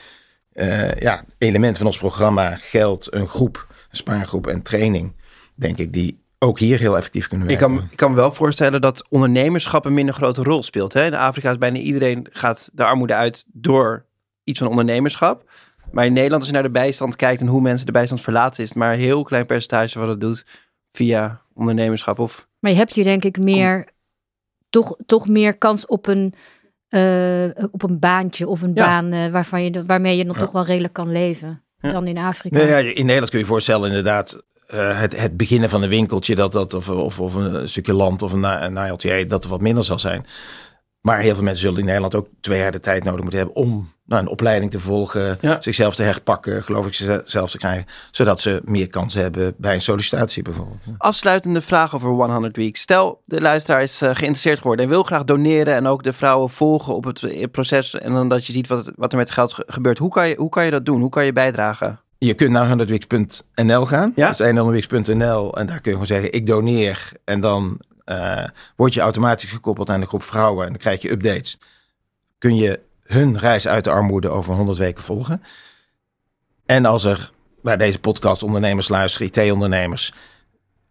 eh, 0.52 0.94
ja, 0.94 1.24
elementen 1.38 1.76
van 1.76 1.87
ons 1.87 1.98
programma: 1.98 2.56
geld, 2.56 3.14
een 3.14 3.28
groep, 3.28 3.74
spaargroep 3.90 4.46
en 4.46 4.62
training, 4.62 5.12
denk 5.54 5.78
ik, 5.78 5.92
die 5.92 6.24
ook 6.38 6.59
hier 6.59 6.79
heel 6.79 6.96
effectief 6.96 7.27
kunnen 7.27 7.49
Ik 7.49 7.59
werken. 7.59 7.77
kan, 7.79 7.88
ik 7.90 7.96
kan 7.96 8.11
me 8.11 8.16
wel 8.16 8.33
voorstellen 8.33 8.81
dat 8.81 9.09
ondernemerschap 9.11 9.85
een 9.85 9.94
minder 9.94 10.14
grote 10.14 10.42
rol 10.42 10.62
speelt. 10.62 10.92
Hè? 10.92 11.05
In 11.05 11.14
Afrika 11.14 11.51
is 11.51 11.59
bijna 11.59 11.79
iedereen 11.79 12.27
gaat 12.31 12.70
de 12.72 12.85
armoede 12.85 13.14
uit 13.14 13.44
door 13.53 14.05
iets 14.44 14.59
van 14.59 14.68
ondernemerschap. 14.68 15.51
Maar 15.92 16.05
in 16.07 16.12
Nederland, 16.12 16.40
als 16.40 16.46
je 16.51 16.55
naar 16.55 16.62
de 16.66 16.70
bijstand 16.70 17.16
kijkt 17.16 17.40
en 17.40 17.46
hoe 17.46 17.61
mensen 17.61 17.87
de 17.87 17.92
bijstand 17.92 18.20
verlaten, 18.20 18.62
is 18.62 18.68
het 18.68 18.79
maar 18.79 18.92
een 18.92 18.99
heel 18.99 19.22
klein 19.22 19.46
percentage 19.46 19.99
wat 19.99 20.09
het 20.09 20.20
doet 20.20 20.46
via 20.92 21.40
ondernemerschap. 21.55 22.18
Of 22.18 22.49
Maar 22.59 22.70
je 22.70 22.77
hebt 22.77 22.94
hier 22.94 23.05
denk 23.05 23.25
ik 23.25 23.38
meer, 23.38 23.88
toch, 24.70 24.96
toch 25.07 25.29
meer 25.29 25.57
kans 25.59 25.87
op 25.87 26.07
een, 26.07 26.35
eh, 26.88 27.64
op 27.70 27.83
een 27.83 27.99
baantje 27.99 28.49
of 28.49 28.62
een 28.62 28.75
Ja. 28.75 28.85
baan 28.87 29.12
eh, 29.12 29.31
waarvan 29.33 29.64
je, 29.64 29.85
waarmee 29.87 30.16
je 30.16 30.25
nog 30.25 30.37
Ja. 30.37 30.42
toch 30.42 30.53
wel 30.53 30.64
redelijk 30.64 30.92
kan 30.92 31.12
leven 31.12 31.62
Ja. 31.79 31.90
dan 31.92 32.07
in 32.07 32.18
Afrika. 32.18 32.57
Nee, 32.57 32.66
ja, 32.66 32.77
in 32.79 32.85
Nederland 33.07 33.31
kun 33.31 33.38
je 33.38 33.44
je 33.44 33.51
voorstellen 33.51 33.88
inderdaad 33.88 34.42
eh, 34.66 35.00
het, 35.00 35.20
het 35.20 35.37
beginnen 35.37 35.70
van 35.70 35.83
een 35.83 35.88
winkeltje 35.88 36.35
dat, 36.35 36.52
dat, 36.52 36.74
of, 36.74 36.88
of, 36.88 37.20
of 37.20 37.35
een 37.35 37.68
stukje 37.68 37.94
land 37.94 38.22
of 38.22 38.33
een, 38.33 38.40
na- 38.40 38.94
dat 39.29 39.44
er 39.44 39.50
wat 39.50 39.61
minder 39.61 39.85
zal 39.85 39.98
zijn. 39.98 40.26
Maar 41.00 41.18
heel 41.18 41.35
veel 41.35 41.44
mensen 41.44 41.62
zullen 41.62 41.79
in 41.79 41.85
Nederland 41.85 42.14
ook 42.14 42.29
twee 42.40 42.59
jaar 42.59 42.72
de 42.72 42.81
tijd 42.81 43.05
nodig 43.05 43.20
moeten 43.20 43.38
hebben 43.38 43.57
om 43.57 43.94
nou, 44.05 44.22
een 44.22 44.29
opleiding 44.29 44.70
te 44.70 44.81
volgen, 44.81 45.38
Ja. 45.40 45.57
zichzelf 45.61 45.94
te 45.94 46.02
herpakken, 46.02 46.62
geloof 46.62 46.87
ik, 46.87 46.94
zichzelf 46.94 47.50
te 47.50 47.59
krijgen, 47.59 47.87
zodat 48.11 48.40
ze 48.40 48.61
meer 48.64 48.87
kans 48.87 49.14
hebben 49.14 49.55
bij 49.59 49.74
een 49.74 49.81
sollicitatie 49.83 50.42
bijvoorbeeld. 50.42 50.79
afsluitende 50.98 51.61
vraag 51.61 51.94
over 51.94 52.09
100 52.09 52.57
Weeks. 52.57 52.81
Stel, 52.81 53.20
de 53.24 53.40
luisteraar 53.40 53.83
is 53.83 54.02
eh, 54.02 54.09
geïnteresseerd 54.09 54.59
geworden 54.59 54.85
en 54.85 54.90
wil 54.90 55.02
graag 55.02 55.24
doneren 55.24 55.74
en 55.74 55.87
ook 55.87 56.02
de 56.02 56.12
vrouwen 56.12 56.50
volgen 56.50 56.94
op 56.94 57.05
het 57.05 57.22
eh, 57.22 57.44
proces 57.50 57.94
en 57.94 58.12
dan 58.12 58.29
dat 58.29 58.46
je 58.46 58.52
ziet 58.52 58.66
wat, 58.68 58.92
wat 58.96 59.12
er 59.12 59.18
met 59.18 59.31
geld 59.31 59.52
ge- 59.52 59.64
gebeurt. 59.66 59.98
Hoe 59.98 60.11
kan, 60.11 60.29
je, 60.29 60.35
hoe 60.37 60.48
kan 60.48 60.64
je 60.64 60.70
dat 60.70 60.85
doen? 60.87 61.00
Hoe 61.00 61.11
kan 61.11 61.24
je 61.24 61.33
bijdragen? 61.33 62.00
Je 62.18 62.35
kunt 62.35 62.50
naar 62.50 62.79
100weeks.nl 62.79 63.85
gaan. 63.87 64.12
Ja? 64.16 64.33
Dus 64.33 64.40
100weeks.nl 64.40 65.57
en 65.57 65.66
daar 65.66 65.81
kun 65.81 65.90
je 65.90 65.98
gewoon 65.98 66.07
zeggen 66.07 66.33
ik 66.33 66.46
doneer. 66.46 67.12
En 67.24 67.40
dan 67.40 67.81
eh, 68.05 68.44
word 68.76 68.94
je 68.94 69.00
automatisch 69.00 69.50
gekoppeld 69.50 69.90
aan 69.90 70.00
de 70.00 70.07
groep 70.07 70.22
vrouwen 70.22 70.64
en 70.64 70.70
dan 70.70 70.81
krijg 70.81 71.02
je 71.02 71.11
updates. 71.11 71.59
Kun 72.38 72.57
je 72.57 72.81
hun 73.02 73.38
reis 73.38 73.68
uit 73.68 73.85
de 73.85 73.90
armoede 73.90 74.29
over 74.29 74.55
100 74.55 74.79
weken 74.79 75.02
volgen. 75.02 75.42
En 76.66 76.85
als 76.85 77.05
er 77.05 77.31
bij 77.62 77.76
deze 77.76 77.98
podcast 77.98 78.42
ondernemers 78.42 78.88
luisteren, 78.88 79.26
IT-ondernemers. 79.26 80.12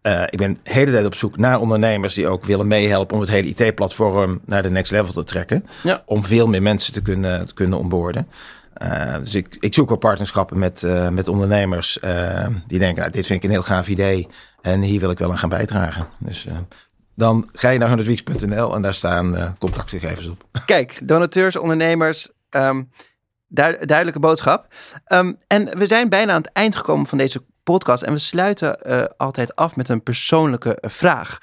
eh, 0.02 0.22
ik 0.30 0.38
ben 0.38 0.58
de 0.62 0.72
hele 0.72 0.90
tijd 0.90 1.06
op 1.06 1.14
zoek 1.14 1.36
naar 1.36 1.60
ondernemers 1.60 2.14
die 2.14 2.28
ook 2.28 2.44
willen 2.44 2.66
meehelpen 2.66 3.14
om 3.14 3.20
het 3.20 3.30
hele 3.30 3.48
IT-platform 3.48 4.40
naar 4.44 4.62
de 4.62 4.70
next 4.70 4.92
level 4.92 5.12
te 5.12 5.24
trekken. 5.24 5.66
Ja. 5.82 6.02
Om 6.06 6.24
veel 6.24 6.46
meer 6.46 6.62
mensen 6.62 6.92
te 6.92 7.02
kunnen, 7.02 7.46
te 7.46 7.54
kunnen 7.54 7.78
onboorden. 7.78 8.28
Eh, 8.76 9.14
dus 9.18 9.34
ik, 9.34 9.74
zoek 9.74 9.90
ook 9.90 10.00
partnerschappen 10.00 10.58
met, 10.58 10.82
eh, 10.82 11.08
met 11.08 11.28
ondernemers 11.28 12.00
eh, 12.00 12.46
die 12.66 12.78
denken, 12.78 12.98
nou, 12.98 13.10
dit 13.10 13.26
vind 13.26 13.38
ik 13.38 13.44
een 13.44 13.54
heel 13.54 13.62
gaaf 13.62 13.88
idee 13.88 14.28
en 14.60 14.80
hier 14.80 15.00
wil 15.00 15.10
ik 15.10 15.18
wel 15.18 15.30
aan 15.30 15.38
gaan 15.38 15.48
bijdragen. 15.48 16.06
Dus 16.18 16.46
dan 17.14 17.48
ga 17.52 17.68
je 17.68 17.78
naar 17.78 17.88
100weeks.nl 17.88 18.74
en 18.74 18.82
daar 18.82 18.94
staan 18.94 19.56
contactgegevens 19.58 20.28
op. 20.28 20.44
Kijk, 20.66 20.98
donateurs, 21.02 21.56
ondernemers, 21.56 22.30
ehm, 22.48 22.82
duid- 23.46 23.88
duidelijke 23.88 24.20
boodschap. 24.20 24.66
Ehm, 25.04 25.32
en 25.46 25.78
we 25.78 25.86
zijn 25.86 26.08
bijna 26.08 26.32
aan 26.32 26.42
het 26.42 26.52
eind 26.52 26.76
gekomen 26.76 27.06
van 27.06 27.18
deze 27.18 27.44
podcast 27.62 28.02
en 28.02 28.12
we 28.12 28.18
sluiten 28.18 28.78
altijd 29.16 29.56
af 29.56 29.76
met 29.76 29.88
een 29.88 30.02
persoonlijke 30.02 30.78
vraag. 30.80 31.38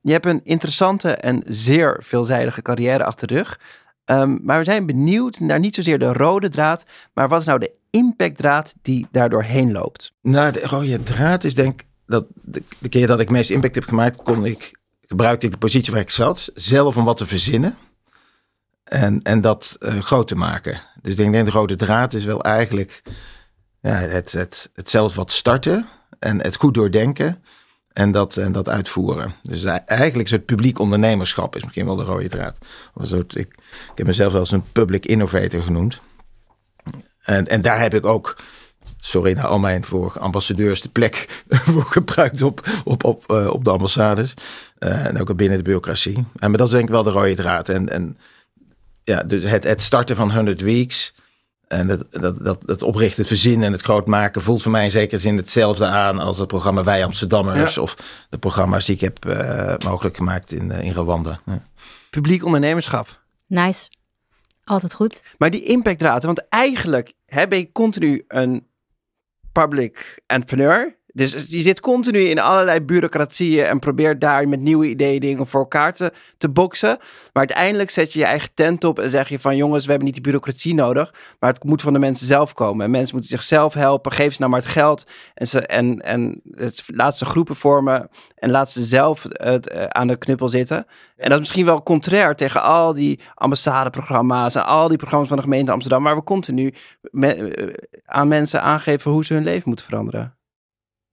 Je 0.00 0.12
hebt 0.12 0.26
een 0.26 0.44
interessante 0.44 1.10
en 1.12 1.42
zeer 1.46 1.96
veelzijdige 2.00 2.62
carrière 2.62 3.04
achter 3.04 3.26
de 3.26 3.34
rug. 3.34 3.58
Ehm, 4.06 4.36
maar 4.42 4.58
we 4.58 4.64
zijn 4.64 4.86
benieuwd 4.86 5.40
naar 5.40 5.58
niet 5.58 5.74
zozeer 5.74 5.98
de 5.98 6.12
rode 6.12 6.48
draad, 6.48 6.84
maar 7.14 7.28
wat 7.28 7.40
is 7.40 7.46
nou 7.46 7.58
de 7.58 7.72
impactdraad 7.90 8.74
die 8.82 9.06
daardoor 9.10 9.42
heen 9.42 9.72
loopt? 9.72 10.12
Nou, 10.22 10.52
de 10.52 10.66
rode 10.66 11.02
draad 11.02 11.44
is 11.44 11.54
denk 11.54 11.80
ik 11.80 11.86
dat 12.06 12.26
de, 12.42 12.62
keer 12.88 13.06
dat 13.06 13.20
ik 13.20 13.30
meest 13.30 13.50
impact 13.50 13.74
heb 13.74 13.84
gemaakt, 13.84 14.22
kon 14.22 14.44
ik, 14.44 14.78
gebruikte 15.06 15.46
ik 15.46 15.52
de 15.52 15.58
positie 15.58 15.92
waar 15.92 16.00
ik 16.00 16.10
zat, 16.10 16.50
zelf 16.54 16.96
om 16.96 17.04
wat 17.04 17.16
te 17.16 17.26
verzinnen. 17.26 17.76
En, 18.84 19.22
en 19.22 19.40
dat 19.40 19.76
eh, 19.80 19.98
groot 19.98 20.28
te 20.28 20.34
maken. 20.34 20.80
Dus 21.02 21.14
ik 21.14 21.32
denk, 21.32 21.44
de 21.44 21.50
rode 21.50 21.76
draad 21.76 22.14
is 22.14 22.24
wel 22.24 22.42
eigenlijk 22.42 23.02
ja, 23.80 23.92
het, 23.92 24.32
het, 24.32 24.70
het 24.74 24.90
zelf 24.90 25.14
wat 25.14 25.32
starten 25.32 25.86
en 26.18 26.42
het 26.42 26.56
goed 26.56 26.74
doordenken 26.74 27.42
en 27.96 28.12
dat, 28.12 28.36
en 28.36 28.52
dat 28.52 28.68
uitvoeren. 28.68 29.34
Dus 29.42 29.64
eigenlijk 29.64 30.28
het 30.28 30.44
publiek 30.44 30.78
ondernemerschap 30.78 31.56
is 31.56 31.62
misschien 31.62 31.86
wel 31.86 31.96
de 31.96 32.04
rode 32.04 32.28
draad. 32.28 32.58
Ik 33.32 33.48
heb 33.94 34.06
mezelf 34.06 34.32
wel 34.32 34.40
eens 34.40 34.50
een 34.50 34.72
public 34.72 35.06
innovator 35.06 35.62
genoemd. 35.62 36.00
En, 37.22 37.48
en 37.48 37.62
daar 37.62 37.80
heb 37.80 37.94
ik 37.94 38.06
ook 38.06 38.36
sorry 38.98 39.32
naar 39.32 39.46
al 39.46 39.58
mijn 39.58 39.84
vorige 39.84 40.18
ambassadeurs, 40.18 40.80
de 40.80 40.88
plek 40.88 41.44
voor 41.48 41.84
gebruikt 41.84 42.42
op, 42.42 42.68
op, 42.84 43.04
op, 43.04 43.30
eh, 43.30 43.46
op 43.46 43.64
de 43.64 43.70
ambassades. 43.70 44.34
Eh, 44.78 45.04
en 45.04 45.20
ook 45.20 45.36
binnen 45.36 45.58
de 45.58 45.64
bureaucratie. 45.64 46.16
En 46.16 46.48
maar 46.48 46.58
dat 46.58 46.66
is 46.66 46.72
denk 46.72 46.84
ik 46.84 46.94
wel 46.94 47.02
de 47.02 47.10
rode 47.10 47.34
draad. 47.34 47.68
En, 47.68 47.88
en 47.88 48.18
ja, 49.04 49.22
dus 49.22 49.42
het, 49.42 49.64
het 49.64 49.82
starten 49.82 50.16
van 50.16 50.32
100 50.32 50.60
Weeks. 50.60 51.14
En 51.66 51.86
dat, 51.86 52.06
dat, 52.10 52.44
dat, 52.44 52.62
het 52.66 52.82
oprichten, 52.82 53.18
het 53.18 53.26
verzinnen 53.26 53.66
en 53.66 53.72
het 53.72 53.80
groot 53.80 54.06
maken 54.06 54.42
voelt 54.42 54.62
voor 54.62 54.72
mij 54.72 54.84
in 54.84 54.90
zekere 54.90 55.20
zin 55.20 55.36
hetzelfde 55.36 55.86
aan 55.86 56.18
als 56.18 56.38
het 56.38 56.48
programma 56.48 56.84
Wij 56.84 57.04
Amsterdammers. 57.04 57.74
Ja. 57.74 57.82
Of 57.82 57.96
de 58.30 58.38
programma's 58.38 58.86
die 58.86 58.94
ik 58.94 59.00
heb 59.00 59.24
eh, 59.24 59.74
mogelijk 59.84 60.16
gemaakt 60.16 60.52
in, 60.52 60.70
eh, 60.70 60.84
in 60.84 60.92
Rwanda. 60.92 61.40
Ja. 61.46 61.62
Publiek 62.10 62.44
ondernemerschap. 62.44 63.22
Nice. 63.46 63.88
Altijd 64.64 64.94
goed. 64.94 65.22
Maar 65.38 65.50
die 65.50 65.62
impactdraad, 65.62 66.22
want 66.22 66.48
eigenlijk 66.48 67.12
hè, 67.26 67.48
ben 67.48 67.58
je 67.58 67.72
continu 67.72 68.24
een 68.28 68.66
public 69.52 70.22
entrepreneur 70.26 70.96
Dus 71.16 71.44
je 71.48 71.60
zit 71.60 71.80
continu 71.80 72.18
in 72.18 72.38
allerlei 72.38 72.80
bureaucratieën 72.80 73.66
en 73.66 73.78
probeert 73.78 74.20
daar 74.20 74.48
met 74.48 74.60
nieuwe 74.60 74.88
ideeën 74.88 75.20
dingen 75.20 75.46
voor 75.46 75.60
elkaar 75.60 75.92
te, 75.94 76.12
te 76.38 76.48
boksen. 76.48 76.96
Maar 76.98 77.46
uiteindelijk 77.46 77.90
zet 77.90 78.12
je 78.12 78.18
je 78.18 78.24
eigen 78.24 78.48
tent 78.54 78.84
op 78.84 78.98
en 78.98 79.10
zeg 79.10 79.28
je 79.28 79.38
van 79.38 79.56
jongens, 79.56 79.82
we 79.82 79.88
hebben 79.88 80.04
niet 80.04 80.14
die 80.14 80.24
bureaucratie 80.24 80.74
nodig, 80.74 81.14
maar 81.40 81.52
het 81.52 81.64
moet 81.64 81.82
van 81.82 81.92
de 81.92 81.98
mensen 81.98 82.26
zelf 82.26 82.54
komen. 82.54 82.84
En 82.84 82.90
mensen 82.90 83.14
moeten 83.14 83.30
zichzelf 83.30 83.74
helpen, 83.74 84.12
geef 84.12 84.32
ze 84.32 84.40
nou 84.40 84.50
maar 84.50 84.60
het 84.60 84.70
geld 84.70 85.06
en, 85.34 85.48
ze, 85.48 85.66
en, 85.66 86.00
en 86.00 86.40
het, 86.50 86.84
laat 86.86 87.16
ze 87.16 87.24
groepen 87.24 87.56
vormen 87.56 88.08
en 88.34 88.50
laat 88.50 88.70
ze 88.70 88.84
zelf 88.84 89.26
het, 89.28 89.72
uh, 89.72 89.84
aan 89.84 90.06
de 90.06 90.16
knuppel 90.16 90.48
zitten. 90.48 90.86
En 91.16 91.28
dat 91.28 91.32
is 91.32 91.38
misschien 91.38 91.64
wel 91.64 91.82
contrair 91.82 92.34
tegen 92.34 92.62
al 92.62 92.94
die 92.94 93.20
ambassadeprogramma's 93.34 94.54
en 94.54 94.66
al 94.66 94.88
die 94.88 94.98
programma's 94.98 95.28
van 95.28 95.36
de 95.36 95.42
gemeente 95.42 95.72
Amsterdam, 95.72 96.02
waar 96.02 96.16
we 96.16 96.22
continu 96.22 96.74
me, 97.10 97.74
aan 98.04 98.28
mensen 98.28 98.62
aangeven 98.62 99.10
hoe 99.10 99.24
ze 99.24 99.34
hun 99.34 99.44
leven 99.44 99.62
moeten 99.68 99.84
veranderen. 99.84 100.35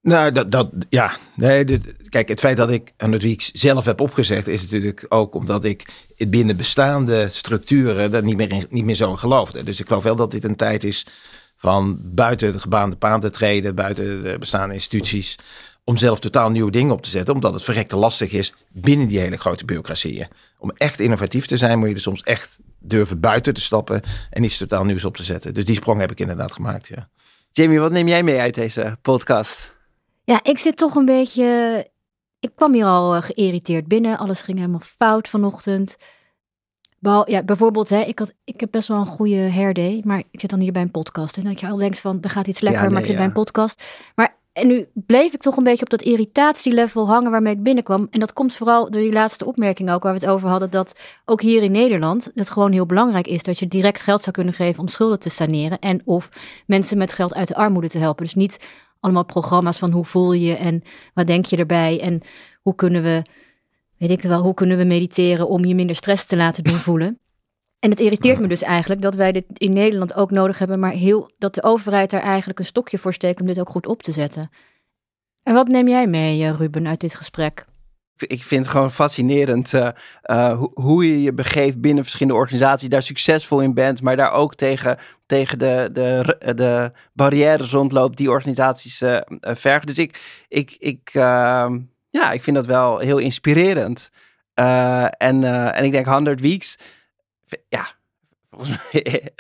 Nou, 0.04 0.32
dat, 0.32 0.52
dat 0.52 0.70
ja. 0.90 1.18
Nee, 1.36 1.66
dit, 1.66 2.10
kijk, 2.10 2.28
het 2.28 2.40
feit 2.40 2.58
dat 2.58 2.70
ik 2.70 2.94
aan 2.98 3.12
het 3.12 3.22
Weeks 3.22 3.52
zelf 3.52 3.86
heb 3.86 4.02
opgezegd, 4.02 4.48
is 4.48 4.62
natuurlijk 4.62 5.06
ook 5.10 5.36
omdat 5.36 5.64
ik 5.64 5.88
binnen 6.28 6.58
bestaande 6.58 7.28
structuren 7.30 8.12
daar 8.12 8.24
niet 8.24 8.38
meer, 8.38 8.66
niet 8.70 8.86
meer 8.86 8.96
zo 8.96 9.16
geloofde. 9.16 9.64
Dus 9.64 9.80
ik 9.80 9.88
geloof 9.88 10.04
wel 10.04 10.16
dat 10.16 10.32
dit 10.32 10.44
een 10.44 10.56
tijd 10.56 10.84
is 10.84 11.06
van 11.56 12.00
buiten 12.02 12.52
de 12.52 12.60
gebaande 12.60 12.96
paan 12.96 13.20
te 13.20 13.30
treden, 13.30 13.76
buiten 13.76 14.24
de 14.24 14.36
bestaande 14.40 14.74
instituties, 14.74 15.38
om 15.84 15.98
zelf 15.98 16.20
totaal 16.20 16.52
nieuwe 16.52 16.72
dingen 16.72 16.94
op 16.94 17.02
te 17.02 17.10
zetten, 17.10 17.34
omdat 17.34 17.54
het 17.54 17.64
verrekte 17.64 17.96
lastig 17.96 18.32
is 18.32 18.54
binnen 18.70 19.08
die 19.08 19.20
hele 19.20 19.38
grote 19.38 19.66
bureaucratieën. 19.66 20.28
Om 20.58 20.72
echt 20.78 21.00
innovatief 21.00 21.46
te 21.46 21.58
zijn, 21.58 21.80
moet 21.80 21.88
je 21.88 21.96
er 21.96 22.02
soms 22.02 22.24
echt 22.24 22.58
durven 22.80 23.20
buiten 23.20 23.54
te 23.54 23.62
stappen 23.62 24.02
en 24.30 24.44
iets 24.44 24.58
totaal 24.58 24.86
nieuws 24.86 25.06
op 25.06 25.18
te 25.18 25.24
zetten. 25.24 25.54
Dus 25.54 25.66
die 25.66 25.76
sprong 25.76 26.00
heb 26.00 26.12
ik 26.12 26.20
inderdaad 26.20 26.52
gemaakt, 26.52 26.88
ja. 26.88 27.10
Jamie, 27.52 27.80
wat 27.80 27.92
neem 27.92 28.08
jij 28.08 28.24
mee 28.24 28.40
uit 28.40 28.56
deze 28.56 28.98
podcast? 29.02 29.74
Ja, 30.24 30.40
ik 30.44 30.58
zit 30.58 30.78
toch 30.78 30.96
een 30.96 31.06
beetje. 31.06 31.88
Ik 32.40 32.52
kwam 32.56 32.74
hier 32.74 32.86
al 32.86 33.22
geïrriteerd 33.22 33.88
binnen. 33.88 34.18
Alles 34.18 34.42
ging 34.42 34.58
helemaal 34.58 34.80
fout 34.80 35.28
vanochtend. 35.28 35.98
Behal, 37.00 37.30
ja, 37.30 37.44
bijvoorbeeld, 37.44 37.90
hè, 37.90 38.02
ik, 38.02 38.20
had, 38.20 38.34
ik 38.44 38.60
heb 38.60 38.72
best 38.72 38.88
wel 38.88 38.98
een 38.98 39.06
goede 39.06 39.52
hairday, 39.52 40.02
maar 40.04 40.24
ik 40.32 40.40
zit 40.40 40.50
dan 40.50 40.60
hier 40.60 40.72
bij 40.72 40.82
een 40.82 40.92
podcast. 40.92 41.38
En 41.38 41.44
dat 41.44 41.60
je 41.60 41.68
al 41.68 41.78
denkt 41.78 42.00
van, 42.00 42.18
er 42.22 42.30
gaat 42.30 42.48
iets 42.48 42.60
lekker, 42.60 42.82
ja, 42.82 42.86
nee, 42.86 42.94
maar 42.94 43.02
ik 43.02 43.08
zit 43.08 43.16
ja. 43.16 43.22
bij 43.22 43.30
een 43.30 43.44
podcast. 43.44 43.84
Maar 44.16 44.42
en 44.54 44.68
nu 44.68 44.88
bleef 44.94 45.34
ik 45.34 45.42
toch 45.42 45.58
een 45.58 45.64
beetje 45.64 45.84
op 45.84 45.90
dat 45.90 46.02
irritatielevel 46.02 47.08
hangen 47.08 47.32
waarmee 47.32 47.54
ik 47.54 47.64
binnenkwam. 47.64 48.08
En 48.12 48.20
dat 48.20 48.34
komt 48.34 48.56
vooral 48.56 48.92
door 48.92 49.02
die 49.02 49.12
laatste 49.12 49.46
opmerking 49.46 49.92
ook, 49.92 50.04
waar 50.04 50.14
we 50.14 50.20
het 50.20 50.30
over 50.30 50.50
hadden. 50.50 50.70
Dat 50.70 51.00
ook 51.26 51.42
hier 51.42 51.64
in 51.64 51.72
Nederland 51.72 52.30
het 52.34 52.50
gewoon 52.50 52.72
heel 52.72 52.86
belangrijk 52.86 53.28
is 53.28 53.44
dat 53.44 53.60
je 53.60 53.68
direct 53.68 54.02
geld 54.02 54.22
zou 54.22 54.32
kunnen 54.32 54.54
geven 54.54 54.80
om 54.80 54.88
schulden 54.88 55.20
te 55.20 55.30
saneren. 55.30 55.80
En 55.80 56.02
of 56.06 56.30
mensen 56.66 56.98
met 56.98 57.14
geld 57.14 57.34
uit 57.34 57.48
de 57.48 57.56
armoede 57.56 57.90
te 57.90 57.98
helpen. 57.98 58.24
Dus 58.24 58.34
niet 58.34 58.60
allemaal 59.04 59.26
programma's 59.26 59.78
van 59.78 59.92
hoe 59.92 60.06
voel 60.06 60.34
je 60.34 60.56
en 60.56 60.84
wat 61.14 61.28
denk 61.28 61.46
je 61.46 61.58
erbij. 61.58 62.02
En 62.02 62.22
hoe 62.62 62.76
kunnen 62.76 63.04
we, 63.04 63.26
weet 63.98 64.10
ik 64.10 64.22
wel, 64.22 64.42
hoe 64.42 64.54
kunnen 64.54 64.78
we 64.78 64.84
mediteren 64.84 65.48
om 65.48 65.66
je 65.66 65.76
minder 65.76 65.96
stress 65.96 66.26
te 66.26 66.36
laten 66.36 66.64
doen 66.64 66.80
voelen. 66.80 67.20
En 67.80 67.90
het 67.90 68.00
irriteert 68.00 68.40
me 68.40 68.48
dus 68.48 68.62
eigenlijk 68.62 69.02
dat 69.02 69.16
wij 69.16 69.32
dit 69.32 69.46
in 69.54 69.74
Nederland 69.74 70.14
ook 70.14 70.32
nodig 70.32 70.60
hebben, 70.60 70.80
maar 70.80 70.92
heel, 70.92 71.32
dat 71.38 71.56
de 71.56 71.64
overheid 71.64 72.10
daar 72.10 72.22
eigenlijk 72.22 72.60
een 72.60 72.66
stokje 72.66 72.98
voor 72.98 73.14
steekt 73.14 73.42
om 73.42 73.48
dit 73.48 73.60
ook 73.60 73.70
goed 73.70 73.88
op 73.88 74.04
te 74.04 74.12
zetten. 74.12 74.50
En 75.44 75.54
wat 75.54 75.68
neem 75.68 75.88
jij 75.88 76.08
mee, 76.08 76.52
Ruben, 76.52 76.88
uit 76.88 77.00
dit 77.00 77.16
gesprek? 77.16 77.66
Ik 78.28 78.44
vind 78.44 78.66
het 78.66 78.74
gewoon 78.74 78.92
fascinerend 78.92 79.74
uh, 79.74 79.88
uh, 80.26 80.64
hoe, 80.74 81.08
je 81.08 81.22
je 81.22 81.34
begeeft 81.34 81.82
binnen 81.82 82.04
verschillende 82.04 82.40
organisaties, 82.40 82.90
daar 82.90 83.02
succesvol 83.02 83.60
in 83.60 83.74
bent, 83.74 84.02
maar 84.02 84.16
daar 84.16 84.32
ook 84.32 84.56
tegen, 84.56 84.98
tegen 85.26 85.60
de, 85.60 85.90
de, 85.94 86.38
de 86.56 86.92
barrières 87.14 87.72
rondloopt 87.72 88.18
die 88.18 88.30
organisaties 88.30 89.02
uh, 89.02 89.20
vergen. 89.40 89.88
Dus 89.88 89.98
ik, 89.98 90.20
ik, 90.48 90.76
ik, 90.80 91.10
ja, 92.10 92.32
ik 92.32 92.44
vind 92.44 92.56
dat 92.56 92.66
wel 92.66 92.98
heel 93.00 93.18
inspirerend. 93.18 94.10
en, 94.54 95.44
en 95.74 95.84
ik 95.84 95.92
denk 95.92 96.06
100 96.06 96.42
Weeks 96.42 96.78
ja, 97.70 97.88
volgens 98.56 98.78
mij. 98.92 99.34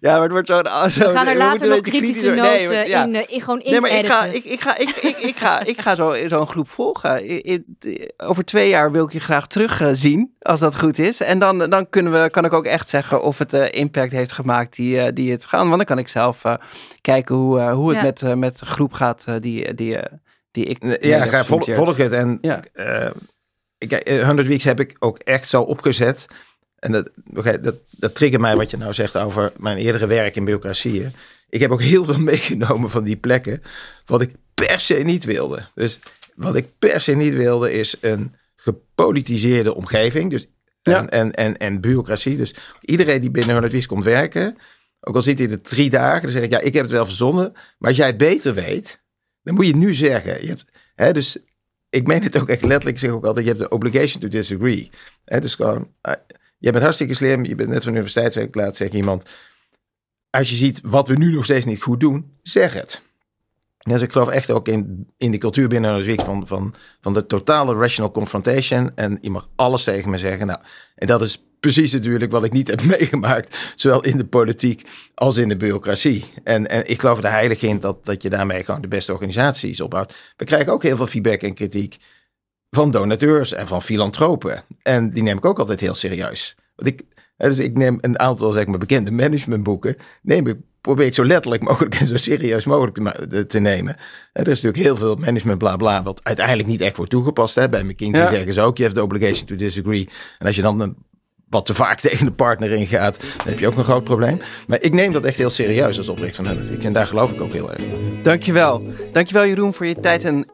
ja, 0.00 0.12
maar 0.12 0.22
het 0.22 0.30
wordt 0.30 0.46
zo'n. 0.46 0.90
Zo, 0.90 1.06
we 1.06 1.12
gaan 1.12 1.26
er 1.26 1.36
later 1.36 1.68
nog 1.68 1.80
kritische 1.80 2.30
noten 2.30 2.68
nee, 2.68 2.88
ja. 2.88 3.04
in, 3.04 3.28
in, 3.28 3.40
gewoon 3.40 3.60
in 3.60 3.70
nee, 3.70 3.80
maar 3.80 3.90
ik 3.90 4.06
ga, 4.06 4.24
ik, 4.24 4.44
ik, 4.44 4.60
ga, 4.60 4.78
ik, 4.78 4.88
ik, 4.88 5.18
ik, 5.18 5.36
ga, 5.36 5.64
ik 5.64 5.80
ga 5.80 5.94
zo'n 5.94 6.28
zo 6.28 6.46
groep 6.46 6.68
volgen. 6.68 7.22
over 8.16 8.44
twee 8.44 8.68
jaar 8.68 8.92
wil 8.92 9.04
ik 9.04 9.12
je 9.12 9.20
graag 9.20 9.46
terugzien, 9.46 10.34
als 10.40 10.60
dat 10.60 10.78
goed 10.78 10.98
is. 10.98 11.20
En 11.20 11.38
dan, 11.38 11.58
dan 11.70 11.88
kunnen 11.88 12.22
we, 12.22 12.30
kan 12.30 12.44
ik 12.44 12.52
ook 12.52 12.64
echt 12.64 12.88
zeggen 12.88 13.22
of 13.22 13.38
het 13.38 13.54
uh, 13.54 13.72
impact 13.72 14.12
heeft 14.12 14.32
gemaakt 14.32 14.76
die, 14.76 14.96
uh, 14.96 15.06
die 15.14 15.32
het 15.32 15.46
gaan. 15.46 15.64
Want 15.64 15.76
dan 15.76 15.86
kan 15.86 15.98
ik 15.98 16.08
zelf 16.08 16.44
uh, 16.44 16.54
kijken 17.00 17.34
hoe, 17.34 17.60
hoe 17.60 17.88
het 17.94 18.20
ja. 18.20 18.28
met, 18.28 18.38
met 18.38 18.58
de 18.58 18.66
groep 18.66 18.92
gaat 18.92 19.24
die, 19.40 19.74
die, 19.74 19.98
die 20.50 20.64
ik. 20.64 21.02
Ja, 21.04 21.24
ga 21.24 21.44
vol, 21.44 21.60
volg 21.60 21.96
het. 21.96 22.12
En 22.12 22.38
ja. 22.40 22.60
ik, 23.78 24.08
100 24.24 24.48
Weeks 24.48 24.64
heb 24.64 24.80
ik 24.80 24.96
ook 24.98 25.18
echt 25.18 25.48
zo 25.48 25.62
opgezet 25.62 26.26
en 26.80 26.92
dat, 26.92 27.10
okay, 27.34 27.60
dat, 27.60 27.76
dat 27.90 28.14
triggert 28.14 28.42
mij 28.42 28.56
wat 28.56 28.70
je 28.70 28.76
nou 28.76 28.94
zegt 28.94 29.16
over 29.16 29.52
mijn 29.56 29.76
eerdere 29.76 30.06
werk 30.06 30.36
in 30.36 30.44
bureaucratieën. 30.44 31.14
Ik 31.48 31.60
heb 31.60 31.70
ook 31.70 31.82
heel 31.82 32.04
veel 32.04 32.18
meegenomen 32.32 32.90
van 32.90 33.04
die 33.04 33.16
plekken, 33.16 33.62
wat 34.06 34.20
ik 34.20 34.34
per 34.54 34.80
se 34.80 34.94
niet 34.94 35.24
wilde. 35.24 35.68
Dus 35.74 35.98
wat 36.34 36.56
ik 36.56 36.68
per 36.78 37.00
se 37.00 37.14
niet 37.14 37.34
wilde 37.34 37.72
is 37.72 37.96
een 38.00 38.34
gepolitiseerde 38.56 39.74
omgeving. 39.74 40.30
Dus 40.30 40.46
en, 40.82 40.92
ja. 40.92 41.06
en, 41.06 41.32
en, 41.34 41.56
en, 41.56 41.80
bureaucratie. 41.80 42.36
Dus 42.36 42.54
iedereen 42.80 43.20
die 43.20 43.30
binnen 43.30 43.60
100 43.60 43.86
komt 43.86 44.04
werken, 44.04 44.56
ook 45.00 45.14
al 45.14 45.22
zit 45.22 45.38
hij 45.38 45.50
er 45.50 45.60
drie 45.60 45.90
dagen, 45.90 46.22
dan 46.22 46.30
zeg 46.30 46.42
ik, 46.42 46.50
ja, 46.50 46.60
ik 46.60 46.74
heb 46.74 46.82
het 46.82 46.92
wel 46.92 47.06
verzonnen. 47.06 47.52
Maar 47.78 47.88
als 47.88 47.96
jij 47.96 48.06
het 48.06 48.16
beter 48.16 48.54
weet, 48.54 49.00
dan 49.42 49.54
moet 49.54 49.64
je 49.64 49.70
het 49.70 49.80
nu 49.80 49.94
zeggen. 49.94 50.42
Je 50.42 50.48
hebt, 50.48 50.64
hè, 50.94 51.12
dus 51.12 51.38
ik 51.90 52.06
meen 52.06 52.22
het 52.22 52.40
ook 52.40 52.48
echt 52.48 52.62
letterlijk, 52.62 52.96
ik 52.96 52.98
zeg 52.98 53.10
ook 53.10 53.24
altijd, 53.24 53.46
je 53.46 53.52
hebt 53.52 53.64
de 53.64 53.76
obligation 53.76 54.20
to 54.22 54.28
disagree. 54.28 54.90
Hè, 55.24 55.40
dus 55.40 55.54
gewoon, 55.54 55.88
je 56.60 56.70
bent 56.70 56.82
hartstikke 56.82 57.14
slim, 57.14 57.44
je 57.44 57.54
bent 57.54 57.68
net 57.68 57.82
van 57.82 57.92
de 57.92 57.98
universiteit, 57.98 58.76
zeg 58.76 58.88
iemand. 58.88 59.24
Als 60.30 60.50
je 60.50 60.56
ziet 60.56 60.80
wat 60.84 61.08
we 61.08 61.14
nu 61.14 61.32
nog 61.32 61.44
steeds 61.44 61.66
niet 61.66 61.82
goed 61.82 62.00
doen, 62.00 62.38
zeg 62.42 62.72
het. 62.72 63.02
Dus 63.78 64.00
ik 64.00 64.12
geloof 64.12 64.28
echt 64.28 64.50
ook 64.50 64.68
in, 64.68 65.08
in 65.16 65.30
de 65.30 65.38
cultuur 65.38 65.68
binnen 65.68 65.98
de 65.98 66.04
week 66.04 66.20
van, 66.20 66.46
van, 66.46 66.74
van 67.00 67.14
de 67.14 67.26
totale 67.26 67.74
rational 67.74 68.10
confrontation. 68.10 68.96
En 68.96 69.18
je 69.20 69.30
mag 69.30 69.48
alles 69.56 69.84
tegen 69.84 70.10
me 70.10 70.18
zeggen. 70.18 70.46
Nou, 70.46 70.60
en 70.94 71.06
dat 71.06 71.22
is 71.22 71.44
precies 71.60 71.92
natuurlijk 71.92 72.32
wat 72.32 72.44
ik 72.44 72.52
niet 72.52 72.68
heb 72.68 72.82
meegemaakt. 72.98 73.56
Zowel 73.74 74.00
in 74.00 74.16
de 74.16 74.26
politiek 74.26 74.86
als 75.14 75.36
in 75.36 75.48
de 75.48 75.56
bureaucratie. 75.56 76.32
En, 76.44 76.68
en 76.68 76.88
ik 76.90 77.00
geloof 77.00 77.18
er 77.22 77.30
heilig 77.30 77.62
in 77.62 77.80
dat, 77.80 78.06
dat 78.06 78.22
je 78.22 78.30
daarmee 78.30 78.64
gewoon 78.64 78.80
de 78.80 78.88
beste 78.88 79.12
organisaties 79.12 79.80
opbouwt. 79.80 80.14
We 80.36 80.44
krijgen 80.44 80.72
ook 80.72 80.82
heel 80.82 80.96
veel 80.96 81.06
feedback 81.06 81.42
en 81.42 81.54
kritiek 81.54 81.96
van 82.70 82.90
donateurs 82.90 83.52
en 83.52 83.66
van 83.66 83.82
filantropen. 83.82 84.64
En 84.82 85.10
die 85.10 85.22
neem 85.22 85.36
ik 85.36 85.44
ook 85.44 85.58
altijd 85.58 85.80
heel 85.80 85.94
serieus. 85.94 86.56
Want 86.76 86.88
ik, 86.88 87.02
dus 87.36 87.58
ik 87.58 87.76
neem 87.76 87.98
een 88.00 88.18
aantal 88.18 88.50
zeg 88.50 88.66
maar, 88.66 88.78
bekende 88.78 89.10
managementboeken, 89.10 89.96
neem 90.22 90.46
ik, 90.46 90.56
probeer 90.80 91.06
ik 91.06 91.14
zo 91.14 91.24
letterlijk 91.24 91.62
mogelijk 91.62 91.94
en 91.94 92.06
zo 92.06 92.16
serieus 92.16 92.64
mogelijk 92.64 93.28
te, 93.30 93.46
te 93.46 93.58
nemen. 93.58 93.96
Er 94.32 94.48
is 94.48 94.62
natuurlijk 94.62 94.82
heel 94.82 94.96
veel 94.96 95.16
management 95.16 95.58
bla 95.58 95.76
bla, 95.76 96.02
wat 96.02 96.20
uiteindelijk 96.24 96.68
niet 96.68 96.80
echt 96.80 96.96
wordt 96.96 97.10
toegepast. 97.10 97.54
Hè. 97.54 97.68
Bij 97.68 97.84
McKinsey 97.84 98.24
ja. 98.24 98.30
zeggen 98.30 98.52
ze 98.52 98.60
ook, 98.60 98.76
je 98.76 98.82
hebt 98.82 98.94
de 98.94 99.02
obligation 99.02 99.46
to 99.46 99.56
disagree. 99.56 100.08
En 100.38 100.46
als 100.46 100.56
je 100.56 100.62
dan 100.62 100.80
een, 100.80 100.96
wat 101.48 101.66
te 101.66 101.74
vaak 101.74 102.00
tegen 102.10 102.26
de 102.26 102.32
partner 102.32 102.72
ingaat, 102.72 103.20
dan 103.20 103.48
heb 103.48 103.58
je 103.58 103.66
ook 103.66 103.76
een 103.76 103.84
groot 103.84 104.04
probleem. 104.04 104.40
Maar 104.66 104.82
ik 104.82 104.92
neem 104.92 105.12
dat 105.12 105.24
echt 105.24 105.36
heel 105.36 105.50
serieus 105.50 105.98
als 105.98 106.08
opricht 106.08 106.36
van 106.36 106.46
Henrik. 106.46 106.84
En 106.84 106.92
daar 106.92 107.06
geloof 107.06 107.32
ik 107.32 107.40
ook 107.40 107.52
heel 107.52 107.72
erg. 107.72 107.82
Dankjewel. 108.22 108.82
Dankjewel 109.12 109.46
Jeroen 109.46 109.74
voor 109.74 109.86
je 109.86 110.00
tijd 110.00 110.24
en 110.24 110.46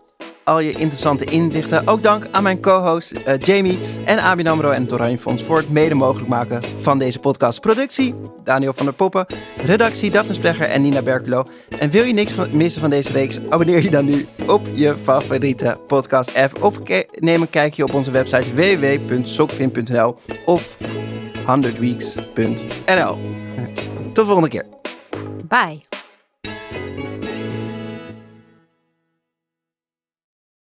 al 0.47 0.61
je 0.61 0.73
interessante 0.73 1.25
inzichten. 1.25 1.87
Ook 1.87 2.03
dank 2.03 2.27
aan 2.31 2.43
mijn 2.43 2.61
co-host 2.61 3.13
uh, 3.13 3.39
Jamie 3.39 3.79
en 4.05 4.19
ABN 4.19 4.47
AMRO 4.47 4.71
en 4.71 4.83
het 4.83 4.93
Oranje 4.93 5.19
voor 5.19 5.57
het 5.57 5.71
mede 5.71 5.95
mogelijk 5.95 6.29
maken 6.29 6.63
van 6.81 6.99
deze 6.99 7.19
podcast. 7.19 7.61
Productie 7.61 8.15
Daniel 8.45 8.73
van 8.73 8.87
der 8.87 8.95
Poppen, 8.95 9.27
redactie 9.65 10.11
Daphne 10.11 10.35
Splegger 10.35 10.69
en 10.69 10.83
Nina 10.83 11.03
Berkelo. 11.03 11.43
En 11.79 11.91
wil 11.91 12.05
je 12.05 12.13
niks 12.13 12.35
missen 12.53 12.81
van 12.81 12.91
deze 12.91 13.13
reeks, 13.13 13.41
abonneer 13.49 13.83
je 13.83 13.91
dan 13.91 14.05
nu 14.05 14.27
op 14.47 14.61
je 14.75 14.95
favoriete 15.03 15.77
podcast 15.87 16.37
app 16.37 16.63
of 16.63 16.79
neem 17.15 17.41
een 17.41 17.51
kijkje 17.51 17.85
op 17.85 17.95
onze 17.95 18.11
website 18.11 18.55
www.sokvin.nl 18.55 20.19
of 20.45 20.77
100weeks.nl. 21.37 23.19
Tot 24.05 24.15
de 24.15 24.25
volgende 24.25 24.49
keer. 24.49 24.65
Bye. 25.49 25.96